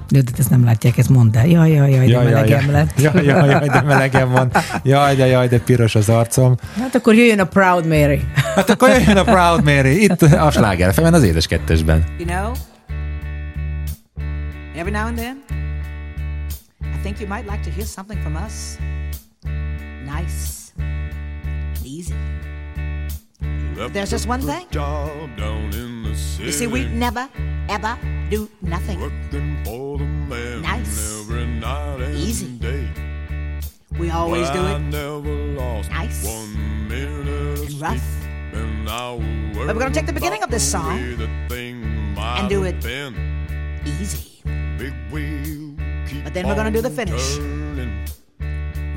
De, 0.10 0.22
de 0.22 0.32
ezt 0.38 0.50
nem 0.50 0.64
látják, 0.64 0.98
ezt 0.98 1.10
mondd 1.10 1.38
el. 1.38 1.48
Jaj, 1.48 1.72
jaj, 1.72 1.92
jaj, 1.92 2.06
de 2.06 2.12
jaj, 2.12 2.24
melegem 2.24 2.64
jaj. 2.64 2.72
lett. 2.72 3.02
Jaj, 3.02 3.26
jaj, 3.26 3.50
jaj, 3.50 3.68
de 3.68 3.82
melegem 3.82 4.30
van. 4.30 4.52
Jaj, 4.84 5.16
de 5.16 5.26
jaj, 5.26 5.48
de 5.48 5.60
piros 5.60 5.96
az 5.96 6.10
arcom. 6.10 6.56
Hát 6.80 6.96
akkor 6.96 7.14
jöjjön 7.16 7.40
a 7.40 7.46
Proud 7.46 7.86
Mary. 7.88 8.22
Hát 8.56 8.70
akkor 8.70 8.90
jöjjön 8.90 9.18
a 9.18 9.24
Proud 9.24 9.64
Mary. 9.64 10.04
Itt 10.04 10.22
a 10.22 10.52
sláger 10.52 10.94
femen 10.94 11.14
az 11.14 11.24
édes 11.24 11.48
kettesben. 11.48 12.04
You 12.18 12.28
know, 12.28 12.52
every 14.76 14.92
now 14.92 15.06
and 15.06 15.18
then, 15.18 15.44
I 16.82 17.02
think 17.02 17.20
you 17.20 17.28
might 17.28 17.50
like 17.50 17.62
to 17.64 17.70
hear 17.76 17.86
something 17.86 18.22
from 18.22 18.36
us. 18.36 18.78
Nice, 20.06 20.72
and 20.78 21.86
easy. 21.86 22.14
There's 23.88 24.10
just 24.10 24.28
one 24.28 24.42
thing. 24.42 24.68
You 26.38 26.52
see, 26.52 26.68
we 26.68 26.86
never, 26.88 27.30
ever 27.70 27.98
do 28.30 28.50
nothing. 28.62 29.00
nice. 30.62 31.16
Easy. 32.14 32.58
Day. 32.60 32.90
We 33.98 34.12
always 34.12 34.50
do 34.50 34.66
it. 34.66 34.80
nice. 35.90 36.26
and 36.92 37.82
rough. 37.82 38.04
And 38.54 38.86
but 38.86 39.68
we're 39.68 39.74
going 39.82 39.94
to 39.94 39.98
take 39.98 40.08
the 40.08 40.14
beginning 40.14 40.44
of 40.44 40.50
this 40.52 40.70
song 40.70 41.00
and 42.20 42.50
do 42.50 42.64
it 42.64 42.82
been. 42.82 43.16
easy. 43.86 44.42
But 46.24 46.34
then 46.34 46.48
we're 46.48 46.56
going 46.56 46.72
to 46.72 46.72
do 46.72 46.82
the 46.82 46.90
finish. 46.90 47.38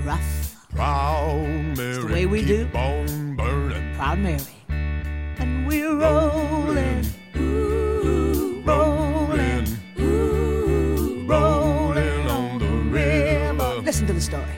Rough. 0.04 0.51
Proud 0.74 1.76
Mary, 1.76 2.04
way 2.12 2.26
we 2.26 2.44
keep 2.44 2.72
do. 2.72 2.78
on 2.78 3.36
burning. 3.36 3.94
proud 3.94 4.18
Mary. 4.18 4.40
And 4.68 5.66
we're 5.66 5.94
rolling, 5.94 7.04
ooh, 7.36 8.62
rolling, 8.64 9.66
ooh, 10.00 11.26
rolling 11.26 12.26
on 12.28 12.58
the 12.58 12.66
river. 12.90 13.82
Listen 13.84 14.06
to 14.06 14.12
the 14.14 14.20
story. 14.20 14.56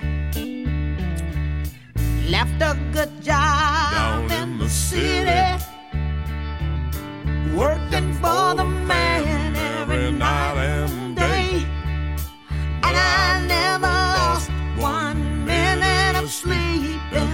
Left 2.31 2.63
a 2.63 2.77
good 2.93 3.23
job 3.23 3.93
Down 3.93 4.31
in 4.31 4.59
the 4.59 4.69
city, 4.69 5.63
working 7.55 8.13
for 8.15 8.55
the 8.55 8.65
man 8.65 9.57
every 9.57 10.11
night 10.13 10.57
and 10.57 11.17
day. 11.17 11.67
And 12.83 12.97
I 12.97 13.45
never 13.47 14.14
sleeping. 16.29 17.34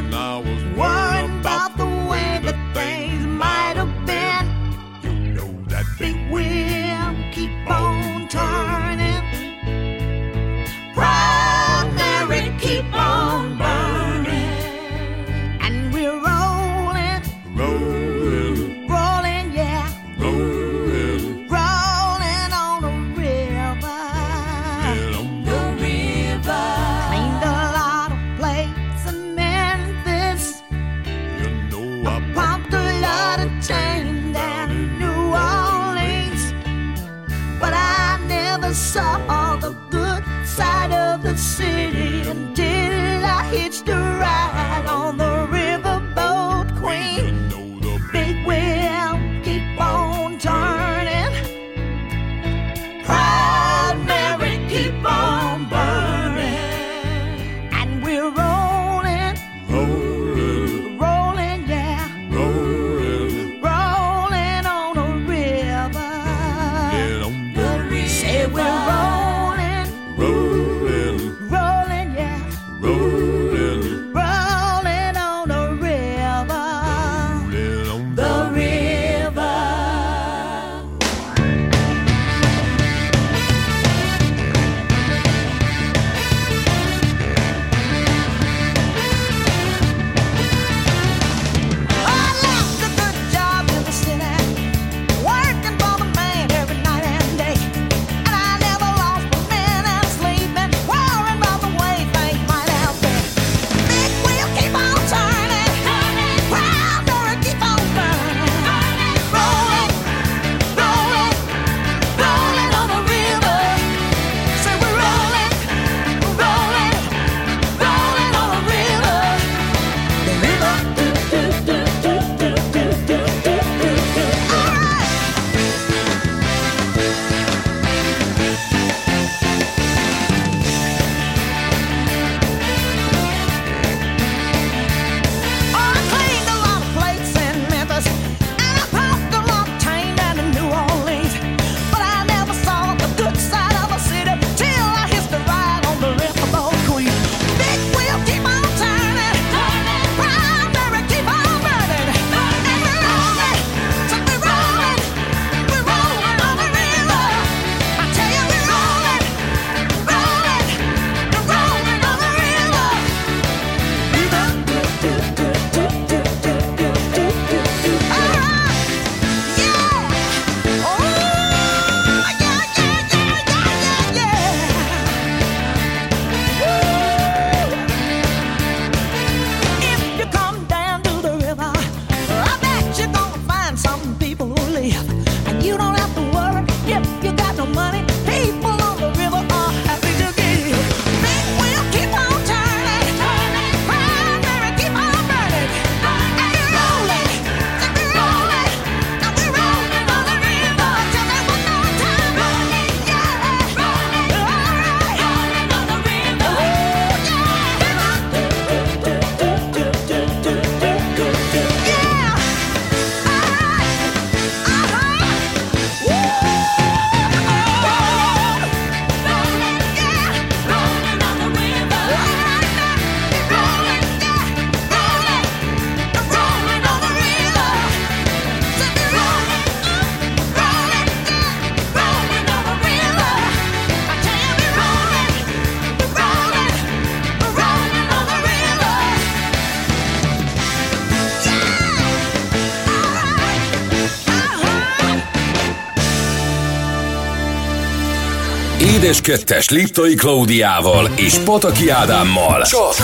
Édes 249.11 249.23
Kettes 249.23 249.69
Liptai 249.69 250.15
Klaudiával 250.15 251.11
és 251.17 251.39
Pataki 251.39 251.89
Ádámmal. 251.89 252.63
Csak 252.63 252.95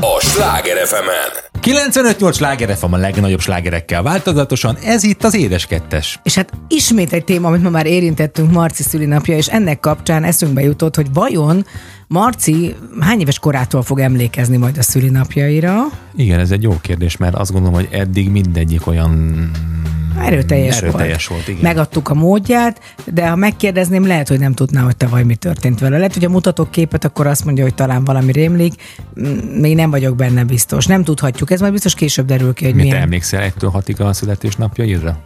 a 0.00 0.20
Sláger 0.20 0.86
fm 0.86 1.08
95-8 1.62 2.34
sláger 2.34 2.76
FM 2.76 2.92
a 2.92 2.96
legnagyobb 2.96 3.40
slágerekkel 3.40 4.02
változatosan, 4.02 4.76
ez 4.84 5.02
itt 5.04 5.24
az 5.24 5.34
Édes 5.34 5.66
Kettes. 5.66 6.20
És 6.22 6.34
hát 6.34 6.52
ismét 6.68 7.12
egy 7.12 7.24
téma, 7.24 7.48
amit 7.48 7.62
ma 7.62 7.70
már 7.70 7.86
érintettünk, 7.86 8.52
Marci 8.52 8.82
szülinapja, 8.82 9.36
és 9.36 9.46
ennek 9.46 9.80
kapcsán 9.80 10.24
eszünkbe 10.24 10.62
jutott, 10.62 10.96
hogy 10.96 11.06
vajon 11.12 11.66
Marci 12.06 12.74
hány 13.00 13.20
éves 13.20 13.38
korától 13.38 13.82
fog 13.82 13.98
emlékezni 13.98 14.56
majd 14.56 14.78
a 14.78 14.82
szülinapjaira? 14.82 15.74
Igen, 16.16 16.40
ez 16.40 16.50
egy 16.50 16.62
jó 16.62 16.76
kérdés, 16.80 17.16
mert 17.16 17.34
azt 17.34 17.52
gondolom, 17.52 17.74
hogy 17.74 17.88
eddig 17.90 18.30
mindegyik 18.30 18.86
olyan 18.86 19.50
Erőteljes, 20.18 20.76
Erőteljes 20.76 21.26
volt. 21.26 21.44
volt, 21.44 21.58
igen. 21.58 21.70
Megadtuk 21.74 22.08
a 22.08 22.14
módját, 22.14 22.80
de 23.04 23.28
ha 23.28 23.36
megkérdezném, 23.36 24.06
lehet, 24.06 24.28
hogy 24.28 24.38
nem 24.38 24.52
tudná, 24.52 24.80
hogy 24.82 24.96
tavaly 24.96 25.22
mi 25.24 25.34
történt 25.34 25.78
vele. 25.80 25.96
Lehet, 25.96 26.14
hogy 26.14 26.24
a 26.24 26.28
mutatok 26.28 26.70
képet, 26.70 27.04
akkor 27.04 27.26
azt 27.26 27.44
mondja, 27.44 27.64
hogy 27.64 27.74
talán 27.74 28.04
valami 28.04 28.32
rémlik. 28.32 28.72
Mm, 29.20 29.38
Még 29.60 29.74
nem 29.74 29.90
vagyok 29.90 30.16
benne 30.16 30.44
biztos. 30.44 30.86
Nem 30.86 31.04
tudhatjuk. 31.04 31.50
Ez 31.50 31.60
majd 31.60 31.72
biztos 31.72 31.94
később 31.94 32.26
derül 32.26 32.52
ki, 32.54 32.64
hogy 32.64 32.74
Mit 32.74 32.84
milyen. 32.84 33.00
emlékszel 33.02 33.42
egytől 33.42 33.70
hatig 33.70 34.00
a 34.00 34.12
születésnapjaidra? 34.12 35.18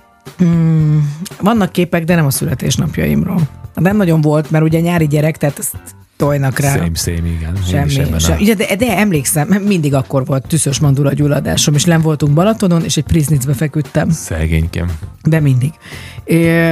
Vannak 1.41 1.73
képek, 1.73 2.05
de 2.05 2.15
nem 2.15 2.27
a 2.27 2.31
születésnapjaimról. 2.31 3.41
Nem 3.75 3.97
nagyon 3.97 4.21
volt, 4.21 4.51
mert 4.51 4.65
ugye 4.65 4.81
nyári 4.81 5.07
gyerek, 5.07 5.37
tehát 5.37 5.59
ezt 5.59 5.75
tojnak 6.21 6.59
rá. 6.59 6.73
Szém, 6.73 6.95
szém, 6.95 7.27
igen. 7.27 7.57
Semmi, 7.71 8.13
a- 8.13 8.19
semmi. 8.19 8.43
Ugye, 8.43 8.55
de, 8.55 8.77
de, 8.77 8.99
emlékszem, 8.99 9.49
mindig 9.49 9.95
akkor 9.95 10.25
volt 10.25 10.47
tüszös 10.47 10.79
mandula 10.79 11.13
gyulladásom, 11.13 11.75
és 11.75 11.85
nem 11.85 12.01
voltunk 12.01 12.35
Balatonon, 12.35 12.85
és 12.85 12.97
egy 12.97 13.05
priznicbe 13.05 13.55
feküdtem. 13.55 14.11
Szegénykem. 14.11 14.91
De 15.23 15.41
mindig. 15.41 15.71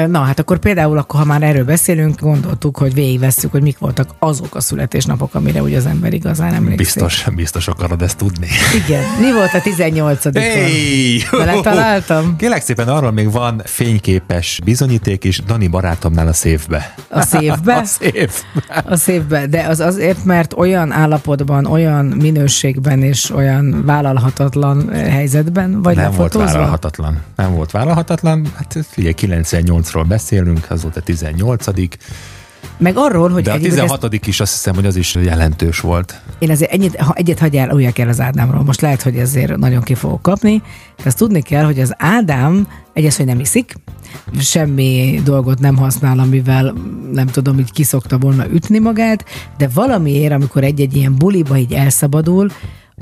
Na, 0.07 0.21
hát 0.21 0.39
akkor 0.39 0.59
például, 0.59 0.99
akkor, 0.99 1.21
ha 1.21 1.27
már 1.27 1.43
erről 1.43 1.65
beszélünk, 1.65 2.21
gondoltuk, 2.21 2.77
hogy 2.77 2.95
végigvesszük, 2.95 3.51
hogy 3.51 3.63
mik 3.63 3.79
voltak 3.79 4.09
azok 4.19 4.55
a 4.55 4.61
születésnapok, 4.61 5.35
amire 5.35 5.63
ugye 5.63 5.77
az 5.77 5.87
ember 5.87 6.13
igazán 6.13 6.55
emlékszik. 6.55 6.77
Biztos, 6.77 7.25
biztos 7.35 7.69
akarod 7.69 8.03
ezt 8.03 8.17
tudni. 8.17 8.49
Igen. 8.87 9.03
Mi 9.21 9.33
volt 9.33 9.55
a 9.55 9.61
18 9.61 10.25
Hey! 10.35 11.23
Beletaláltam? 11.31 12.37
Kérlek 12.39 12.63
szépen, 12.63 12.89
arról 12.89 13.11
még 13.11 13.31
van 13.33 13.63
fényképes 13.65 14.61
bizonyíték 14.65 15.25
is 15.25 15.43
Dani 15.43 15.67
barátomnál 15.67 16.27
a 16.27 16.33
széfbe. 16.33 16.95
A 17.09 17.21
széfbe? 17.21 17.75
A 17.77 17.85
széfbe. 17.85 18.37
A 18.85 18.97
széfbe, 19.39 19.57
de 19.57 19.69
az 19.69 19.81
azért, 19.81 20.25
mert 20.25 20.55
olyan 20.57 20.93
állapotban, 20.93 21.67
olyan 21.67 22.05
minőségben 22.07 23.03
és 23.03 23.31
olyan 23.31 23.83
vállalhatatlan 23.85 24.93
eh, 24.93 25.13
helyzetben 25.13 25.83
vagy 25.83 25.97
Nem 25.97 26.13
volt 26.13 26.33
vállalhatatlan. 26.33 27.23
Nem 27.37 27.55
volt 27.55 27.71
vállalhatatlan. 27.71 28.47
Hát 28.57 28.77
figyelj, 28.91 29.15
98-ról 29.21 30.05
beszélünk, 30.09 30.67
az 30.71 30.83
volt 30.83 30.97
a 30.97 31.01
18 31.01 31.67
Meg 32.79 32.97
arról, 32.97 33.29
hogy 33.29 33.43
de 33.43 33.51
a 33.51 33.55
egyébként 33.55 33.79
ezt- 33.81 33.99
16 34.01 34.27
is 34.27 34.41
azt 34.41 34.53
hiszem, 34.53 34.75
hogy 34.75 34.87
az 34.87 34.97
is 34.97 35.15
jelentős 35.15 35.81
volt. 35.81 36.21
Én 36.39 36.51
azért 36.51 36.73
ennyit, 36.73 36.97
ha 37.01 37.13
egyet 37.15 37.39
hagyjál, 37.39 37.71
újjak 37.71 37.99
el 37.99 38.09
az 38.09 38.21
Ádámról. 38.21 38.63
Most 38.65 38.81
lehet, 38.81 39.03
hogy 39.03 39.17
ezért 39.17 39.57
nagyon 39.57 39.83
ki 39.83 39.95
fogok 39.95 40.23
kapni. 40.23 40.63
De 40.97 41.03
azt 41.05 41.17
tudni 41.17 41.43
kell, 41.43 41.65
hogy 41.65 41.81
az 41.81 41.95
Ádám 41.97 42.69
egyes, 42.93 43.17
hogy 43.17 43.27
nem 43.27 43.41
iszik, 43.41 43.75
semmi 44.41 45.21
dolgot 45.25 45.59
nem 45.59 45.77
használ, 45.77 46.19
amivel 46.19 46.75
nem 47.13 47.27
tudom, 47.27 47.59
így 47.59 47.73
kiszokta 47.73 48.19
volna 48.19 48.47
ütni 48.53 48.79
magát, 48.79 49.25
de 49.59 49.69
valamiért, 49.75 50.33
amikor 50.33 50.65
egy-egy 50.65 50.97
ilyen 50.97 51.15
buliba 51.15 51.57
így 51.57 51.73
elszabadul, 51.73 52.49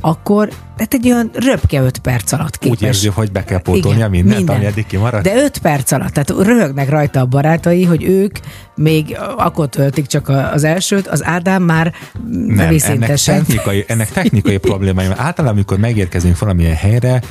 akkor 0.00 0.48
hát 0.78 0.94
egy 0.94 1.10
olyan 1.10 1.30
röpke 1.34 1.80
öt 1.80 1.98
perc 1.98 2.32
alatt 2.32 2.58
képes. 2.58 2.78
Úgy 2.78 2.86
érzi, 2.86 3.08
hogy 3.08 3.32
be 3.32 3.44
kell 3.44 3.60
pótolnia 3.60 4.08
mindent, 4.08 4.48
ami 4.48 4.64
eddig 4.64 4.86
kimaradt. 4.86 5.24
De 5.24 5.36
öt 5.36 5.58
perc 5.58 5.92
alatt, 5.92 6.12
tehát 6.12 6.46
röhögnek 6.46 6.90
rajta 6.90 7.20
a 7.20 7.26
barátai, 7.26 7.84
hogy 7.84 8.04
ők 8.04 8.38
még 8.74 9.18
akkor 9.36 9.68
töltik 9.68 10.06
csak 10.06 10.28
az 10.28 10.64
elsőt, 10.64 11.06
az 11.06 11.24
Ádám 11.24 11.62
már 11.62 11.94
Nem, 12.30 12.50
ennek 12.50 12.68
vízszintesen. 12.68 13.36
technikai, 13.38 13.84
ennek 13.88 14.10
technikai 14.10 14.56
problémája. 14.68 15.10
Általában, 15.10 15.56
amikor 15.56 15.78
megérkezünk 15.78 16.38
valamilyen 16.38 16.74
helyre, 16.74 17.22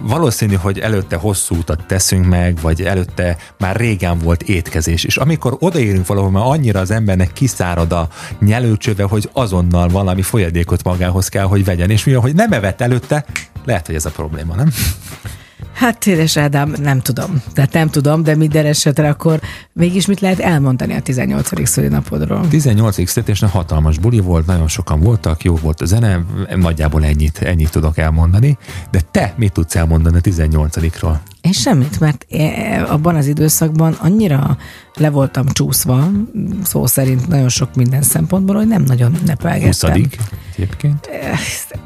valószínű, 0.00 0.54
hogy 0.54 0.78
előtte 0.78 1.16
hosszú 1.16 1.56
utat 1.56 1.86
teszünk 1.86 2.26
meg, 2.26 2.58
vagy 2.60 2.82
előtte 2.82 3.36
már 3.58 3.76
régen 3.76 4.18
volt 4.18 4.42
étkezés. 4.42 5.04
És 5.04 5.16
amikor 5.16 5.56
odaérünk 5.58 6.06
valahol, 6.06 6.30
már 6.30 6.44
annyira 6.46 6.80
az 6.80 6.90
embernek 6.90 7.32
kiszárad 7.32 7.92
a 7.92 8.08
nyelőcsöve, 8.40 9.02
hogy 9.02 9.28
azonnal 9.32 9.88
valami 9.88 10.22
folyadékot 10.22 10.84
magához 10.84 11.28
kell, 11.28 11.44
hogy 11.44 11.64
vegyen. 11.64 11.90
És 11.90 12.04
mivel, 12.04 12.20
hogy 12.20 12.34
nem 12.34 12.52
evett 12.52 12.80
előtte, 12.80 13.24
lehet, 13.64 13.86
hogy 13.86 13.94
ez 13.94 14.04
a 14.04 14.10
probléma, 14.10 14.54
nem? 14.54 14.72
Hát, 15.76 16.06
édes 16.06 16.36
Ádám, 16.36 16.74
nem 16.82 17.00
tudom. 17.00 17.42
Tehát 17.52 17.72
nem 17.72 17.88
tudom, 17.88 18.22
de 18.22 18.34
minden 18.34 18.66
esetre 18.66 19.08
akkor 19.08 19.40
mégis 19.72 20.06
mit 20.06 20.20
lehet 20.20 20.38
elmondani 20.38 20.94
a 20.94 21.00
18. 21.00 21.68
szülinapodról? 21.68 22.48
18. 22.48 23.08
születésnek 23.08 23.50
hatalmas 23.50 23.98
buli 23.98 24.18
volt, 24.18 24.46
nagyon 24.46 24.68
sokan 24.68 25.00
voltak, 25.00 25.44
jó 25.44 25.54
volt 25.54 25.80
a 25.80 25.84
zene, 25.84 26.24
nagyjából 26.54 27.04
ennyit, 27.04 27.38
ennyit 27.38 27.70
tudok 27.70 27.98
elmondani. 27.98 28.58
De 28.90 29.00
te 29.10 29.34
mit 29.36 29.52
tudsz 29.52 29.76
elmondani 29.76 30.16
a 30.16 30.20
18-ról? 30.20 31.16
Én 31.46 31.52
semmit, 31.52 32.00
mert 32.00 32.26
eh, 32.30 32.92
abban 32.92 33.14
az 33.14 33.26
időszakban 33.26 33.92
annyira 33.92 34.56
le 34.94 35.10
voltam 35.10 35.46
csúszva, 35.46 36.10
szó 36.62 36.86
szerint 36.86 37.28
nagyon 37.28 37.48
sok 37.48 37.74
minden 37.74 38.02
szempontból, 38.02 38.56
hogy 38.56 38.68
nem 38.68 38.82
nagyon 38.82 39.10
20. 39.10 39.20
ünnepelgettem. 39.20 39.92
egyébként. 40.56 41.08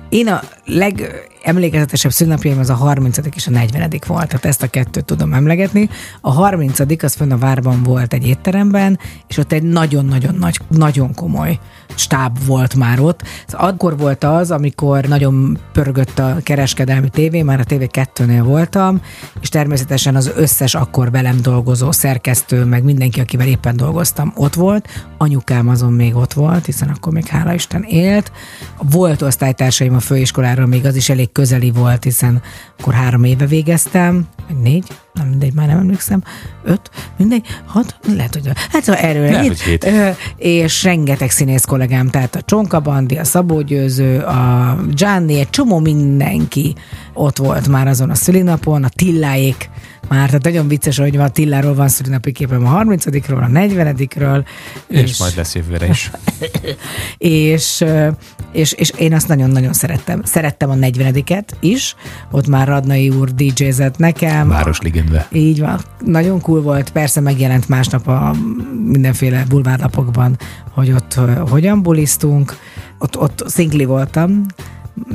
Én 0.09 0.29
a 0.29 0.41
legemlékezetesebb 0.65 2.13
szülinapjaim 2.13 2.59
az 2.59 2.71
a 2.71 2.75
30. 2.75 3.19
és 3.35 3.47
a 3.47 3.51
40. 3.51 3.91
volt, 4.07 4.27
tehát 4.27 4.45
ezt 4.45 4.63
a 4.63 4.67
kettőt 4.67 5.05
tudom 5.05 5.33
emlegetni. 5.33 5.89
A 6.21 6.31
30. 6.31 7.03
az 7.03 7.15
fönn 7.15 7.33
a 7.33 7.39
várban 7.39 7.83
volt 7.83 8.13
egy 8.13 8.27
étteremben, 8.27 8.99
és 9.29 9.37
ott 9.37 9.53
egy 9.53 9.63
nagyon-nagyon 9.63 10.35
nagy, 10.35 10.61
nagyon 10.69 11.15
komoly 11.15 11.59
stáb 11.95 12.39
volt 12.47 12.75
már 12.75 13.01
ott. 13.01 13.23
Szóval 13.47 13.69
Akkor 13.69 13.97
volt 13.97 14.25
az, 14.25 14.51
amikor 14.51 15.05
nagyon 15.05 15.59
pörgött 15.73 16.19
a 16.19 16.37
kereskedelmi 16.43 17.09
tévé, 17.09 17.43
már 17.43 17.61
a 17.61 17.65
TV2-nél 17.65 18.43
voltam, 18.45 19.01
és 19.41 19.49
természetesen 19.51 20.17
az 20.17 20.31
összes 20.37 20.75
akkor 20.75 21.11
velem 21.11 21.43
dolgozó 21.43 21.93
szerkesztő, 21.93 22.65
meg 22.65 22.85
mindenki, 22.85 23.21
akivel 23.21 23.47
éppen 23.47 23.77
dolgoztam, 23.77 24.33
ott 24.37 24.55
volt. 24.55 24.89
Anyukám 25.19 25.69
azon 25.69 25.93
még 25.93 26.17
ott 26.17 26.33
volt, 26.33 26.67
hiszen 26.67 26.89
akkor 26.89 27.13
még 27.13 27.27
hála 27.27 27.55
Isten 27.55 27.83
élt. 27.83 28.33
Volt 28.91 29.23
osztálytársaim 29.23 29.95
a 29.95 30.01
főiskoláról, 30.01 30.67
még 30.67 30.87
az 30.87 30.97
is 30.97 31.09
elég 31.09 31.33
közeli 31.33 31.71
volt, 31.71 32.05
hiszen 32.05 32.43
akkor 32.79 32.95
három 32.95 33.25
éve 33.25 33.47
végeztem, 33.47 34.27
vagy 34.51 34.63
négy, 34.63 34.85
nem 35.13 35.27
mindegy, 35.27 35.55
már 35.55 35.67
nem 35.67 35.79
emlékszem, 35.79 36.23
öt, 36.65 36.91
mindegy, 37.17 37.47
hat, 37.67 37.97
lehet, 38.17 38.35
hogy 38.35 38.51
hát 38.73 38.83
szóval 38.83 39.03
erről 39.03 39.31
Lehet, 39.31 39.47
hogy 39.47 39.61
hét. 39.61 39.85
Ö, 39.85 40.11
és 40.37 40.85
rengeteg 40.85 41.31
színész 41.31 41.65
kollégám, 41.65 42.09
tehát 42.09 42.35
a 42.35 42.43
Csonka 42.43 42.81
Bandi, 42.81 43.17
a 43.17 43.25
Szabó 43.25 43.61
Győző, 43.61 44.19
a 44.19 44.77
Gianni, 44.95 45.39
egy 45.39 45.51
csomó 45.51 45.79
mindenki 45.79 46.75
ott 47.15 47.37
volt 47.37 47.69
már 47.69 47.87
azon 47.87 48.11
a 48.11 48.15
szülinapon, 48.15 48.85
a 48.85 48.89
Tilláék, 48.89 49.71
már, 50.11 50.27
tehát 50.27 50.45
nagyon 50.45 50.69
vicces, 50.69 50.99
hogy 50.99 51.17
van 51.17 51.27
a 51.27 51.29
Tilláról 51.29 51.75
van 51.75 51.89
szülinapi 51.89 52.33
képem 52.33 52.67
a 52.67 52.83
30-ról, 52.83 53.43
a 53.43 53.47
40-ről. 53.47 54.45
És, 54.87 55.01
és 55.01 55.19
majd 55.19 55.37
lesz 55.37 55.55
jövőre 55.55 55.87
is. 55.87 56.11
és, 57.19 57.85
és, 58.53 58.73
és 58.73 58.91
én 58.91 59.15
azt 59.15 59.29
nagyon-nagyon 59.29 59.73
szerettem. 59.73 60.23
Szerettem 60.25 60.71
a 60.71 60.75
40 60.75 61.25
is, 61.61 61.97
ott 62.31 62.47
már 62.47 62.69
Radnai 62.69 63.09
úr 63.09 63.35
DJ-zett 63.35 63.99
nekem. 63.99 64.49
Városligetbe. 64.49 65.29
Így 65.33 65.61
van. 65.61 65.81
Nagyon 66.05 66.41
cool 66.41 66.63
volt. 66.63 66.91
Persze 66.91 67.21
megjelent 67.21 67.69
másnap 67.69 68.09
a 68.09 68.35
mindenféle 68.85 69.45
bulvárlapokban, 69.49 70.39
hogy 70.71 70.93
ott 70.93 71.15
hogyan 71.49 71.83
bulisztunk. 71.83 72.57
Ott, 72.99 73.19
ott 73.19 73.43
szingli 73.47 73.85
voltam, 73.85 74.47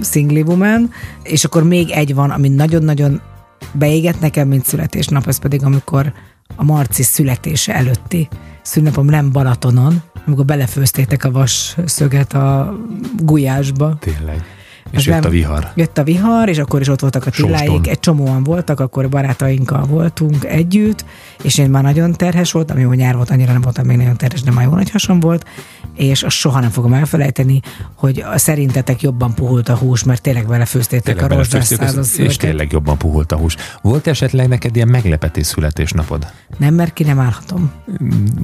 szingli 0.02 0.42
woman, 0.42 0.92
és 1.24 1.44
akkor 1.44 1.64
még 1.64 1.90
egy 1.90 2.14
van, 2.14 2.30
ami 2.30 2.50
nagyon-nagyon 2.50 3.22
beégett 3.74 4.20
nekem, 4.20 4.48
mint 4.48 4.66
születésnap, 4.66 5.28
ez 5.28 5.40
pedig 5.40 5.64
amikor 5.64 6.14
a 6.56 6.64
Marci 6.64 7.04
születése 7.04 7.76
előtti 7.76 8.28
szünnapom 8.62 9.06
nem 9.06 9.32
Balatonon, 9.32 10.02
amikor 10.26 10.46
belefőztétek 10.46 11.24
a 11.24 11.32
vas 11.32 11.76
szöget 11.86 12.34
a 12.34 12.76
gulyásba. 13.18 13.98
Tényleg. 14.00 14.44
És 14.92 15.06
jött 15.06 15.26
a 15.26 15.30
vihar. 15.30 15.72
Jött 15.76 15.98
a 15.98 16.04
vihar, 16.04 16.50
és 16.50 16.58
akkor 16.58 16.82
is 16.82 16.88
ott 16.88 17.00
voltak 17.00 17.26
a 17.26 17.30
tilláik, 17.30 17.88
egy 17.88 18.00
csomóan 18.00 18.44
voltak, 18.44 18.80
akkor 18.80 19.10
barátainkkal 19.10 19.86
voltunk 19.86 20.46
együtt, 20.46 21.06
és 21.42 21.58
én 21.58 21.70
már 21.70 21.84
nagyon 21.84 22.12
terhes 22.12 22.52
voltam, 22.52 22.80
jó 22.80 22.92
nyár 22.92 23.16
volt, 23.16 23.30
annyira 23.30 23.52
nem 23.52 23.62
voltam 23.62 23.86
még 23.86 23.98
nagyon 23.98 24.18
terhes, 24.18 24.42
de 24.42 24.52
már 24.52 24.66
jó 24.66 24.72
nagy 24.72 24.90
hasam 24.90 25.20
volt, 25.20 25.46
és 25.96 26.24
azt 26.24 26.36
soha 26.36 26.60
nem 26.60 26.70
fogom 26.70 26.94
elfelejteni, 26.94 27.62
hogy 27.96 28.24
szerintetek 28.36 29.02
jobban 29.02 29.34
puhult 29.34 29.70
a 29.70 29.76
hús, 29.76 30.04
mert 30.04 30.22
tényleg 30.22 30.48
belefőztétek 30.48 31.22
a 31.22 31.28
rozsdás 31.28 31.72
és 32.18 32.38
tényleg 32.38 32.72
jobban 32.72 32.98
puhult 32.98 33.32
a 33.32 33.36
hús. 33.36 33.56
Volt 33.82 34.08
esetleg 34.08 34.48
neked 34.48 34.76
ilyen 34.76 34.88
meglepetés 34.88 35.46
születésnapod? 35.46 36.28
Nem, 36.58 36.74
mert 36.74 36.94
ki 36.94 37.04
nem 37.04 37.20
állhatom. 37.20 37.72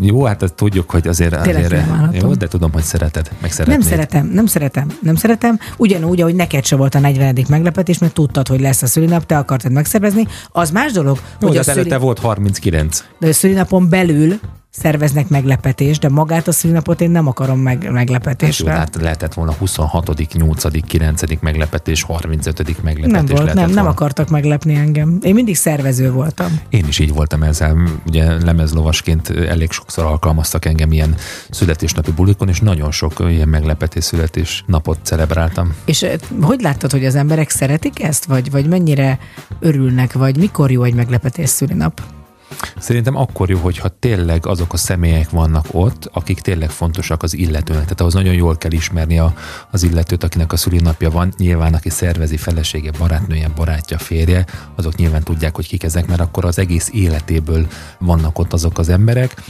Jó, 0.01 0.23
hát 0.23 0.53
tudjuk, 0.53 0.89
hogy 0.89 1.07
azért, 1.07 1.41
Tényleg 1.41 1.63
azért 1.63 1.85
nem 1.85 1.95
állhatom. 1.95 2.29
jó, 2.29 2.33
de 2.33 2.47
tudom, 2.47 2.71
hogy 2.71 2.83
szereted, 2.83 3.31
meg 3.41 3.51
szeretnéd. 3.51 3.79
Nem 3.79 3.87
szeretem, 3.89 4.25
nem 4.27 4.45
szeretem, 4.45 4.87
nem 5.01 5.15
szeretem. 5.15 5.59
Ugyanúgy, 5.77 6.21
ahogy 6.21 6.30
neked 6.35 6.65
se 6.65 6.75
volt 6.75 6.95
a 6.95 6.99
40. 6.99 7.45
meglepetés, 7.49 7.97
mert 7.97 8.13
tudtad, 8.13 8.47
hogy 8.47 8.61
lesz 8.61 8.81
a 8.81 8.87
szülinap, 8.87 9.25
te 9.25 9.37
akartad 9.37 9.71
megszervezni. 9.71 10.27
Az 10.51 10.71
más 10.71 10.91
dolog, 10.91 11.17
Jó, 11.39 11.47
hogy 11.47 11.51
de 11.51 11.57
a, 11.57 11.59
az 11.59 11.69
előtte 11.69 11.89
szüli... 11.89 12.01
volt 12.01 12.19
39. 12.19 13.03
de 13.19 13.27
a 13.27 13.33
szülinapon 13.33 13.89
belül 13.89 14.39
szerveznek 14.71 15.27
meglepetést, 15.27 16.01
de 16.01 16.09
magát 16.09 16.47
a 16.47 16.51
szülinapot 16.51 17.01
én 17.01 17.11
nem 17.11 17.27
akarom 17.27 17.59
meg, 17.59 17.83
Jó, 17.83 17.91
meglepetésre. 17.91 18.71
hát 18.71 18.95
lehetett 18.95 19.33
volna 19.33 19.51
26., 19.51 20.33
8., 20.33 20.87
9. 20.87 21.21
meglepetés, 21.41 22.03
35. 22.03 22.83
meglepetés 22.83 23.11
nem 23.11 23.25
volt, 23.25 23.53
nem, 23.53 23.69
nem 23.69 23.85
akartak 23.85 24.29
meglepni 24.29 24.75
engem. 24.75 25.17
Én 25.21 25.33
mindig 25.33 25.55
szervező 25.55 26.11
voltam. 26.11 26.59
Én 26.69 26.85
is 26.87 26.99
így 26.99 27.13
voltam 27.13 27.43
ezzel. 27.43 27.77
Ugye 28.07 28.43
lemezlovasként 28.43 29.29
elég 29.29 29.71
sokszor 29.71 30.05
alkalmaztak 30.05 30.65
engem 30.65 30.91
ilyen 30.91 31.15
születésnapi 31.49 32.11
bulikon, 32.11 32.47
és 32.47 32.59
nagyon 32.59 32.91
sok 32.91 33.13
ilyen 33.29 33.47
meglepetés 33.47 34.03
születés 34.03 34.63
napot 34.67 34.97
celebráltam. 35.03 35.73
És 35.85 36.05
hogy 36.41 36.61
láttad, 36.61 36.91
hogy 36.91 37.05
az 37.05 37.15
emberek 37.15 37.49
szeretik 37.49 38.03
ezt, 38.03 38.25
vagy, 38.25 38.51
vagy 38.51 38.67
mennyire 38.67 39.19
örülnek, 39.59 40.13
vagy 40.13 40.37
mikor 40.37 40.71
jó 40.71 40.83
egy 40.83 40.93
meglepetés 40.93 41.49
szülinap? 41.49 42.01
Szerintem 42.77 43.15
akkor 43.15 43.49
jó, 43.49 43.59
hogyha 43.59 43.89
tényleg 43.99 44.45
azok 44.45 44.73
a 44.73 44.77
személyek 44.77 45.29
vannak 45.29 45.65
ott, 45.71 46.09
akik 46.13 46.39
tényleg 46.39 46.69
fontosak 46.69 47.23
az 47.23 47.33
illetőnek. 47.33 47.83
Tehát 47.83 48.01
ahhoz 48.01 48.13
nagyon 48.13 48.33
jól 48.33 48.57
kell 48.57 48.71
ismerni 48.71 49.19
a, 49.19 49.33
az 49.71 49.83
illetőt, 49.83 50.23
akinek 50.23 50.51
a 50.51 50.57
szülinapja 50.57 51.09
van. 51.09 51.33
Nyilván, 51.37 51.73
aki 51.73 51.89
szervezi 51.89 52.37
felesége, 52.37 52.91
barátnője, 52.97 53.49
barátja, 53.55 53.97
férje, 53.97 54.45
azok 54.75 54.95
nyilván 54.95 55.23
tudják, 55.23 55.55
hogy 55.55 55.67
kik 55.67 55.83
ezek, 55.83 56.07
mert 56.07 56.21
akkor 56.21 56.45
az 56.45 56.59
egész 56.59 56.89
életéből 56.93 57.67
vannak 57.99 58.39
ott 58.39 58.53
azok 58.53 58.77
az 58.77 58.89
emberek. 58.89 59.43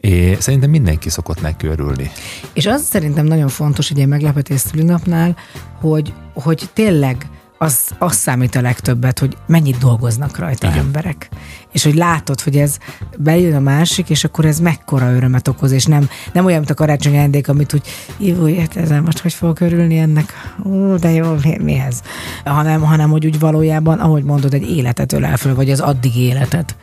És 0.00 0.36
szerintem 0.38 0.70
mindenki 0.70 1.08
szokott 1.08 1.40
neki 1.40 1.66
örülni. 1.66 2.10
És 2.52 2.66
az 2.66 2.82
szerintem 2.82 3.26
nagyon 3.26 3.48
fontos 3.48 3.90
egy 3.90 4.06
meglepetés 4.06 4.60
szülinapnál, 4.60 5.36
hogy, 5.80 6.12
hogy 6.34 6.68
tényleg 6.72 7.26
az, 7.58 7.90
az 7.98 8.16
számít 8.16 8.54
a 8.54 8.60
legtöbbet, 8.60 9.18
hogy 9.18 9.36
mennyit 9.46 9.78
dolgoznak 9.78 10.38
rajta 10.38 10.66
Igen. 10.66 10.78
emberek. 10.78 11.28
És 11.72 11.84
hogy 11.84 11.94
látod, 11.94 12.40
hogy 12.40 12.56
ez 12.56 12.78
bejön 13.18 13.54
a 13.54 13.60
másik, 13.60 14.10
és 14.10 14.24
akkor 14.24 14.44
ez 14.44 14.60
mekkora 14.60 15.12
örömet 15.12 15.48
okoz, 15.48 15.70
és 15.70 15.84
nem, 15.84 16.08
nem 16.32 16.44
olyan, 16.44 16.58
mint 16.58 16.70
a 16.70 16.74
karácsonyi 16.74 17.16
ajándék, 17.16 17.48
amit 17.48 17.74
úgy, 17.74 17.82
jó, 18.16 18.58
hát 18.58 18.76
ezzel 18.76 19.02
most 19.02 19.18
hogy 19.18 19.32
fogok 19.32 19.60
örülni 19.60 19.98
ennek? 19.98 20.32
Ó, 20.64 20.96
de 20.96 21.10
jó, 21.10 21.34
mi, 21.42 21.58
mihez? 21.62 22.02
Hanem, 22.44 22.80
hanem, 22.80 23.10
hogy 23.10 23.26
úgy 23.26 23.38
valójában, 23.38 23.98
ahogy 23.98 24.22
mondod, 24.24 24.54
egy 24.54 24.70
életet 24.70 25.12
ölel 25.12 25.36
föl, 25.36 25.54
vagy 25.54 25.70
az 25.70 25.80
addig 25.80 26.16
életet 26.16 26.76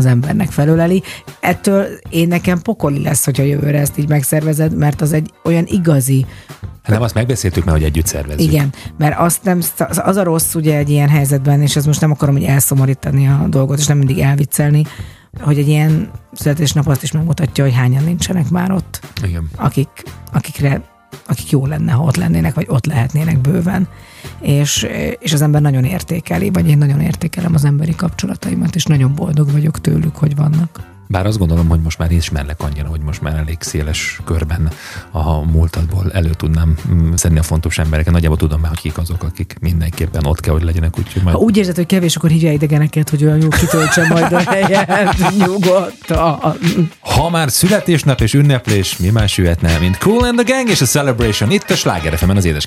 az 0.00 0.06
embernek 0.06 0.50
felöleli. 0.50 1.02
Ettől 1.40 1.86
én 2.10 2.28
nekem 2.28 2.60
pokoli 2.62 3.02
lesz, 3.02 3.24
hogyha 3.24 3.42
jövőre 3.42 3.78
ezt 3.78 3.98
így 3.98 4.08
megszervezed, 4.08 4.76
mert 4.76 5.00
az 5.00 5.12
egy 5.12 5.30
olyan 5.44 5.64
igazi 5.66 6.26
Hát 6.82 6.92
nem 6.92 7.02
azt 7.02 7.14
megbeszéltük 7.14 7.64
már, 7.64 7.74
hogy 7.74 7.84
együtt 7.84 8.06
szervezzük. 8.06 8.52
igen, 8.52 8.72
mert 8.98 9.18
azt 9.18 9.44
nem, 9.44 9.60
az 9.88 10.16
a 10.16 10.22
rossz 10.22 10.54
ugye 10.54 10.76
egy 10.76 10.88
ilyen 10.88 11.08
helyzetben, 11.08 11.62
és 11.62 11.76
ez 11.76 11.86
most 11.86 12.00
nem 12.00 12.10
akarom 12.10 12.34
hogy 12.34 12.44
elszomorítani 12.44 13.26
a 13.28 13.46
dolgot, 13.48 13.78
és 13.78 13.86
nem 13.86 13.98
mindig 13.98 14.18
elviccelni, 14.18 14.84
hogy 15.40 15.58
egy 15.58 15.68
ilyen 15.68 16.10
születésnap 16.32 16.86
azt 16.86 17.02
is 17.02 17.12
megmutatja, 17.12 17.64
hogy 17.64 17.74
hányan 17.74 18.04
nincsenek 18.04 18.50
már 18.50 18.70
ott, 18.72 19.00
Igen. 19.24 19.50
akik, 19.56 19.88
akikre 20.32 20.82
akik 21.26 21.50
jó 21.50 21.66
lenne, 21.66 21.92
ha 21.92 22.02
ott 22.02 22.16
lennének, 22.16 22.54
vagy 22.54 22.66
ott 22.68 22.86
lehetnének 22.86 23.38
bőven. 23.38 23.88
És, 24.40 24.86
és 25.18 25.32
az 25.32 25.42
ember 25.42 25.60
nagyon 25.60 25.84
értékeli, 25.84 26.50
vagy 26.50 26.68
én 26.68 26.78
nagyon 26.78 27.00
értékelem 27.00 27.54
az 27.54 27.64
emberi 27.64 27.94
kapcsolataimat, 27.94 28.74
és 28.74 28.84
nagyon 28.84 29.14
boldog 29.14 29.52
vagyok 29.52 29.80
tőlük, 29.80 30.16
hogy 30.16 30.36
vannak. 30.36 30.99
Bár 31.10 31.26
azt 31.26 31.38
gondolom, 31.38 31.68
hogy 31.68 31.80
most 31.80 31.98
már 31.98 32.10
ismerlek 32.10 32.60
annyira, 32.62 32.88
hogy 32.88 33.00
most 33.00 33.20
már 33.20 33.36
elég 33.36 33.56
széles 33.60 34.20
körben 34.24 34.70
a 35.10 35.44
múltadból 35.44 36.12
elő 36.12 36.30
tudnám 36.30 36.76
mm, 36.90 37.12
szedni 37.14 37.38
a 37.38 37.42
fontos 37.42 37.78
embereket. 37.78 38.12
Nagyjából 38.12 38.36
tudom 38.36 38.60
már, 38.60 38.70
hogy 38.70 38.80
kik 38.80 38.98
azok, 38.98 39.22
akik 39.22 39.56
mindenképpen 39.60 40.26
ott 40.26 40.40
kell, 40.40 40.52
hogy 40.52 40.62
legyenek, 40.62 40.98
úgyhogy 40.98 41.22
majd 41.22 41.36
Ha 41.36 41.42
úgy 41.42 41.56
érzed, 41.56 41.76
hogy 41.76 41.86
kevés, 41.86 42.16
akkor 42.16 42.30
hívja 42.30 42.52
idegeneket, 42.52 43.10
hogy 43.10 43.24
olyan 43.24 43.40
jó 43.42 43.48
kitöltse 43.48 44.06
majd 44.08 44.32
a 44.32 44.38
helyet 44.38 45.16
nyugodtan. 45.46 46.58
Ha 47.00 47.30
már 47.30 47.50
születésnap 47.50 48.20
és 48.20 48.34
ünneplés, 48.34 48.96
mi 48.96 49.08
más 49.08 49.38
jöhetne, 49.38 49.78
mint 49.78 49.98
Cool 49.98 50.24
and 50.24 50.38
the 50.38 50.54
Gang 50.54 50.68
és 50.68 50.80
a 50.80 50.86
Celebration 50.86 51.50
itt 51.50 51.70
a 51.70 51.74
Sláger 51.74 52.18
az 52.28 52.44
édes 52.44 52.66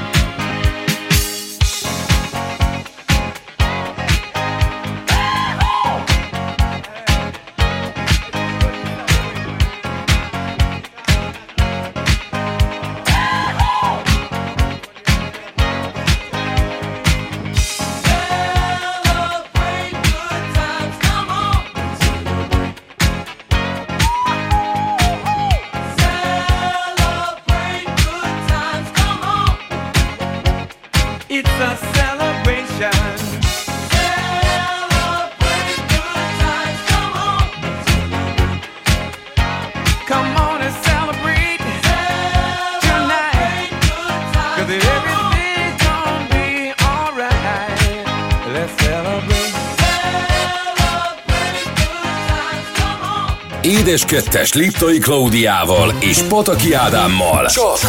1-es, 53.91 54.05
2-es 54.07 54.53
Liptai 54.53 54.97
Klaudiával 54.97 55.93
és 55.99 56.21
Pataki 56.21 56.73
Ádámmal. 56.73 57.45
Csak 57.45 57.79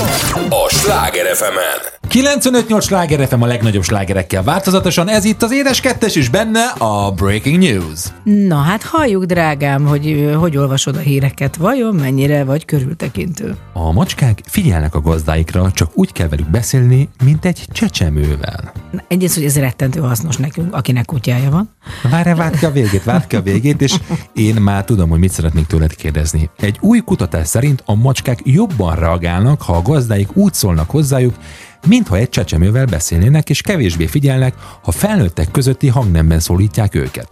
a 0.49 0.69
Sláger 0.69 1.37
fm 1.37 1.45
-en. 1.45 1.91
95-8 2.13 2.83
sláger 2.83 3.29
FM 3.29 3.43
a 3.43 3.47
legnagyobb 3.47 3.83
slágerekkel 3.83 4.43
változatosan, 4.43 5.09
ez 5.09 5.25
itt 5.25 5.43
az 5.43 5.53
édes 5.53 5.81
kettes 5.81 6.15
is 6.17 6.29
benne 6.29 6.65
a 6.79 7.11
Breaking 7.11 7.59
News. 7.59 8.01
Na 8.47 8.57
hát 8.57 8.83
halljuk, 8.83 9.25
drágám, 9.25 9.87
hogy 9.87 10.35
hogy 10.39 10.57
olvasod 10.57 10.97
a 10.97 10.99
híreket. 10.99 11.57
Vajon 11.57 11.95
mennyire 11.95 12.45
vagy 12.45 12.65
körültekintő? 12.65 13.57
A 13.73 13.93
macskák 13.93 14.41
figyelnek 14.45 14.95
a 14.95 15.01
gazdáikra, 15.01 15.71
csak 15.71 15.91
úgy 15.95 16.13
kell 16.13 16.29
velük 16.29 16.51
beszélni, 16.51 17.09
mint 17.25 17.45
egy 17.45 17.65
csecsemővel. 17.73 18.73
Na, 18.91 19.03
Egyrészt, 19.09 19.35
hogy 19.35 19.45
ez 19.45 19.59
rettentő 19.59 20.01
hasznos 20.01 20.37
nekünk, 20.37 20.75
akinek 20.75 21.05
kutyája 21.05 21.51
van. 21.51 21.71
Várj, 22.11 22.33
várd 22.33 22.59
ki 22.59 22.65
a 22.65 22.71
végét, 22.71 23.05
várd 23.05 23.27
ki 23.27 23.37
a 23.37 23.43
végét, 23.43 23.83
és 23.83 23.95
én 24.35 24.55
már 24.55 24.85
tudom, 24.85 25.09
hogy 25.09 25.19
mit 25.19 25.33
szeretnék 25.33 25.67
tőled 25.67 25.95
kérdezni. 25.95 26.51
Egy 26.59 26.77
új 26.81 26.99
kutatás 26.99 27.47
szerint 27.47 27.83
a 27.87 27.95
macskák 27.95 28.39
jobban 28.45 28.95
reagálnak, 28.97 29.63
ha 29.63 29.73
a 29.73 29.83
gazdáik 29.83 30.37
úgy 30.37 30.55
szólnak 30.55 30.91
hozzájuk, 30.91 31.35
mintha 31.87 32.16
egy 32.16 32.28
csecsemővel 32.28 32.85
beszélnének, 32.85 33.51
és 33.51 33.61
kevésbé 33.61 34.07
figyelnek, 34.07 34.55
ha 34.83 34.91
felnőttek 34.91 35.51
közötti 35.51 35.89
hangnemben 35.89 36.41
szólítják 36.41 36.95
őket. 36.95 37.28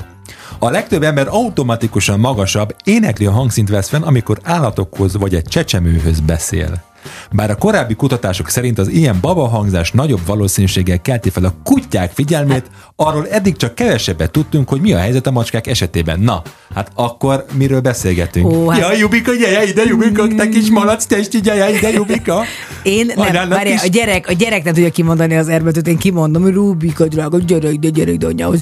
A 0.58 0.70
legtöbb 0.70 1.02
ember 1.02 1.26
automatikusan 1.28 2.20
magasabb, 2.20 2.74
énekli 2.84 3.26
a 3.26 3.30
hangszint 3.30 3.68
vesz 3.68 3.88
fenn, 3.88 4.02
amikor 4.02 4.38
állatokhoz 4.42 5.16
vagy 5.16 5.34
egy 5.34 5.44
csecsemőhöz 5.44 6.20
beszél. 6.20 6.82
Bár 7.32 7.50
a 7.50 7.56
korábbi 7.56 7.94
kutatások 7.94 8.48
szerint 8.48 8.78
az 8.78 8.88
ilyen 8.88 9.18
baba 9.20 9.48
hangzás 9.48 9.90
nagyobb 9.92 10.26
valószínűséggel 10.26 11.00
kelti 11.00 11.30
fel 11.30 11.44
a 11.44 11.54
kutyák 11.64 12.12
figyelmét, 12.12 12.70
arról 12.96 13.28
eddig 13.28 13.56
csak 13.56 13.74
kevesebbet 13.74 14.30
tudtunk, 14.30 14.68
hogy 14.68 14.80
mi 14.80 14.92
a 14.92 14.98
helyzet 14.98 15.26
a 15.26 15.30
macskák 15.30 15.66
esetében. 15.66 16.20
Na, 16.20 16.42
hát 16.74 16.90
akkor 16.94 17.44
miről 17.52 17.80
beszélgetünk? 17.80 18.46
Ó, 18.46 18.68
hát- 18.68 18.80
Ja, 18.80 18.92
Jubika, 18.92 19.32
gyere 19.34 19.64
ide, 19.66 19.82
Jubika, 19.84 20.26
te 20.36 20.48
kis 20.48 20.70
malac 20.70 21.04
testi, 21.04 21.40
gyere 21.40 21.76
ide, 21.76 21.90
Jubika. 21.90 22.42
Én 22.82 23.06
nem, 23.06 23.18
Anyának 23.18 23.48
várjál, 23.48 23.74
is. 23.74 23.82
a 23.82 23.86
gyerek, 23.86 24.28
a 24.28 24.32
gyerek 24.32 24.64
nem 24.64 24.74
tudja 24.74 24.90
kimondani 24.90 25.36
az 25.36 25.48
erbetűt, 25.48 25.86
én 25.86 25.98
kimondom, 25.98 26.42
hogy 26.42 26.52
Rubika, 26.52 27.06
drága, 27.06 27.38
gyere 27.38 27.70
ide, 27.70 27.88
gyere 27.88 28.10
ide 28.10 28.26
anyához. 28.26 28.60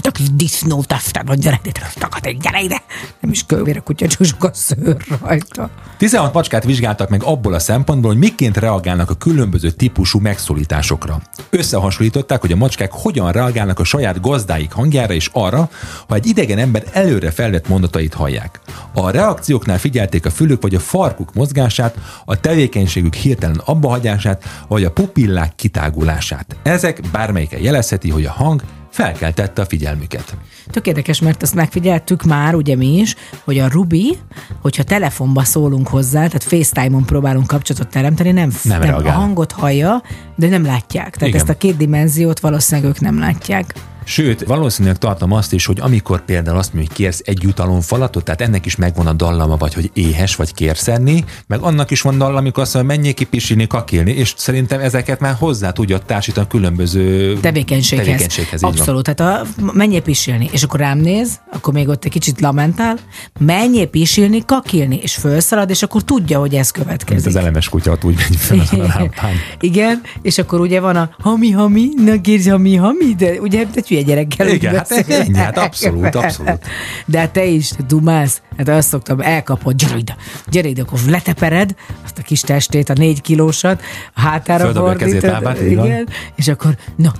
Csak 0.00 0.18
is 0.18 0.26
disznó 0.32 0.82
testán 0.82 1.24
van, 1.26 1.38
gyere 1.38 1.60
ide, 1.64 1.90
takaték, 1.98 2.38
gyere 2.38 2.60
ide. 2.62 2.82
Nem 3.20 3.30
is 3.30 3.46
kövér 3.46 3.76
a 3.76 3.80
kutya, 3.80 4.06
csak 4.06 4.24
sok 4.24 4.44
a 4.44 4.50
szőr 4.52 4.96
rajta. 5.22 5.70
16 5.96 6.32
macskát 6.32 6.64
vizsgáltak 6.64 7.08
meg 7.08 7.22
abból 7.22 7.54
a 7.54 7.58
szempontból, 7.58 8.10
hogy 8.10 8.20
miként 8.20 8.56
reagálnak 8.56 9.10
a 9.10 9.14
különböző 9.14 9.70
típusú 9.70 10.18
megszólításokra. 10.18 11.20
Összehasonlították, 11.50 12.40
hogy 12.40 12.52
a 12.52 12.56
macskák 12.56 12.90
hogyan 12.92 13.32
reagálnak 13.32 13.78
a 13.78 13.84
saját 13.84 14.20
gazdáik 14.20 14.72
hangjára 14.72 15.12
és 15.12 15.30
arra, 15.32 15.70
ha 16.08 16.14
egy 16.14 16.26
idegen 16.26 16.58
ember 16.58 16.84
előre 16.92 17.30
felvett 17.30 17.68
mondatait 17.68 18.14
hallják. 18.14 18.60
A 18.94 19.10
reakcióknál 19.10 19.78
figyelték 19.78 20.26
a 20.26 20.30
fülük 20.30 20.62
vagy 20.62 20.74
a 20.74 20.80
farkuk 20.80 21.34
mozgását, 21.34 21.96
a 22.24 22.40
tevékenységük 22.40 23.14
hirtelen 23.14 23.59
abbahagyását, 23.64 24.44
vagy 24.68 24.84
a 24.84 24.90
pupillák 24.90 25.54
kitágulását. 25.54 26.56
Ezek 26.62 27.00
bármelyike 27.12 27.60
jelezheti, 27.60 28.10
hogy 28.10 28.24
a 28.24 28.30
hang 28.30 28.62
felkeltette 28.90 29.62
a 29.62 29.64
figyelmüket. 29.64 30.36
Tök 30.70 30.86
érdekes, 30.86 31.20
mert 31.20 31.42
azt 31.42 31.54
megfigyeltük 31.54 32.22
már, 32.22 32.54
ugye 32.54 32.76
mi 32.76 32.98
is, 32.98 33.14
hogy 33.44 33.58
a 33.58 33.68
Ruby, 33.68 34.18
hogyha 34.60 34.82
telefonba 34.82 35.44
szólunk 35.44 35.88
hozzá, 35.88 36.26
tehát 36.26 36.42
FaceTime-on 36.42 37.04
próbálunk 37.04 37.46
kapcsolatot 37.46 37.88
teremteni, 37.88 38.30
nem, 38.30 38.52
Nem 38.62 38.80
nem 38.80 38.94
a 38.94 39.10
hangot 39.10 39.52
hallja, 39.52 40.02
de 40.36 40.48
nem 40.48 40.64
látják. 40.64 41.16
Tehát 41.16 41.28
Igen. 41.28 41.40
ezt 41.40 41.48
a 41.48 41.56
két 41.56 41.76
dimenziót 41.76 42.40
valószínűleg 42.40 42.90
ők 42.90 43.00
nem 43.00 43.18
látják. 43.18 43.74
Sőt, 44.10 44.44
valószínűleg 44.44 44.98
tartom 44.98 45.32
azt 45.32 45.52
is, 45.52 45.66
hogy 45.66 45.80
amikor 45.80 46.24
például 46.24 46.58
azt 46.58 46.72
mondja, 46.72 46.90
hogy 46.90 47.04
kérsz 47.04 47.20
egy 47.24 47.42
jutalomfalatot, 47.42 48.24
tehát 48.24 48.40
ennek 48.40 48.66
is 48.66 48.76
megvan 48.76 49.06
a 49.06 49.12
dallama, 49.12 49.56
vagy 49.56 49.74
hogy 49.74 49.90
éhes, 49.94 50.36
vagy 50.36 50.54
kérsz 50.54 50.88
enni, 50.88 51.24
meg 51.46 51.60
annak 51.60 51.90
is 51.90 52.00
van 52.00 52.18
dallama, 52.18 52.38
amikor 52.38 52.62
azt 52.62 52.74
mondja, 52.74 52.94
menjél 52.94 53.14
ki 53.14 53.24
pisilni, 53.24 53.66
kakilni, 53.66 54.10
és 54.10 54.34
szerintem 54.36 54.80
ezeket 54.80 55.20
már 55.20 55.34
hozzá 55.38 55.70
tudja 55.70 55.98
társítani 55.98 56.46
különböző 56.46 57.36
tevékenységhez. 57.40 58.06
tevékenységhez. 58.06 58.62
Abszolút. 58.62 59.08
Tehát 59.14 59.44
a, 59.44 59.62
menjél 59.72 60.02
pisilni, 60.02 60.48
és 60.52 60.62
akkor 60.62 60.80
rám 60.80 60.98
néz, 60.98 61.40
akkor 61.52 61.74
még 61.74 61.88
ott 61.88 62.04
egy 62.04 62.10
kicsit 62.10 62.40
lamentál, 62.40 62.98
menjél 63.38 63.86
pisilni, 63.86 64.44
kakilni, 64.44 64.98
és 65.02 65.14
felszalad, 65.14 65.70
és 65.70 65.82
akkor 65.82 66.02
tudja, 66.02 66.38
hogy 66.38 66.54
ez 66.54 66.70
Mint 66.74 66.86
következik. 66.86 67.26
az 67.26 67.36
elemes 67.36 67.68
kutya, 67.68 67.98
úgy 68.02 68.14
megy 68.16 68.36
fel 68.36 68.58
a 68.70 68.76
lámpán. 68.96 69.34
Igen, 69.60 70.00
és 70.22 70.38
akkor 70.38 70.60
ugye 70.60 70.80
van 70.80 70.96
a 70.96 71.10
hami, 71.18 71.50
hami, 71.50 71.88
na 72.04 72.20
kérj, 72.20 72.48
hami, 72.48 72.76
hami, 72.76 73.14
de 73.14 73.40
ugye 73.40 73.66
egy 73.99 73.99
hülye 74.00 74.14
gyerekkel 74.14 74.48
Igen, 74.48 74.76
hát 74.76 74.90
ennyi, 74.90 75.36
hát 75.36 75.58
abszolút, 75.58 76.14
abszolút. 76.24 76.58
De 77.06 77.18
hát 77.18 77.30
te 77.30 77.44
is, 77.44 77.70
dumálsz, 77.88 78.42
hát 78.56 78.68
azt 78.68 78.88
szoktam, 78.88 79.20
elkapod, 79.20 79.74
gyere 79.74 79.96
ide, 79.96 80.16
gyere 80.50 80.68
ide, 80.68 80.82
akkor 80.82 80.98
letepered 81.08 81.74
azt 82.04 82.18
a 82.18 82.22
kis 82.22 82.40
testét, 82.40 82.88
a 82.88 82.92
négy 82.92 83.20
kilósat, 83.20 83.82
a 84.14 84.20
hátára 84.20 84.64
Földobja 84.64 84.98
fordítod, 84.98 85.70
igen, 85.70 86.08
és 86.34 86.48
akkor, 86.48 86.76
na, 86.96 87.12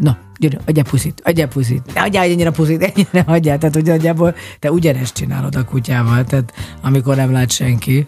na, 0.00 0.18
gyere, 0.38 0.58
adjál 0.66 0.84
puszit, 0.84 1.20
adjál 1.24 1.48
puszit, 1.48 1.94
ne 1.94 2.00
adjál 2.00 2.24
ennyire 2.24 2.50
puszit, 2.50 2.82
ennyire 2.82 3.24
adjál, 3.26 3.58
tehát 3.58 3.74
hogy 3.74 3.84
nagyjából 3.86 4.34
te 4.58 4.70
ugyanezt 4.72 5.14
csinálod 5.14 5.54
a 5.56 5.64
kutyával, 5.64 6.24
tehát 6.24 6.52
amikor 6.82 7.16
nem 7.16 7.32
lát 7.32 7.50
senki. 7.50 8.06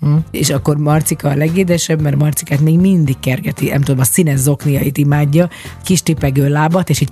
Uh-huh. 0.00 0.20
És 0.30 0.50
akkor 0.50 0.76
Marcika 0.76 1.28
a 1.28 1.34
legédesebb, 1.34 2.00
mert 2.00 2.16
Marcikát 2.16 2.60
még 2.60 2.78
mindig 2.78 3.18
kergeti, 3.20 3.68
nem 3.68 3.80
tudom, 3.80 4.00
a 4.00 4.04
színes 4.04 4.38
zokniait 4.38 4.98
imádja, 4.98 5.48
kis 5.84 6.02
tipegő 6.02 6.48
lábat, 6.48 6.90
és 6.90 7.00
így 7.00 7.10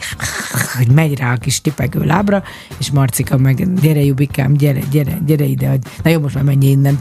hogy 0.77 0.91
megy 0.91 1.19
rá 1.19 1.33
a 1.33 1.37
kis 1.37 1.61
tipegő 1.61 2.05
lábra, 2.05 2.43
és 2.79 2.91
Marcika 2.91 3.37
meg, 3.37 3.81
gyere 3.81 4.05
Jubikám, 4.05 4.53
gyere, 4.53 4.81
gyere, 4.91 5.19
gyere 5.27 5.45
ide, 5.45 5.69
hogy- 5.69 5.83
na 6.03 6.11
jó, 6.11 6.21
most 6.21 6.35
már 6.35 6.45
menj 6.45 6.67
innen, 6.67 6.99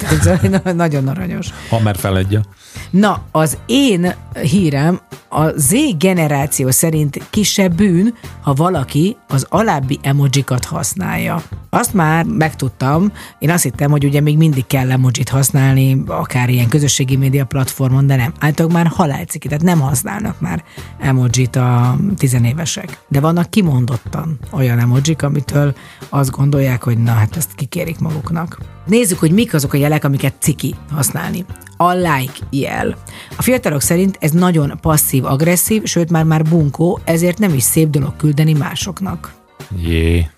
nagyon 0.76 1.08
aranyos. 1.08 1.48
Ha 1.70 1.80
már 1.80 1.96
feladja. 1.96 2.42
Na, 2.90 3.24
az 3.32 3.58
én 3.66 4.14
hírem 4.42 5.00
a 5.30 5.50
Z 5.50 5.74
generáció 5.98 6.72
szerint 6.72 7.22
legkisebb 7.36 7.76
bűn, 7.76 8.14
ha 8.42 8.54
valaki 8.54 9.18
az 9.28 9.46
alábbi 9.50 10.00
emojikat 10.02 10.66
használja. 10.66 11.42
Azt 11.70 11.94
már 11.94 12.26
megtudtam, 12.26 13.12
én 13.40 13.50
azt 13.50 13.64
hittem, 13.64 13.92
hogy 13.92 14.06
ugye 14.06 14.22
még 14.22 14.38
mindig 14.38 14.68
kell 14.68 14.92
emojit 14.92 15.30
használni, 15.30 16.04
akár 16.08 16.50
ilyen 16.50 16.68
közösségi 16.68 17.16
média 17.16 17.46
platformon, 17.46 18.08
de 18.08 18.16
nem. 18.16 18.34
Általában 18.40 18.82
már 18.82 18.92
halálciki, 18.96 19.48
tehát 19.48 19.64
nem 19.64 19.80
használnak 19.80 20.40
már 20.40 20.64
emojit 21.00 21.56
a 21.56 21.98
tizenévesek. 22.18 23.00
De 23.08 23.20
vannak 23.20 23.50
kimondottan 23.50 24.40
olyan 24.52 24.80
emojik, 24.80 25.24
amitől 25.24 25.76
azt 26.10 26.32
gondolják, 26.32 26.84
hogy 26.84 26.98
na 26.98 27.12
hát 27.12 27.38
ezt 27.38 27.56
kikérik 27.56 28.00
maguknak. 28.00 28.75
Nézzük, 28.86 29.20
hogy 29.20 29.32
mik 29.32 29.54
azok 29.54 29.74
a 29.74 29.78
jelek, 29.78 30.04
amiket 30.04 30.34
ciki 30.40 30.76
használni. 30.92 31.46
A 31.78 31.94
like 31.94 32.34
jel. 32.50 32.96
A 33.38 33.42
fiatalok 33.42 33.82
szerint 33.82 34.18
ez 34.20 34.32
nagyon 34.32 34.78
passzív-agresszív, 34.82 35.84
sőt 35.84 36.10
már 36.10 36.24
már 36.24 36.44
bunkó, 36.44 37.00
ezért 37.04 37.38
nem 37.38 37.54
is 37.54 37.64
szép 37.64 37.90
dolog 37.90 38.16
küldeni 38.16 38.54
másoknak. 38.54 39.34
Jé. 39.82 40.30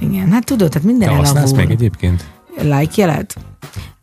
Igen, 0.00 0.32
hát 0.32 0.44
tudod, 0.44 0.70
tehát 0.70 0.86
minden 0.86 1.08
Te 1.08 1.14
használsz 1.14 1.52
még 1.52 1.70
egyébként? 1.70 2.24
Like 2.62 2.92
jelet? 2.96 3.36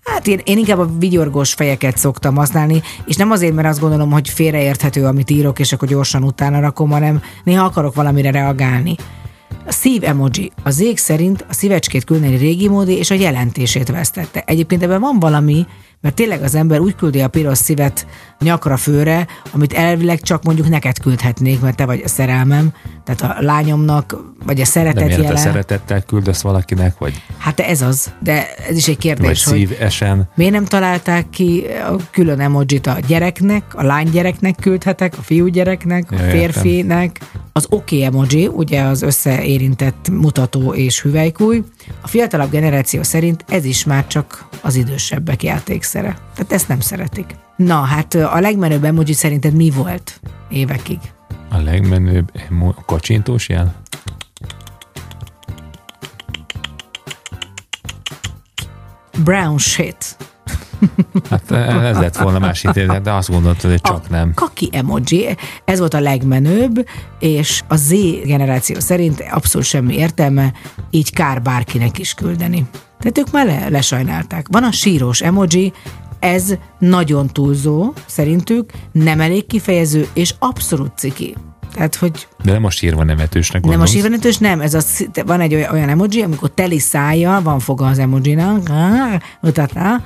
Hát 0.04 0.28
én, 0.28 0.40
én 0.44 0.58
inkább 0.58 0.80
a 0.80 0.90
vigyorgós 1.00 1.54
fejeket 1.54 1.98
szoktam 1.98 2.36
használni, 2.36 2.82
és 3.06 3.16
nem 3.16 3.32
azért, 3.32 3.54
mert 3.54 3.68
azt 3.68 3.80
gondolom, 3.80 4.12
hogy 4.12 4.30
félreérthető, 4.30 5.06
amit 5.06 5.30
írok, 5.30 5.60
és 5.60 5.74
akkor 5.74 5.88
gyorsan 5.88 6.24
utána 6.24 6.60
rakom, 6.60 6.90
hanem 6.90 7.22
néha 7.44 7.66
akarok 7.66 7.96
valamire 7.96 8.32
reagálni. 8.32 8.96
A 9.66 9.72
szív 9.72 10.04
emoji. 10.04 10.52
A 10.64 10.70
zég 10.70 10.98
szerint 10.98 11.46
a 11.50 11.54
szívecskét 11.54 12.04
küldeni 12.04 12.36
régi 12.36 12.70
módi, 12.70 12.98
és 12.98 13.12
a 13.12 13.16
jelentését 13.16 13.88
vesztette. 13.88 14.44
Egyébként 14.46 14.84
ebben 14.84 15.02
van 15.02 15.20
valami, 15.20 15.66
mert 16.04 16.16
tényleg 16.16 16.42
az 16.42 16.56
ember 16.56 16.80
úgy 16.80 16.96
küldi 16.96 17.22
a 17.22 17.28
piros 17.28 17.58
szívet 17.58 18.08
nyakra 18.40 18.78
főre, 18.78 19.28
amit 19.52 19.74
elvileg 19.74 20.22
csak 20.22 20.44
mondjuk 20.44 20.70
neked 20.70 21.00
küldhetnék, 21.00 21.60
mert 21.60 21.76
te 21.76 21.86
vagy 21.86 22.02
a 22.06 22.08
szerelmem, 22.08 22.74
tehát 23.04 23.38
a 23.38 23.42
lányomnak, 23.42 24.18
vagy 24.46 24.56
a 24.56 24.64
De 24.64 24.66
szeretet 24.66 25.20
a 25.20 25.22
jele. 25.22 25.38
szeretettel 25.38 26.02
küldesz 26.02 26.42
valakinek, 26.42 26.98
vagy, 26.98 27.22
Hát 27.38 27.60
ez 27.60 27.82
az, 27.82 28.12
de 28.20 28.56
ez 28.56 28.78
is 28.78 28.88
egy 28.88 28.96
vagy 28.96 28.98
kérdés, 28.98 29.44
hogy 29.44 29.58
szív 29.58 29.72
esen? 29.80 30.30
miért 30.36 30.54
nem 30.54 30.66
találták 30.66 31.30
ki 31.30 31.66
a 31.90 31.96
külön 32.12 32.40
emojit 32.40 32.88
a 32.88 32.98
gyereknek, 33.08 33.64
a 33.76 33.84
lánygyereknek 33.84 34.56
küldhetek, 34.56 35.14
a 35.18 35.22
fiúgyereknek, 35.22 36.12
a 36.12 36.16
férfinek. 36.16 37.20
Az 37.52 37.66
oké 37.70 37.96
okay 37.96 38.08
emoji, 38.08 38.48
ugye 38.48 38.82
az 38.82 39.02
összeérintett 39.02 40.10
mutató 40.12 40.74
és 40.74 41.02
hüvelykúj. 41.02 41.64
A 42.02 42.08
fiatalabb 42.08 42.50
generáció 42.50 43.04
szerint 43.04 43.46
ez 43.48 43.66
is 43.66 43.84
már 43.84 44.08
csak 44.08 44.48
az 44.62 44.76
idősebbek 44.76 45.44
játékszere. 45.44 46.18
Tehát 46.36 46.52
ezt 46.52 46.68
nem 46.68 46.80
szeretik. 46.80 47.36
Na, 47.56 47.82
hát 47.82 48.14
a 48.14 48.40
legmenőbb 48.40 48.84
emoji 48.84 49.14
szerinted 49.14 49.54
mi 49.54 49.70
volt 49.70 50.20
évekig? 50.50 51.00
A 51.50 51.58
legmenőbb 51.58 52.32
emo- 52.50 52.86
kacsintós 52.86 53.50
jel? 53.50 53.76
Brown 59.24 59.58
shit. 59.58 60.18
Hát 61.30 61.52
ez 61.52 61.98
lett 61.98 62.18
volna 62.18 62.40
más 62.40 62.64
intézet, 62.64 63.02
de 63.02 63.12
azt 63.12 63.30
gondoltad, 63.30 63.70
hogy 63.70 63.82
csak 63.82 64.10
nem. 64.10 64.34
Kaki 64.34 64.70
emoji, 64.72 65.38
ez 65.66 65.80
volt 65.80 65.94
a 65.94 66.00
legmenőbb, 66.00 66.88
és 67.20 67.64
a 67.68 67.76
Z 67.76 67.94
generáció 68.24 68.80
szerint 68.80 69.24
abszolút 69.32 69.68
semmi 69.68 69.96
értelme, 69.96 70.54
így 70.90 71.14
kár 71.14 71.42
bárkinek 71.42 72.00
is 72.00 72.14
küldeni. 72.14 72.66
Tehát 73.00 73.18
ők 73.18 73.32
már 73.32 73.46
le, 73.46 73.70
lesajnálták. 73.70 74.48
Van 74.52 74.64
a 74.64 74.72
sírós 74.72 75.22
emoji, 75.22 75.74
ez 76.20 76.54
nagyon 76.80 77.28
túlzó, 77.28 77.94
szerintük, 78.06 78.72
nem 78.92 79.20
elég 79.20 79.46
kifejező, 79.46 80.08
és 80.14 80.36
abszolút 80.40 80.98
ciki. 80.98 81.36
Tehát, 81.74 81.96
hogy 81.96 82.28
De 82.44 82.52
nem 82.52 82.66
a 82.66 82.70
sírva 82.70 83.04
nevetősnek 83.04 83.62
nem 83.62 83.70
a 83.70 83.74
gondolsz? 83.74 83.92
sírvenetős, 83.92 84.38
nem, 84.38 84.62
ez 84.62 84.74
a, 84.74 84.82
van 85.26 85.42
egy 85.42 85.54
olyan, 85.54 85.74
olyan 85.74 85.90
emoji, 85.90 86.22
amikor 86.22 86.50
teli 86.50 86.80
szája, 86.80 87.40
van 87.44 87.60
foga 87.60 87.86
az 87.86 88.00
emojinak, 88.00 88.70
mutatná, 89.42 90.02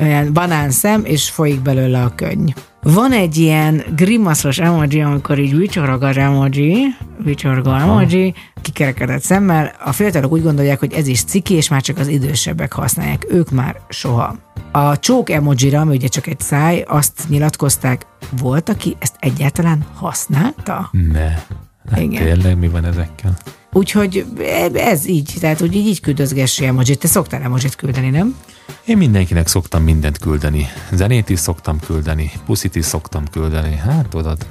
olyan 0.00 0.32
banánszem, 0.32 1.04
és 1.04 1.30
folyik 1.30 1.60
belőle 1.60 2.02
a 2.02 2.14
könny. 2.14 2.52
Van 2.94 3.12
egy 3.12 3.36
ilyen 3.36 3.82
grimaszos 3.96 4.58
emoji, 4.58 5.00
amikor 5.00 5.38
így 5.38 5.56
vicsorog 5.56 6.02
az 6.02 6.16
emoji, 6.16 6.96
vicsorgó 7.18 7.72
emoji, 7.72 8.34
kikerekedett 8.62 9.22
szemmel. 9.22 9.72
A 9.84 9.92
fiatalok 9.92 10.32
úgy 10.32 10.42
gondolják, 10.42 10.78
hogy 10.78 10.92
ez 10.92 11.06
is 11.06 11.24
ciki, 11.24 11.54
és 11.54 11.68
már 11.68 11.82
csak 11.82 11.98
az 11.98 12.08
idősebbek 12.08 12.72
használják. 12.72 13.26
Ők 13.28 13.50
már 13.50 13.80
soha. 13.88 14.36
A 14.72 14.98
csók 14.98 15.30
emojira, 15.30 15.80
ami 15.80 15.96
ugye 15.96 16.08
csak 16.08 16.26
egy 16.26 16.40
száj, 16.40 16.84
azt 16.86 17.24
nyilatkozták, 17.28 18.06
volt, 18.40 18.68
aki 18.68 18.96
ezt 18.98 19.14
egyáltalán 19.18 19.86
használta? 19.94 20.90
Ne. 21.12 21.28
Hát 21.90 22.00
Igen. 22.00 22.24
tényleg 22.24 22.58
mi 22.58 22.68
van 22.68 22.84
ezekkel? 22.84 23.36
Úgyhogy 23.72 24.24
ez 24.74 25.08
így, 25.08 25.34
tehát 25.40 25.60
úgy 25.60 25.74
így, 25.74 26.00
küldözgessi 26.00 26.66
emojit. 26.66 26.98
Te 26.98 27.08
szoktál 27.08 27.42
emojit 27.42 27.74
küldeni, 27.74 28.10
nem? 28.10 28.36
Én 28.84 28.96
mindenkinek 28.96 29.46
szoktam 29.46 29.82
mindent 29.82 30.18
küldeni. 30.18 30.66
Zenét 30.92 31.28
is 31.28 31.38
szoktam 31.38 31.80
küldeni, 31.80 32.30
puszit 32.46 32.76
is 32.76 32.84
szoktam 32.84 33.22
küldeni. 33.30 33.76
Hát 33.76 34.08
tudod, 34.08 34.46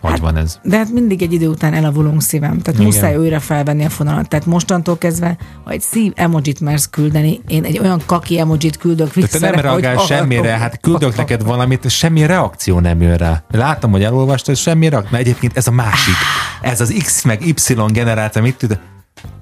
hogy 0.00 0.20
van 0.20 0.36
ez? 0.36 0.58
De 0.62 0.76
hát 0.76 0.92
mindig 0.92 1.22
egy 1.22 1.32
idő 1.32 1.48
után 1.48 1.74
elavulunk 1.74 2.22
szívem. 2.22 2.58
Tehát 2.60 2.80
Igen. 2.80 2.92
muszáj 2.92 3.16
újra 3.16 3.40
felvenni 3.40 3.84
a 3.84 3.90
fonalat. 3.90 4.28
Tehát 4.28 4.46
mostantól 4.46 4.98
kezdve, 4.98 5.36
ha 5.64 5.70
egy 5.70 5.80
szív 5.80 6.12
emojit 6.14 6.60
mersz 6.60 6.88
küldeni, 6.90 7.40
én 7.48 7.64
egy 7.64 7.78
olyan 7.78 8.02
kaki 8.06 8.38
emojit 8.38 8.76
küldök 8.76 9.14
vissza. 9.14 9.38
te 9.38 9.50
nem 9.50 9.60
reagálsz 9.60 10.06
semmire, 10.06 10.50
hát 10.50 10.80
küldök 10.80 11.16
neked 11.16 11.42
valamit, 11.42 11.90
semmi 11.90 12.26
reakció 12.26 12.80
nem 12.80 13.00
jön 13.02 13.16
rá. 13.16 13.42
Látom, 13.50 13.90
hogy 13.90 14.02
elolvastad, 14.02 14.54
és 14.54 14.60
semmi 14.60 14.88
reakció. 14.88 15.10
Na 15.12 15.18
egyébként 15.18 15.56
ez 15.56 15.66
a 15.66 15.70
másik. 15.70 16.14
Ez 16.60 16.80
az 16.80 16.94
X 17.04 17.22
meg 17.22 17.46
Y 17.46 17.54
generáció, 17.88 18.42
mit 18.42 18.56
tud? 18.56 18.78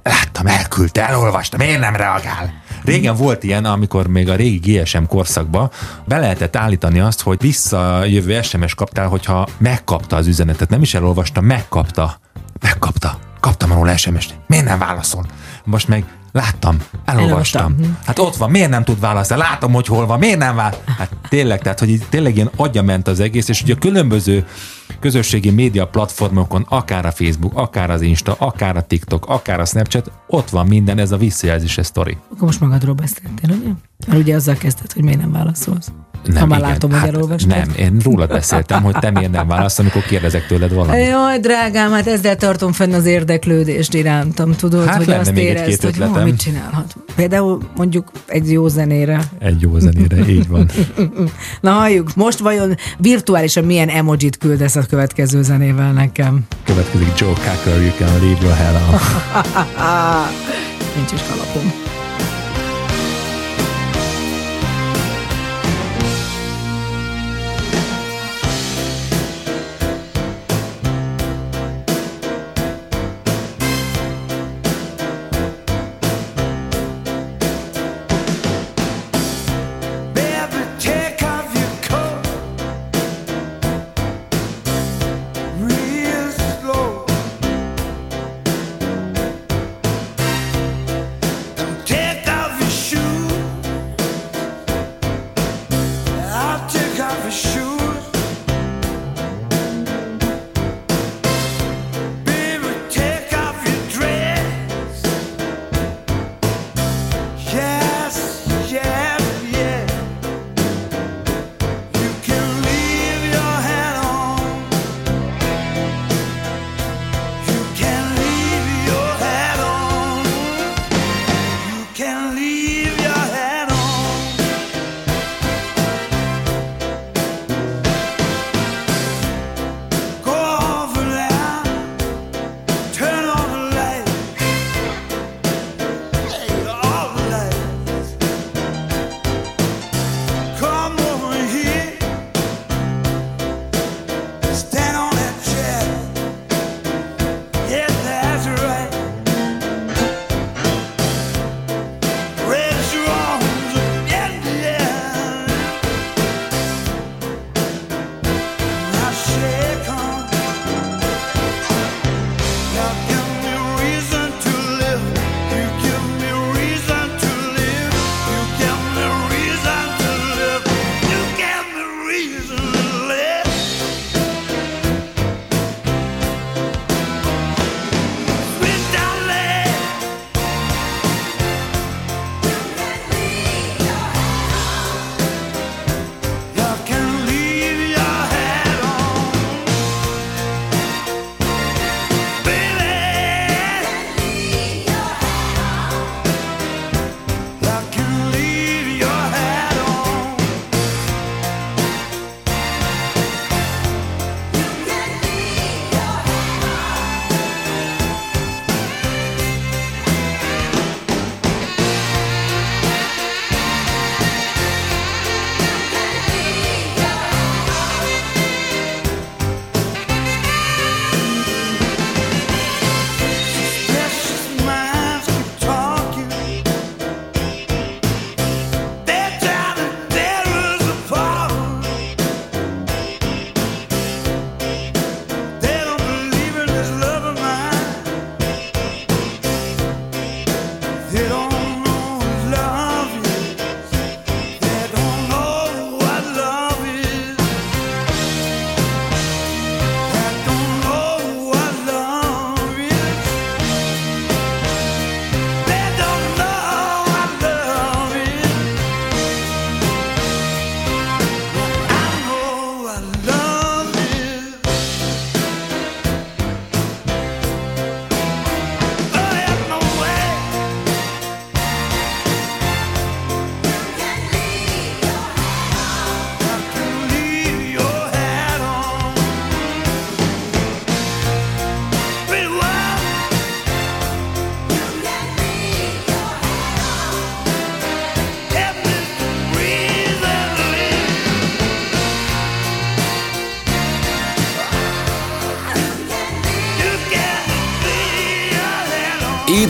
Láttam, 0.03 0.47
elküldte, 0.47 1.09
elolvasta, 1.09 1.57
miért 1.57 1.81
nem 1.81 1.97
reagál? 1.97 2.63
Régen 2.85 3.17
volt 3.17 3.43
ilyen, 3.43 3.65
amikor 3.65 4.07
még 4.07 4.29
a 4.29 4.35
régi 4.35 4.73
GSM 4.73 5.03
korszakban 5.09 5.71
be 6.05 6.19
lehetett 6.19 6.57
állítani 6.57 7.01
azt, 7.01 7.21
hogy 7.21 7.41
visszajövő 7.41 8.43
SMS 8.43 8.75
kaptál, 8.75 9.09
hogyha 9.09 9.49
megkapta 9.59 10.17
az 10.17 10.27
üzenetet. 10.27 10.69
Nem 10.69 10.83
is 10.83 10.95
elolvasta, 10.95 11.41
megkapta. 11.41 12.19
Megkapta. 12.61 13.19
Kaptam 13.41 13.73
róla 13.73 13.97
SMS-t. 13.97 14.35
Miért 14.47 14.65
nem 14.65 14.79
válaszol? 14.79 15.27
Most 15.65 15.89
meg 15.89 16.05
láttam, 16.33 16.77
elolvastam. 17.05 17.63
Elolvastam. 17.63 17.99
Hát 18.05 18.19
ott 18.19 18.37
van, 18.37 18.51
miért 18.51 18.71
nem 18.71 18.85
tud 18.85 19.01
válaszolni? 19.01 19.43
Látom, 19.43 19.73
hogy 19.73 19.87
hol 19.87 20.07
van, 20.07 20.19
miért 20.19 20.39
nem 20.39 20.57
válaszol? 20.57 20.83
Hát 20.99 21.11
tényleg, 21.29 21.61
tehát, 21.61 21.79
hogy 21.79 21.89
így 21.89 22.05
tényleg 22.09 22.37
ilyen 22.37 22.51
agya 22.57 22.83
ment 22.83 23.09
az 23.09 23.21
egész, 23.21 23.49
és 23.49 23.63
ugye 23.63 23.75
a 23.75 23.79
különböző 23.79 24.47
közösségi 25.05 25.51
média 25.51 25.87
platformokon, 25.87 26.67
akár 26.69 27.07
a 27.07 27.11
Facebook, 27.11 27.57
akár 27.57 27.91
az 27.91 28.01
Insta, 28.01 28.37
akár 28.39 28.77
a 28.77 28.83
TikTok, 28.83 29.27
akár 29.27 29.61
a 29.61 29.65
Snapchat, 29.65 30.11
ott 30.27 30.51
van 30.51 30.67
minden, 30.67 30.99
ez 30.99 31.13
a 31.13 31.17
visszajelzéses 31.17 31.87
sztori. 31.87 32.17
Akkor 32.31 32.47
most 32.47 32.61
magadról 32.61 32.95
beszéltél, 32.95 33.57
ugye? 33.57 33.73
Mert 34.07 34.21
ugye 34.21 34.35
azzal 34.35 34.55
kezdted, 34.55 34.93
hogy 34.93 35.03
miért 35.03 35.21
nem 35.21 35.33
válaszolsz. 35.33 35.93
Nem, 36.27 36.37
ha 36.41 36.47
már 36.47 36.59
igen. 36.59 36.71
látom, 36.71 36.91
hogy 36.91 36.99
Hát 37.01 37.09
elolvastad. 37.09 37.49
Nem, 37.49 37.71
én 37.79 37.97
rólad 38.05 38.29
beszéltem, 38.29 38.83
hogy 38.83 38.95
te 38.95 39.11
miért 39.11 39.31
nem 39.31 39.47
válasz, 39.47 39.79
amikor 39.79 40.03
kérdezek 40.03 40.47
tőled 40.47 40.75
valamit. 40.75 41.07
Jaj, 41.09 41.39
drágám, 41.39 41.91
hát 41.93 42.07
ezzel 42.07 42.37
tartom 42.37 42.73
fenn 42.73 42.93
az 42.93 43.05
érdeklődést 43.07 43.95
irántam, 43.95 44.53
tudod, 44.55 44.87
Hát 44.87 44.97
hogy 45.05 45.11
azt 45.15 45.33
még 45.33 45.47
egy-két 45.47 45.63
érezd, 45.67 45.83
hogy 45.83 45.93
ötletem. 45.95 46.23
mit 46.25 46.37
csinálhat. 46.39 46.95
Például 47.15 47.59
mondjuk 47.77 48.11
egy 48.27 48.53
jó 48.53 48.69
zenére. 48.69 49.21
Egy 49.39 49.61
jó 49.61 49.79
zenére, 49.79 50.29
így 50.29 50.49
van. 50.49 50.71
Na 51.61 51.71
halljuk, 51.71 52.15
most 52.15 52.39
vajon 52.39 52.75
virtuálisan 52.99 53.65
milyen 53.65 53.89
emojit 53.89 54.39
küldesz 54.39 54.77
a 54.77 54.83
következő 54.89 55.43
zenével 55.43 55.93
nekem? 55.93 56.41
Következik 56.65 57.09
Joe 57.19 57.33
Cocker, 57.33 57.81
You 57.83 57.91
Can 57.99 58.21
Leave 58.21 58.39
Your 58.43 58.55
Head 58.57 58.75
On. 58.75 58.99
Nincs 60.97 61.13
is 61.13 61.21
kalapom. 61.29 61.73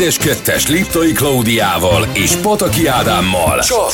1-es, 0.05 0.39
2-es 0.45 1.13
Klaudiával 1.15 2.07
és 2.13 2.35
Pataki 2.35 2.87
Ádámmal. 2.87 3.61
Csak 3.61 3.93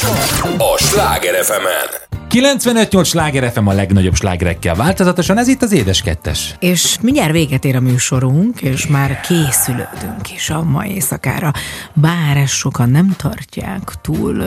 a 0.59 0.79
Sláger 0.79 1.45
fm 1.45 1.67
95-8 2.31 3.05
sláger 3.05 3.53
FM 3.53 3.67
a 3.67 3.73
legnagyobb 3.73 4.15
slágerekkel 4.15 4.75
változatosan, 4.75 5.39
ez 5.39 5.49
itt 5.49 5.63
az 5.63 5.73
Édes 5.73 6.03
Kettes. 6.03 6.55
És 6.59 6.99
mindjárt 7.01 7.33
véget 7.33 7.65
ér 7.65 7.77
a 7.77 7.81
műsorunk, 7.81 8.61
és 8.61 8.87
már 8.87 9.21
készülődünk 9.21 10.33
is 10.35 10.51
a 10.51 10.63
mai 10.63 10.91
éjszakára. 10.91 11.53
Bár 11.93 12.37
ezt 12.37 12.53
sokan 12.53 12.91
nem 12.91 13.15
tartják 13.17 13.93
túl, 14.03 14.45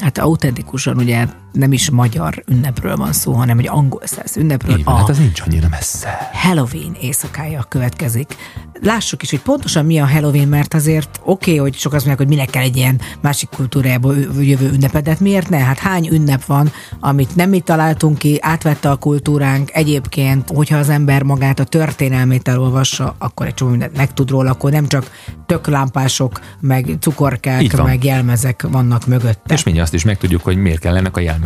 hát 0.00 0.18
autentikusan 0.18 0.96
ugye 0.96 1.26
nem 1.54 1.72
is 1.72 1.90
magyar 1.90 2.42
ünnepről 2.46 2.96
van 2.96 3.12
szó, 3.12 3.32
hanem 3.32 3.58
egy 3.58 3.68
angol 3.68 4.00
száz 4.04 4.36
ünnepről. 4.36 4.78
Így 4.78 4.84
van, 4.84 4.96
hát 4.96 5.08
az 5.08 5.18
nincs 5.18 5.40
annyira 5.40 5.68
messze. 5.68 6.30
Halloween 6.32 6.96
éjszakája 7.00 7.66
következik. 7.68 8.36
Lássuk 8.82 9.22
is, 9.22 9.30
hogy 9.30 9.40
pontosan 9.40 9.84
mi 9.84 9.98
a 9.98 10.06
Halloween, 10.06 10.48
mert 10.48 10.74
azért 10.74 11.20
oké, 11.22 11.50
okay, 11.50 11.56
hogy 11.62 11.74
sok 11.74 11.92
azt 11.92 12.06
mondják, 12.06 12.28
hogy 12.28 12.36
minek 12.36 12.50
kell 12.50 12.62
egy 12.62 12.76
ilyen 12.76 13.00
másik 13.20 13.48
kultúrából 13.48 14.16
jövő 14.40 14.70
ünnepet, 14.72 15.02
de 15.02 15.10
hát 15.10 15.20
miért 15.20 15.48
ne? 15.48 15.58
Hát 15.58 15.78
hány 15.78 16.08
ünnep 16.12 16.44
van, 16.44 16.72
amit 17.00 17.36
nem 17.36 17.48
mi 17.48 17.60
találtunk 17.60 18.18
ki, 18.18 18.38
átvette 18.40 18.90
a 18.90 18.96
kultúránk. 18.96 19.70
Egyébként, 19.72 20.50
hogyha 20.54 20.76
az 20.76 20.88
ember 20.88 21.22
magát 21.22 21.58
a 21.58 21.64
történelmét 21.64 22.48
elolvassa, 22.48 23.14
akkor 23.18 23.46
egy 23.46 23.54
csomó 23.54 23.70
mindent 23.70 23.96
meg 23.96 24.12
tud 24.12 24.30
róla, 24.30 24.50
akkor 24.50 24.70
nem 24.70 24.86
csak 24.86 25.10
töklámpások, 25.46 26.40
meg 26.60 26.88
Így 26.88 27.00
cukorkák, 27.00 27.82
meg 27.82 28.04
jelmezek 28.04 28.66
vannak 28.70 29.06
mögötte. 29.06 29.54
És 29.54 29.62
mindjárt 29.62 29.88
azt 29.88 29.96
is 29.96 30.04
megtudjuk, 30.04 30.42
hogy 30.42 30.56
miért 30.56 30.80
kellenek 30.80 31.16
a 31.16 31.20
jelmezek. 31.20 31.43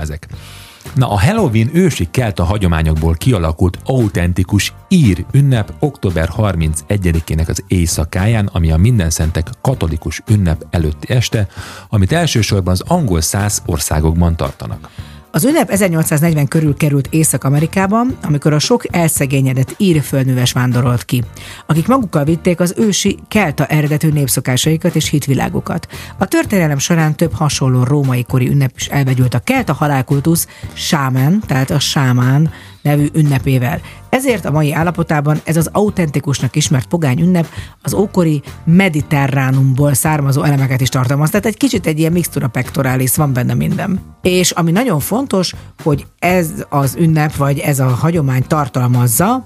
Na, 0.94 1.10
a 1.10 1.20
Halloween 1.20 1.70
ősi 1.72 2.08
kelta 2.10 2.44
hagyományokból 2.44 3.14
kialakult 3.14 3.78
autentikus 3.84 4.72
ír 4.88 5.24
ünnep 5.32 5.72
október 5.78 6.30
31-ének 6.36 7.48
az 7.48 7.64
éjszakáján, 7.66 8.46
ami 8.52 8.70
a 8.70 8.76
Mindenszentek 8.76 9.48
katolikus 9.60 10.22
ünnep 10.28 10.66
előtti 10.70 11.12
este, 11.12 11.48
amit 11.88 12.12
elsősorban 12.12 12.72
az 12.72 12.82
angol 12.86 13.20
száz 13.20 13.62
országokban 13.66 14.36
tartanak. 14.36 14.90
Az 15.30 15.44
ünnep 15.44 15.70
1840 15.70 16.48
körül 16.48 16.76
került 16.76 17.06
Észak-Amerikában, 17.10 18.18
amikor 18.22 18.52
a 18.52 18.58
sok 18.58 18.96
elszegényedett 18.96 19.74
ír 19.76 20.02
földműves 20.02 20.52
vándorolt 20.52 21.04
ki, 21.04 21.22
akik 21.66 21.86
magukkal 21.86 22.24
vitték 22.24 22.60
az 22.60 22.74
ősi 22.76 23.18
kelta 23.28 23.66
eredetű 23.66 24.08
népszokásaikat 24.08 24.94
és 24.94 25.08
hitvilágukat. 25.08 25.88
A 26.18 26.26
történelem 26.26 26.78
során 26.78 27.16
több 27.16 27.32
hasonló 27.32 27.82
római 27.82 28.24
kori 28.24 28.48
ünnep 28.48 28.72
is 28.76 28.86
elvegyült 28.86 29.34
a 29.34 29.38
kelta 29.38 29.72
halálkultusz 29.72 30.46
sámen, 30.72 31.42
tehát 31.46 31.70
a 31.70 31.78
sámán 31.78 32.50
nevű 32.82 33.06
ünnepével. 33.12 33.80
Ezért 34.08 34.44
a 34.44 34.50
mai 34.50 34.72
állapotában 34.72 35.40
ez 35.44 35.56
az 35.56 35.68
autentikusnak 35.72 36.56
ismert 36.56 36.86
pogány 36.86 37.20
ünnep 37.20 37.46
az 37.82 37.94
ókori 37.94 38.42
mediterránumból 38.64 39.94
származó 39.94 40.42
elemeket 40.42 40.80
is 40.80 40.88
tartalmaz. 40.88 41.30
Tehát 41.30 41.46
egy 41.46 41.56
kicsit 41.56 41.86
egy 41.86 41.98
ilyen 41.98 42.12
mixtura 42.12 42.48
pectoralis, 42.48 43.16
van 43.16 43.32
benne 43.32 43.54
minden. 43.54 44.00
És 44.22 44.50
ami 44.50 44.70
nagyon 44.70 45.00
fontos, 45.00 45.54
hogy 45.82 46.06
ez 46.18 46.50
az 46.68 46.96
ünnep, 46.98 47.36
vagy 47.36 47.58
ez 47.58 47.80
a 47.80 47.86
hagyomány 47.88 48.44
tartalmazza 48.46 49.44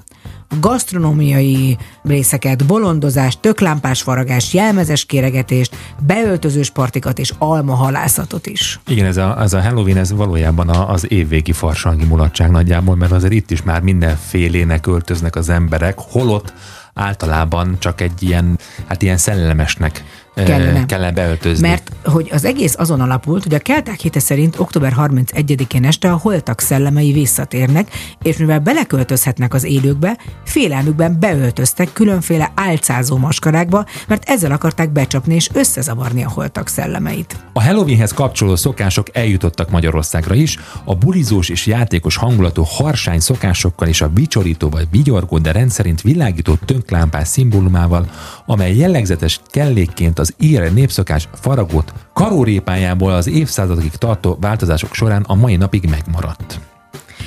gasztronómiai 0.61 1.78
részeket, 2.03 2.66
bolondozást, 2.66 3.40
töklámpás 3.40 4.03
faragás, 4.03 4.55
jelmezes 4.55 5.05
kéregetést, 5.05 5.77
beöltözős 6.07 6.70
partikat 6.70 7.19
és 7.19 7.32
almahalászatot 7.39 8.47
is. 8.47 8.81
Igen, 8.86 9.07
ez 9.07 9.16
a, 9.16 9.40
ez 9.40 9.53
a 9.53 9.62
Halloween, 9.62 9.97
ez 9.97 10.12
valójában 10.12 10.69
a, 10.69 10.90
az 10.90 11.12
évvégi 11.12 11.53
farsangi 11.53 12.05
mulatság 12.05 12.51
nagyjából, 12.51 12.97
mert 12.97 13.12
azért 13.12 13.32
itt 13.32 13.51
is 13.51 13.62
már 13.62 13.81
mindenfélének 13.81 14.86
öltöznek 14.86 15.36
az 15.36 15.49
emberek, 15.49 15.99
holott 15.99 16.53
általában 16.94 17.77
csak 17.78 18.01
egy 18.01 18.23
ilyen, 18.23 18.59
hát 18.86 19.03
ilyen 19.03 19.16
szellemesnek 19.16 20.05
Kellene. 20.35 20.87
kellene 20.87 21.13
beöltözni. 21.13 21.69
Mert 21.69 21.93
hogy 22.05 22.29
az 22.33 22.45
egész 22.45 22.75
azon 22.79 23.01
alapult, 23.01 23.43
hogy 23.43 23.55
a 23.55 23.59
kelták 23.59 24.01
hite 24.01 24.21
szerint 24.21 24.59
október 24.59 24.95
31-én 24.97 25.85
este 25.85 26.11
a 26.11 26.17
holtak 26.17 26.61
szellemei 26.61 27.13
visszatérnek, 27.13 27.91
és 28.23 28.37
mivel 28.37 28.59
beleköltözhetnek 28.59 29.55
az 29.55 29.65
élőkbe, 29.65 30.19
félelmükben 30.45 31.17
beöltöztek 31.21 31.93
különféle 31.93 32.53
álcázó 32.55 33.17
maskarákba, 33.17 33.85
mert 34.09 34.29
ezzel 34.29 34.53
akarták 34.53 34.91
becsapni 34.91 35.35
és 35.35 35.49
összezavarni 35.53 36.25
a 36.25 36.31
holtak 36.31 36.69
szellemeit. 36.69 37.37
A 37.53 37.63
Halloweenhez 37.63 38.13
kapcsoló 38.13 38.57
szokások 38.57 39.07
eljutottak 39.17 39.71
Magyarországra 39.71 40.35
is, 40.35 40.59
a 40.85 40.95
bulizós 40.95 41.49
és 41.49 41.67
játékos 41.67 42.17
hangulatú 42.17 42.63
harsány 42.63 43.21
szokásokkal 43.21 43.89
és 43.89 44.01
a 44.01 44.09
bicsorító 44.09 44.69
vagy 44.69 44.87
vigyorgó, 44.91 45.39
de 45.39 45.53
rendszerint 45.53 46.01
világító 46.01 46.55
tönklámpás 46.65 47.29
szimbólumával, 47.29 48.11
amely 48.47 48.77
jellegzetes 48.77 49.41
kellékként 49.51 50.19
az 50.23 50.35
ír 50.39 50.73
népszokás 50.73 51.28
faragott 51.40 51.93
karórépájából 52.12 53.12
az 53.12 53.27
évszázadokig 53.27 53.93
tartó 53.93 54.36
változások 54.40 54.94
során 54.94 55.23
a 55.23 55.35
mai 55.35 55.57
napig 55.57 55.85
megmaradt. 55.89 56.61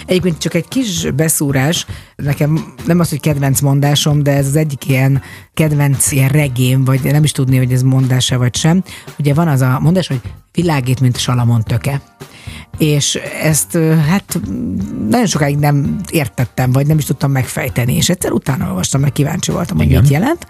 Egyébként 0.05 0.37
csak 0.37 0.53
egy 0.53 0.67
kis 0.67 1.11
beszúrás, 1.11 1.85
nekem 2.15 2.73
nem 2.85 2.99
az, 2.99 3.09
hogy 3.09 3.19
kedvenc 3.19 3.59
mondásom, 3.59 4.23
de 4.23 4.31
ez 4.31 4.47
az 4.47 4.55
egyik 4.55 4.89
ilyen 4.89 5.21
kedvenc 5.53 6.11
ilyen 6.11 6.29
regém, 6.29 6.83
vagy 6.83 7.03
nem 7.03 7.23
is 7.23 7.31
tudni, 7.31 7.57
hogy 7.57 7.71
ez 7.71 7.81
mondása 7.81 8.37
vagy 8.37 8.55
sem. 8.55 8.83
Ugye 9.19 9.33
van 9.33 9.47
az 9.47 9.61
a 9.61 9.79
mondás, 9.81 10.07
hogy 10.07 10.21
világít, 10.53 10.99
mint 10.99 11.17
Salamon 11.17 11.63
töke. 11.63 12.01
És 12.77 13.15
ezt 13.41 13.77
hát 14.07 14.39
nagyon 15.09 15.25
sokáig 15.25 15.57
nem 15.57 15.99
értettem, 16.11 16.71
vagy 16.71 16.87
nem 16.87 16.97
is 16.97 17.05
tudtam 17.05 17.31
megfejteni, 17.31 17.95
és 17.95 18.09
egyszer 18.09 18.31
utána 18.31 18.67
olvastam, 18.67 19.01
meg 19.01 19.11
kíváncsi 19.11 19.51
voltam, 19.51 19.77
hogy 19.77 19.85
Igen. 19.85 20.01
mit 20.01 20.11
jelent. 20.11 20.47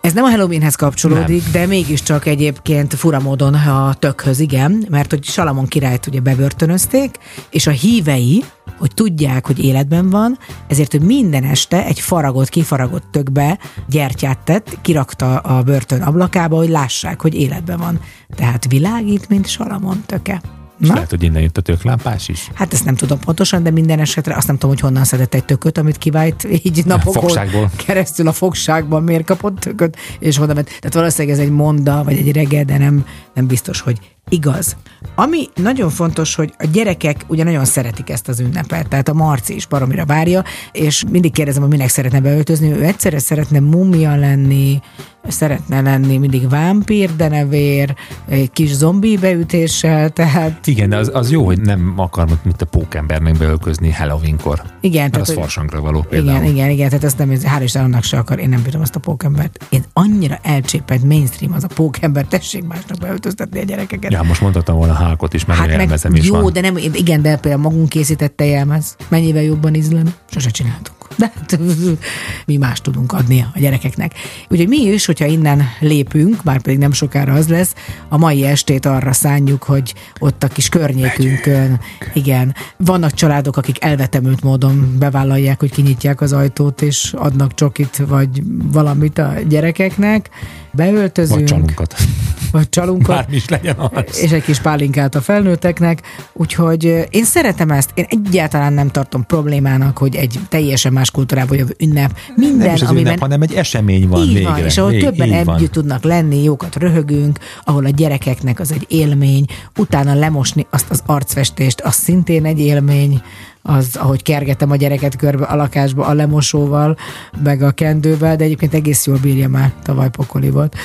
Ez 0.00 0.12
nem 0.12 0.24
a 0.24 0.30
Halloweenhez 0.30 0.74
kapcsolódik, 0.74 1.42
nem. 1.42 1.52
de 1.52 1.66
mégiscsak 1.66 2.26
egyébként 2.26 2.94
fura 2.94 3.20
módon 3.20 3.54
a 3.54 3.94
tökhöz, 3.94 4.40
igen, 4.40 4.86
mert 4.88 5.10
hogy 5.10 5.24
Salamon 5.24 5.66
királyt 5.66 6.06
ugye 6.06 6.20
bebörtönözték, 6.20 7.18
és 7.50 7.66
a 7.66 7.70
hívei, 7.70 8.44
hogy 8.78 8.94
tudják, 8.94 9.46
hogy 9.46 9.64
életben 9.64 10.10
van, 10.10 10.38
ezért 10.68 10.94
ő 10.94 10.98
minden 10.98 11.44
este 11.44 11.84
egy 11.84 12.00
faragott, 12.00 12.48
kifaragott 12.48 13.04
tökbe 13.10 13.58
gyertyát 13.88 14.38
tett, 14.38 14.78
kirakta 14.80 15.38
a 15.38 15.62
börtön 15.62 16.02
ablakába, 16.02 16.56
hogy 16.56 16.68
lássák, 16.68 17.20
hogy 17.20 17.34
életben 17.34 17.78
van. 17.78 18.00
Tehát 18.36 18.66
világít, 18.68 19.28
mint 19.28 19.48
Salamon 19.48 20.02
töke. 20.06 20.59
Na? 20.88 20.94
lehet, 20.94 21.10
hogy 21.10 21.22
innen 21.22 21.42
jött 21.42 21.56
a 21.56 21.60
töklámpás 21.60 22.28
is. 22.28 22.50
Hát 22.54 22.72
ezt 22.72 22.84
nem 22.84 22.94
tudom 22.94 23.18
pontosan, 23.18 23.62
de 23.62 23.70
minden 23.70 23.98
esetre 23.98 24.36
azt 24.36 24.46
nem 24.46 24.56
tudom, 24.56 24.70
hogy 24.70 24.80
honnan 24.80 25.04
szedett 25.04 25.34
egy 25.34 25.44
tököt, 25.44 25.78
amit 25.78 25.98
kivált 25.98 26.46
így 26.62 26.84
napokon 26.84 27.68
keresztül 27.76 28.28
a 28.28 28.32
fogságban, 28.32 29.02
miért 29.02 29.24
kapott 29.24 29.58
tököt, 29.58 29.96
és 30.18 30.36
honnan 30.36 30.54
ment. 30.54 30.66
Tehát 30.66 30.94
valószínűleg 30.94 31.38
ez 31.38 31.44
egy 31.44 31.50
monda, 31.50 32.04
vagy 32.04 32.16
egy 32.16 32.32
rege, 32.32 32.64
de 32.64 32.78
nem, 32.78 33.06
nem 33.34 33.46
biztos, 33.46 33.80
hogy 33.80 33.98
igaz. 34.28 34.76
Ami 35.14 35.48
nagyon 35.54 35.90
fontos, 35.90 36.34
hogy 36.34 36.54
a 36.58 36.66
gyerekek 36.72 37.24
ugye 37.26 37.44
nagyon 37.44 37.64
szeretik 37.64 38.10
ezt 38.10 38.28
az 38.28 38.40
ünnepet, 38.40 38.88
tehát 38.88 39.08
a 39.08 39.14
Marci 39.14 39.54
is 39.54 39.66
baromira 39.66 40.04
várja, 40.04 40.44
és 40.72 41.04
mindig 41.10 41.32
kérdezem, 41.32 41.62
hogy 41.62 41.70
minek 41.70 41.88
szeretne 41.88 42.20
beöltözni, 42.20 42.72
ő 42.72 42.84
egyszerre 42.84 43.18
szeretne 43.18 43.60
mumia 43.60 44.16
lenni, 44.16 44.80
szeretne 45.28 45.80
lenni 45.80 46.18
mindig 46.18 46.48
vámpír 46.48 47.16
denevér, 47.16 47.94
egy 48.28 48.50
kis 48.50 48.74
zombi 48.74 49.16
beütéssel, 49.16 50.10
tehát 50.10 50.66
Igen, 50.66 50.88
de 50.88 50.96
az, 50.96 51.10
az 51.14 51.30
jó, 51.30 51.44
hogy 51.44 51.60
nem 51.60 51.94
akarnak, 51.96 52.44
mint 52.44 52.62
a 52.62 52.66
pókembernek 52.66 53.38
beölközni 53.38 53.92
Halloweenkor. 53.92 54.62
Igen, 54.80 55.00
Mert 55.00 55.12
tehát, 55.12 55.28
az 55.28 55.34
hogy- 55.34 55.42
farsangra 55.42 55.80
való 55.80 56.00
például. 56.02 56.42
Igen, 56.42 56.54
igen, 56.54 56.70
igen, 56.70 56.88
tehát 56.88 57.04
ezt 57.04 57.18
nem, 57.18 57.30
ez- 57.30 57.44
hál' 57.44 57.60
Isten 57.62 57.84
annak 57.84 58.02
se 58.02 58.18
akar, 58.18 58.38
én 58.38 58.48
nem 58.48 58.62
bírom 58.62 58.80
azt 58.80 58.96
a 58.96 59.00
pókembert. 59.00 59.64
Én 59.68 59.84
annyira 59.92 60.38
elcsépelt 60.42 61.02
mainstream 61.04 61.52
az 61.52 61.64
a 61.64 61.68
pókember, 61.74 62.24
tessék 62.24 62.66
másnak 62.66 62.98
beöltöztetni 62.98 63.60
a 63.60 63.64
gyerekeket. 63.64 64.12
Ja, 64.12 64.22
most 64.22 64.40
mondhatom 64.40 64.76
volna 64.76 64.92
Hálkot 64.92 65.34
is, 65.34 65.44
mert 65.44 65.58
hát 65.58 65.68
jelmezem 65.68 66.14
is 66.14 66.26
jó, 66.26 66.40
van. 66.40 66.52
de 66.52 66.60
nem, 66.60 66.76
igen, 66.76 67.22
de 67.22 67.36
például 67.36 67.62
magunk 67.62 67.88
készítette 67.88 68.44
jelmez. 68.44 68.96
Mennyivel 69.08 69.42
jobban 69.42 69.74
ízlene? 69.74 70.10
Sose 70.30 70.50
csináltuk. 70.50 70.99
De 71.16 71.32
hát, 71.34 71.58
mi 72.46 72.56
más 72.56 72.80
tudunk 72.80 73.12
adni 73.12 73.46
a 73.54 73.58
gyerekeknek. 73.58 74.14
Úgyhogy 74.48 74.68
mi 74.68 74.82
is, 74.82 75.06
hogyha 75.06 75.24
innen 75.24 75.62
lépünk, 75.80 76.42
már 76.44 76.60
pedig 76.60 76.78
nem 76.78 76.92
sokára 76.92 77.32
az 77.32 77.48
lesz, 77.48 77.74
a 78.08 78.18
mai 78.18 78.44
estét 78.44 78.86
arra 78.86 79.12
szánjuk, 79.12 79.62
hogy 79.62 79.94
ott 80.18 80.42
a 80.42 80.48
kis 80.48 80.68
környékünkön, 80.68 81.80
igen, 82.14 82.54
vannak 82.76 83.14
családok, 83.14 83.56
akik 83.56 83.84
elvetemült 83.84 84.42
módon 84.42 84.96
bevállalják, 84.98 85.60
hogy 85.60 85.70
kinyitják 85.70 86.20
az 86.20 86.32
ajtót, 86.32 86.82
és 86.82 87.14
adnak 87.16 87.54
csokit, 87.54 87.96
vagy 87.96 88.42
valamit 88.72 89.18
a 89.18 89.34
gyerekeknek, 89.48 90.30
beöltözünk, 90.72 91.38
Vagy 91.38 91.48
csalunkat. 91.48 91.94
vagy 92.52 92.68
csalunkat, 92.68 93.16
Bármi 93.16 93.36
is 93.36 93.48
legyen 93.48 93.76
az. 93.78 94.18
és 94.22 94.30
egy 94.30 94.42
kis 94.42 94.60
pálinkát 94.60 95.14
a 95.14 95.20
felnőtteknek, 95.20 96.02
úgyhogy 96.32 97.06
én 97.10 97.24
szeretem 97.24 97.70
ezt, 97.70 97.90
én 97.94 98.04
egyáltalán 98.08 98.72
nem 98.72 98.88
tartom 98.88 99.26
problémának, 99.26 99.98
hogy 99.98 100.14
egy 100.16 100.38
teljesen 100.48 100.92
más 100.92 101.10
kultúrából 101.10 101.56
jövő 101.56 101.74
ünnep, 101.78 102.16
minden, 102.36 102.66
nem 102.66 102.74
is 102.74 102.82
az 102.82 102.88
amiben 102.88 103.06
ünnep, 103.06 103.20
hanem 103.20 103.42
egy 103.42 103.54
esemény 103.54 104.08
van 104.08 104.22
így 104.22 104.34
végre. 104.34 104.50
van, 104.50 104.64
és 104.64 104.78
ahol 104.78 104.90
Vég- 104.90 105.04
többen 105.04 105.32
együtt 105.32 105.44
van. 105.44 105.68
tudnak 105.70 106.02
lenni, 106.04 106.42
jókat 106.42 106.76
röhögünk, 106.76 107.38
ahol 107.64 107.84
a 107.84 107.88
gyerekeknek 107.90 108.60
az 108.60 108.72
egy 108.72 108.84
élmény, 108.88 109.44
utána 109.76 110.14
lemosni 110.14 110.66
azt 110.70 110.90
az 110.90 111.02
arcfestést, 111.06 111.80
az 111.80 111.94
szintén 111.94 112.44
egy 112.44 112.58
élmény, 112.58 113.22
az, 113.62 113.96
ahogy 113.96 114.22
kergetem 114.22 114.70
a 114.70 114.76
gyereket 114.76 115.16
körbe 115.16 115.44
a 115.44 115.56
lakásba 115.56 116.06
a 116.06 116.12
lemosóval, 116.14 116.96
meg 117.42 117.62
a 117.62 117.70
kendővel, 117.70 118.36
de 118.36 118.44
egyébként 118.44 118.74
egész 118.74 119.06
jól 119.06 119.18
bírja 119.22 119.48
már, 119.48 119.72
tavaly 119.82 120.10
pokoli 120.10 120.50
volt. 120.50 120.76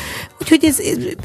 Úgyhogy 0.42 0.64
ez, 0.64 0.80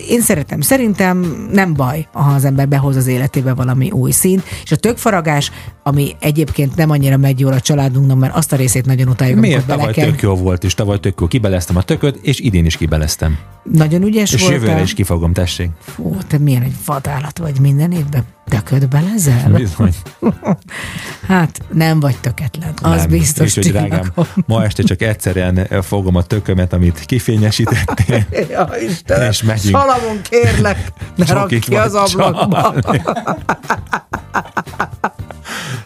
én 0.09 0.21
szeretem. 0.21 0.61
Szerintem 0.61 1.49
nem 1.53 1.75
baj, 1.75 2.09
ha 2.13 2.31
az 2.35 2.45
ember 2.45 2.69
behoz 2.69 2.97
az 2.97 3.07
életébe 3.07 3.55
valami 3.55 3.91
új 3.91 4.11
színt, 4.11 4.43
és 4.65 4.73
a 4.73 4.77
tökfaragás, 4.77 5.51
ami 5.83 6.17
egyébként 6.21 6.77
nem 6.77 6.91
annyira 6.91 7.17
megy 7.17 7.41
jól 7.41 7.53
a 7.53 7.61
családunknak, 7.61 8.19
mert 8.19 8.37
azt 8.37 8.53
a 8.53 8.57
részét 8.57 8.87
nagyon 8.87 9.09
utáljuk, 9.09 9.41
Miért 9.41 9.67
tavaly 9.67 9.77
bele 9.79 9.93
kell. 9.93 10.05
tök 10.11 10.21
jó 10.21 10.35
volt, 10.35 10.65
és 10.65 10.75
tavaly 10.75 11.01
tök 11.01 11.21
jó. 11.21 11.27
Kibeleztem 11.27 11.77
a 11.77 11.83
tököt, 11.83 12.19
és 12.23 12.41
idén 12.41 12.65
is 12.65 12.77
kibeleztem. 12.77 13.39
Nagyon 13.73 14.03
ügyes 14.03 14.33
És 14.33 14.41
voltál. 14.41 14.59
jövőre 14.59 14.81
is 14.83 14.95
kifogom, 14.95 15.33
tessék. 15.33 15.71
Fú, 15.81 16.17
te 16.27 16.39
milyen 16.39 16.63
egy 16.63 16.75
vadállat 16.87 17.39
vagy 17.39 17.61
minden 17.61 17.93
évben. 17.93 18.25
Tököd 18.49 18.89
belezel? 18.89 19.51
Bizony. 19.51 19.95
Hát 21.29 21.61
nem 21.73 22.01
vagy 22.01 22.19
töketlen. 22.21 22.73
Az 22.83 23.01
Nem. 23.01 23.09
biztos. 23.09 23.57
És 23.57 23.67
drágám, 23.67 24.13
ma 24.47 24.65
este 24.65 24.83
csak 24.83 25.03
egyszerűen 25.03 25.83
fogom 25.83 26.17
a 26.17 26.23
tökömet, 26.23 26.73
amit 26.73 27.05
kifényesítettél. 27.07 28.27
Ja, 28.51 28.69
Istenem. 28.89 29.31
És 29.31 29.43
megyünk. 29.43 29.77
Salamon, 29.77 30.21
kérlek, 30.31 30.93
ne 31.17 31.45
itt 31.49 31.65
ki 31.65 31.77
az 31.77 31.95
ablakba. 31.95 32.75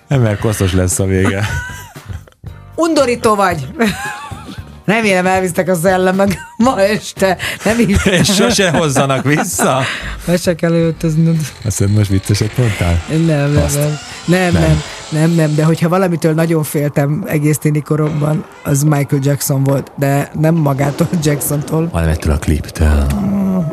Nem, 0.09 0.21
mert 0.21 0.41
koszos 0.41 0.73
lesz 0.73 0.99
a 0.99 1.05
vége. 1.05 1.45
Undorító 2.75 3.35
vagy. 3.35 3.67
Remélem 4.85 5.27
elvisztek 5.27 5.69
a 5.69 5.75
szellemek 5.75 6.39
ma 6.57 6.81
este. 6.81 7.37
Nem 7.65 7.79
is. 7.87 8.05
És 8.21 8.35
sose 8.35 8.71
hozzanak 8.71 9.25
vissza. 9.25 9.81
Be 10.27 10.37
se 10.37 10.55
kell 10.55 10.73
öltöznöd. 10.73 11.37
Azt 11.65 11.79
hiszem, 11.79 11.91
most 11.93 12.09
vicceset 12.11 12.59
mondtál? 12.59 13.03
Nem, 13.09 13.53
nem, 13.53 13.63
Azt. 13.65 13.77
nem, 13.77 13.93
nem, 14.27 14.53
nem, 14.53 14.83
nem, 15.11 15.31
nem, 15.31 15.55
de 15.55 15.65
hogyha 15.65 15.89
valamitől 15.89 16.35
nagyon 16.35 16.63
féltem 16.63 17.25
egész 17.27 17.59
téni 17.59 17.81
koromban, 17.81 18.45
az 18.63 18.83
Michael 18.83 19.23
Jackson 19.23 19.63
volt, 19.63 19.91
de 19.97 20.31
nem 20.41 20.55
magától 20.55 21.09
Jacksontól, 21.23 21.89
Hanem 21.93 22.09
ettől 22.09 22.33
a 22.33 22.39
kliptől. 22.39 23.07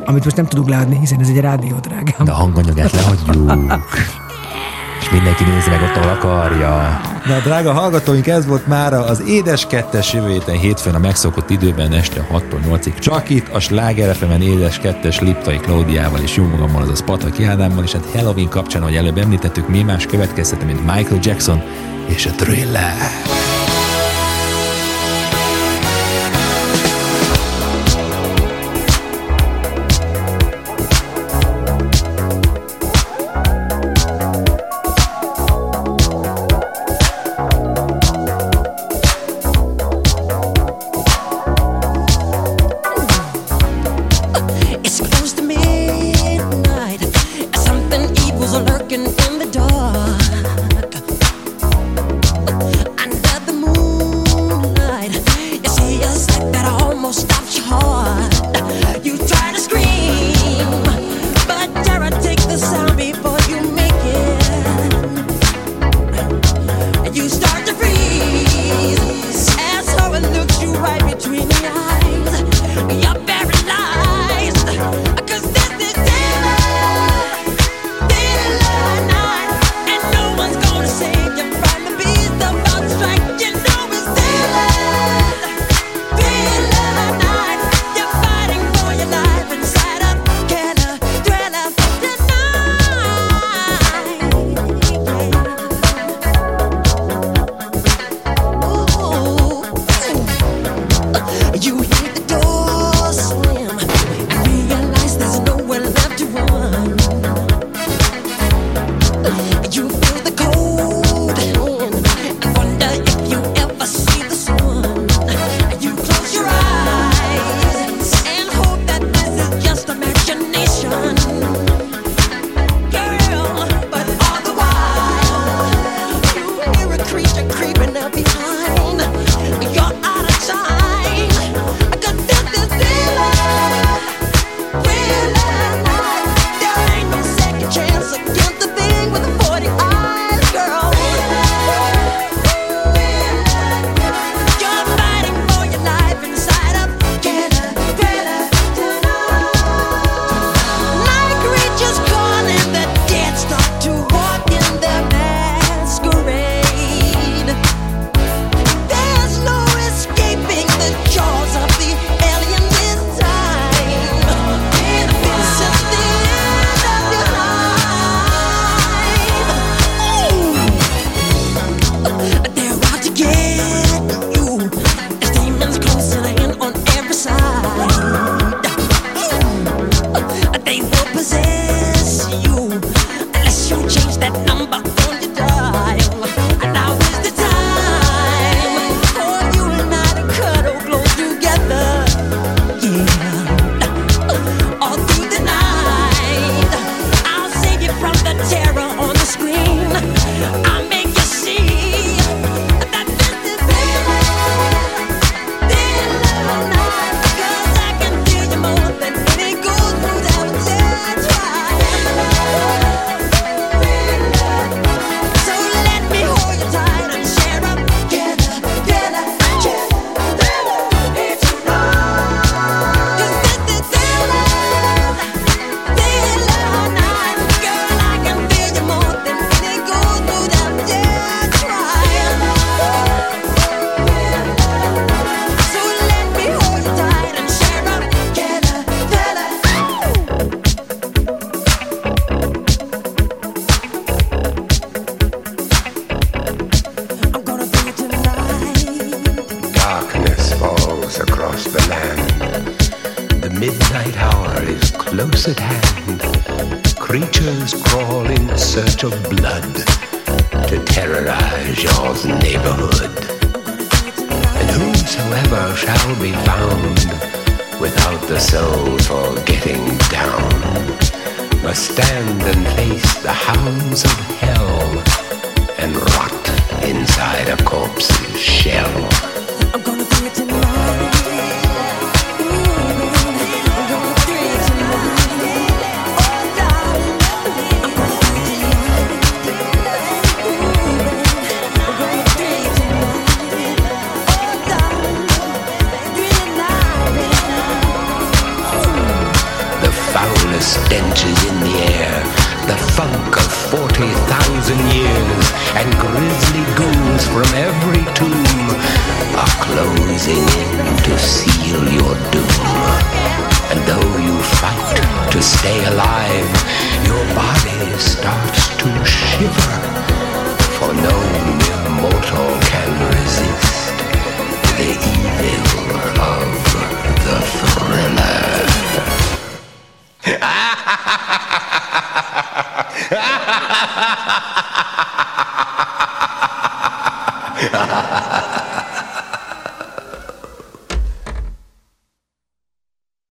amit 0.06 0.24
most 0.24 0.36
nem 0.36 0.46
tudunk 0.46 0.70
leadni, 0.70 0.98
hiszen 1.00 1.20
ez 1.20 1.28
egy 1.28 1.40
rádió, 1.40 1.76
drágám. 1.82 2.26
De 2.26 2.32
a 2.32 2.36
hanganyagát 2.36 2.92
lehagyjuk. 2.92 3.82
És 5.02 5.10
mindenki 5.10 5.44
nézi 5.44 5.70
meg 5.70 5.82
ott, 5.82 5.96
ahol 5.96 6.10
akarja. 6.10 7.02
Na, 7.26 7.40
drága 7.40 7.72
hallgatóink, 7.72 8.28
ez 8.28 8.46
volt 8.46 8.68
már 8.68 8.94
az 8.94 9.22
Édes 9.28 9.66
Kettes 9.68 10.14
jövő 10.14 10.30
héten 10.30 10.58
hétfőn 10.58 10.96
a 10.96 11.00
megszokott 11.00 11.50
időben 11.50 11.94
este 11.94 12.28
6-tól 12.32 12.60
8-ig. 12.68 13.00
Csak 13.00 13.30
itt 13.30 13.48
a 13.54 13.60
Sláger 13.60 14.16
FM-en 14.16 14.42
Édes 14.42 14.80
Kettes 14.80 15.20
Liptai 15.20 15.58
Klaudiával 15.58 16.20
és 16.20 16.36
jó 16.36 16.46
magammal, 16.46 16.82
azaz 16.82 17.04
Pataki 17.04 17.44
Ádámmal, 17.44 17.84
és 17.84 17.92
hát 17.92 18.06
Halloween 18.14 18.50
kapcsán, 18.50 18.82
ahogy 18.82 18.96
előbb 18.96 19.18
említettük, 19.18 19.68
mi 19.68 19.84
más 19.84 20.06
következtető, 20.06 20.66
mint 20.66 20.96
Michael 20.96 21.20
Jackson 21.22 21.62
és 22.08 22.26
a 22.26 22.30
Thriller. 22.30 23.41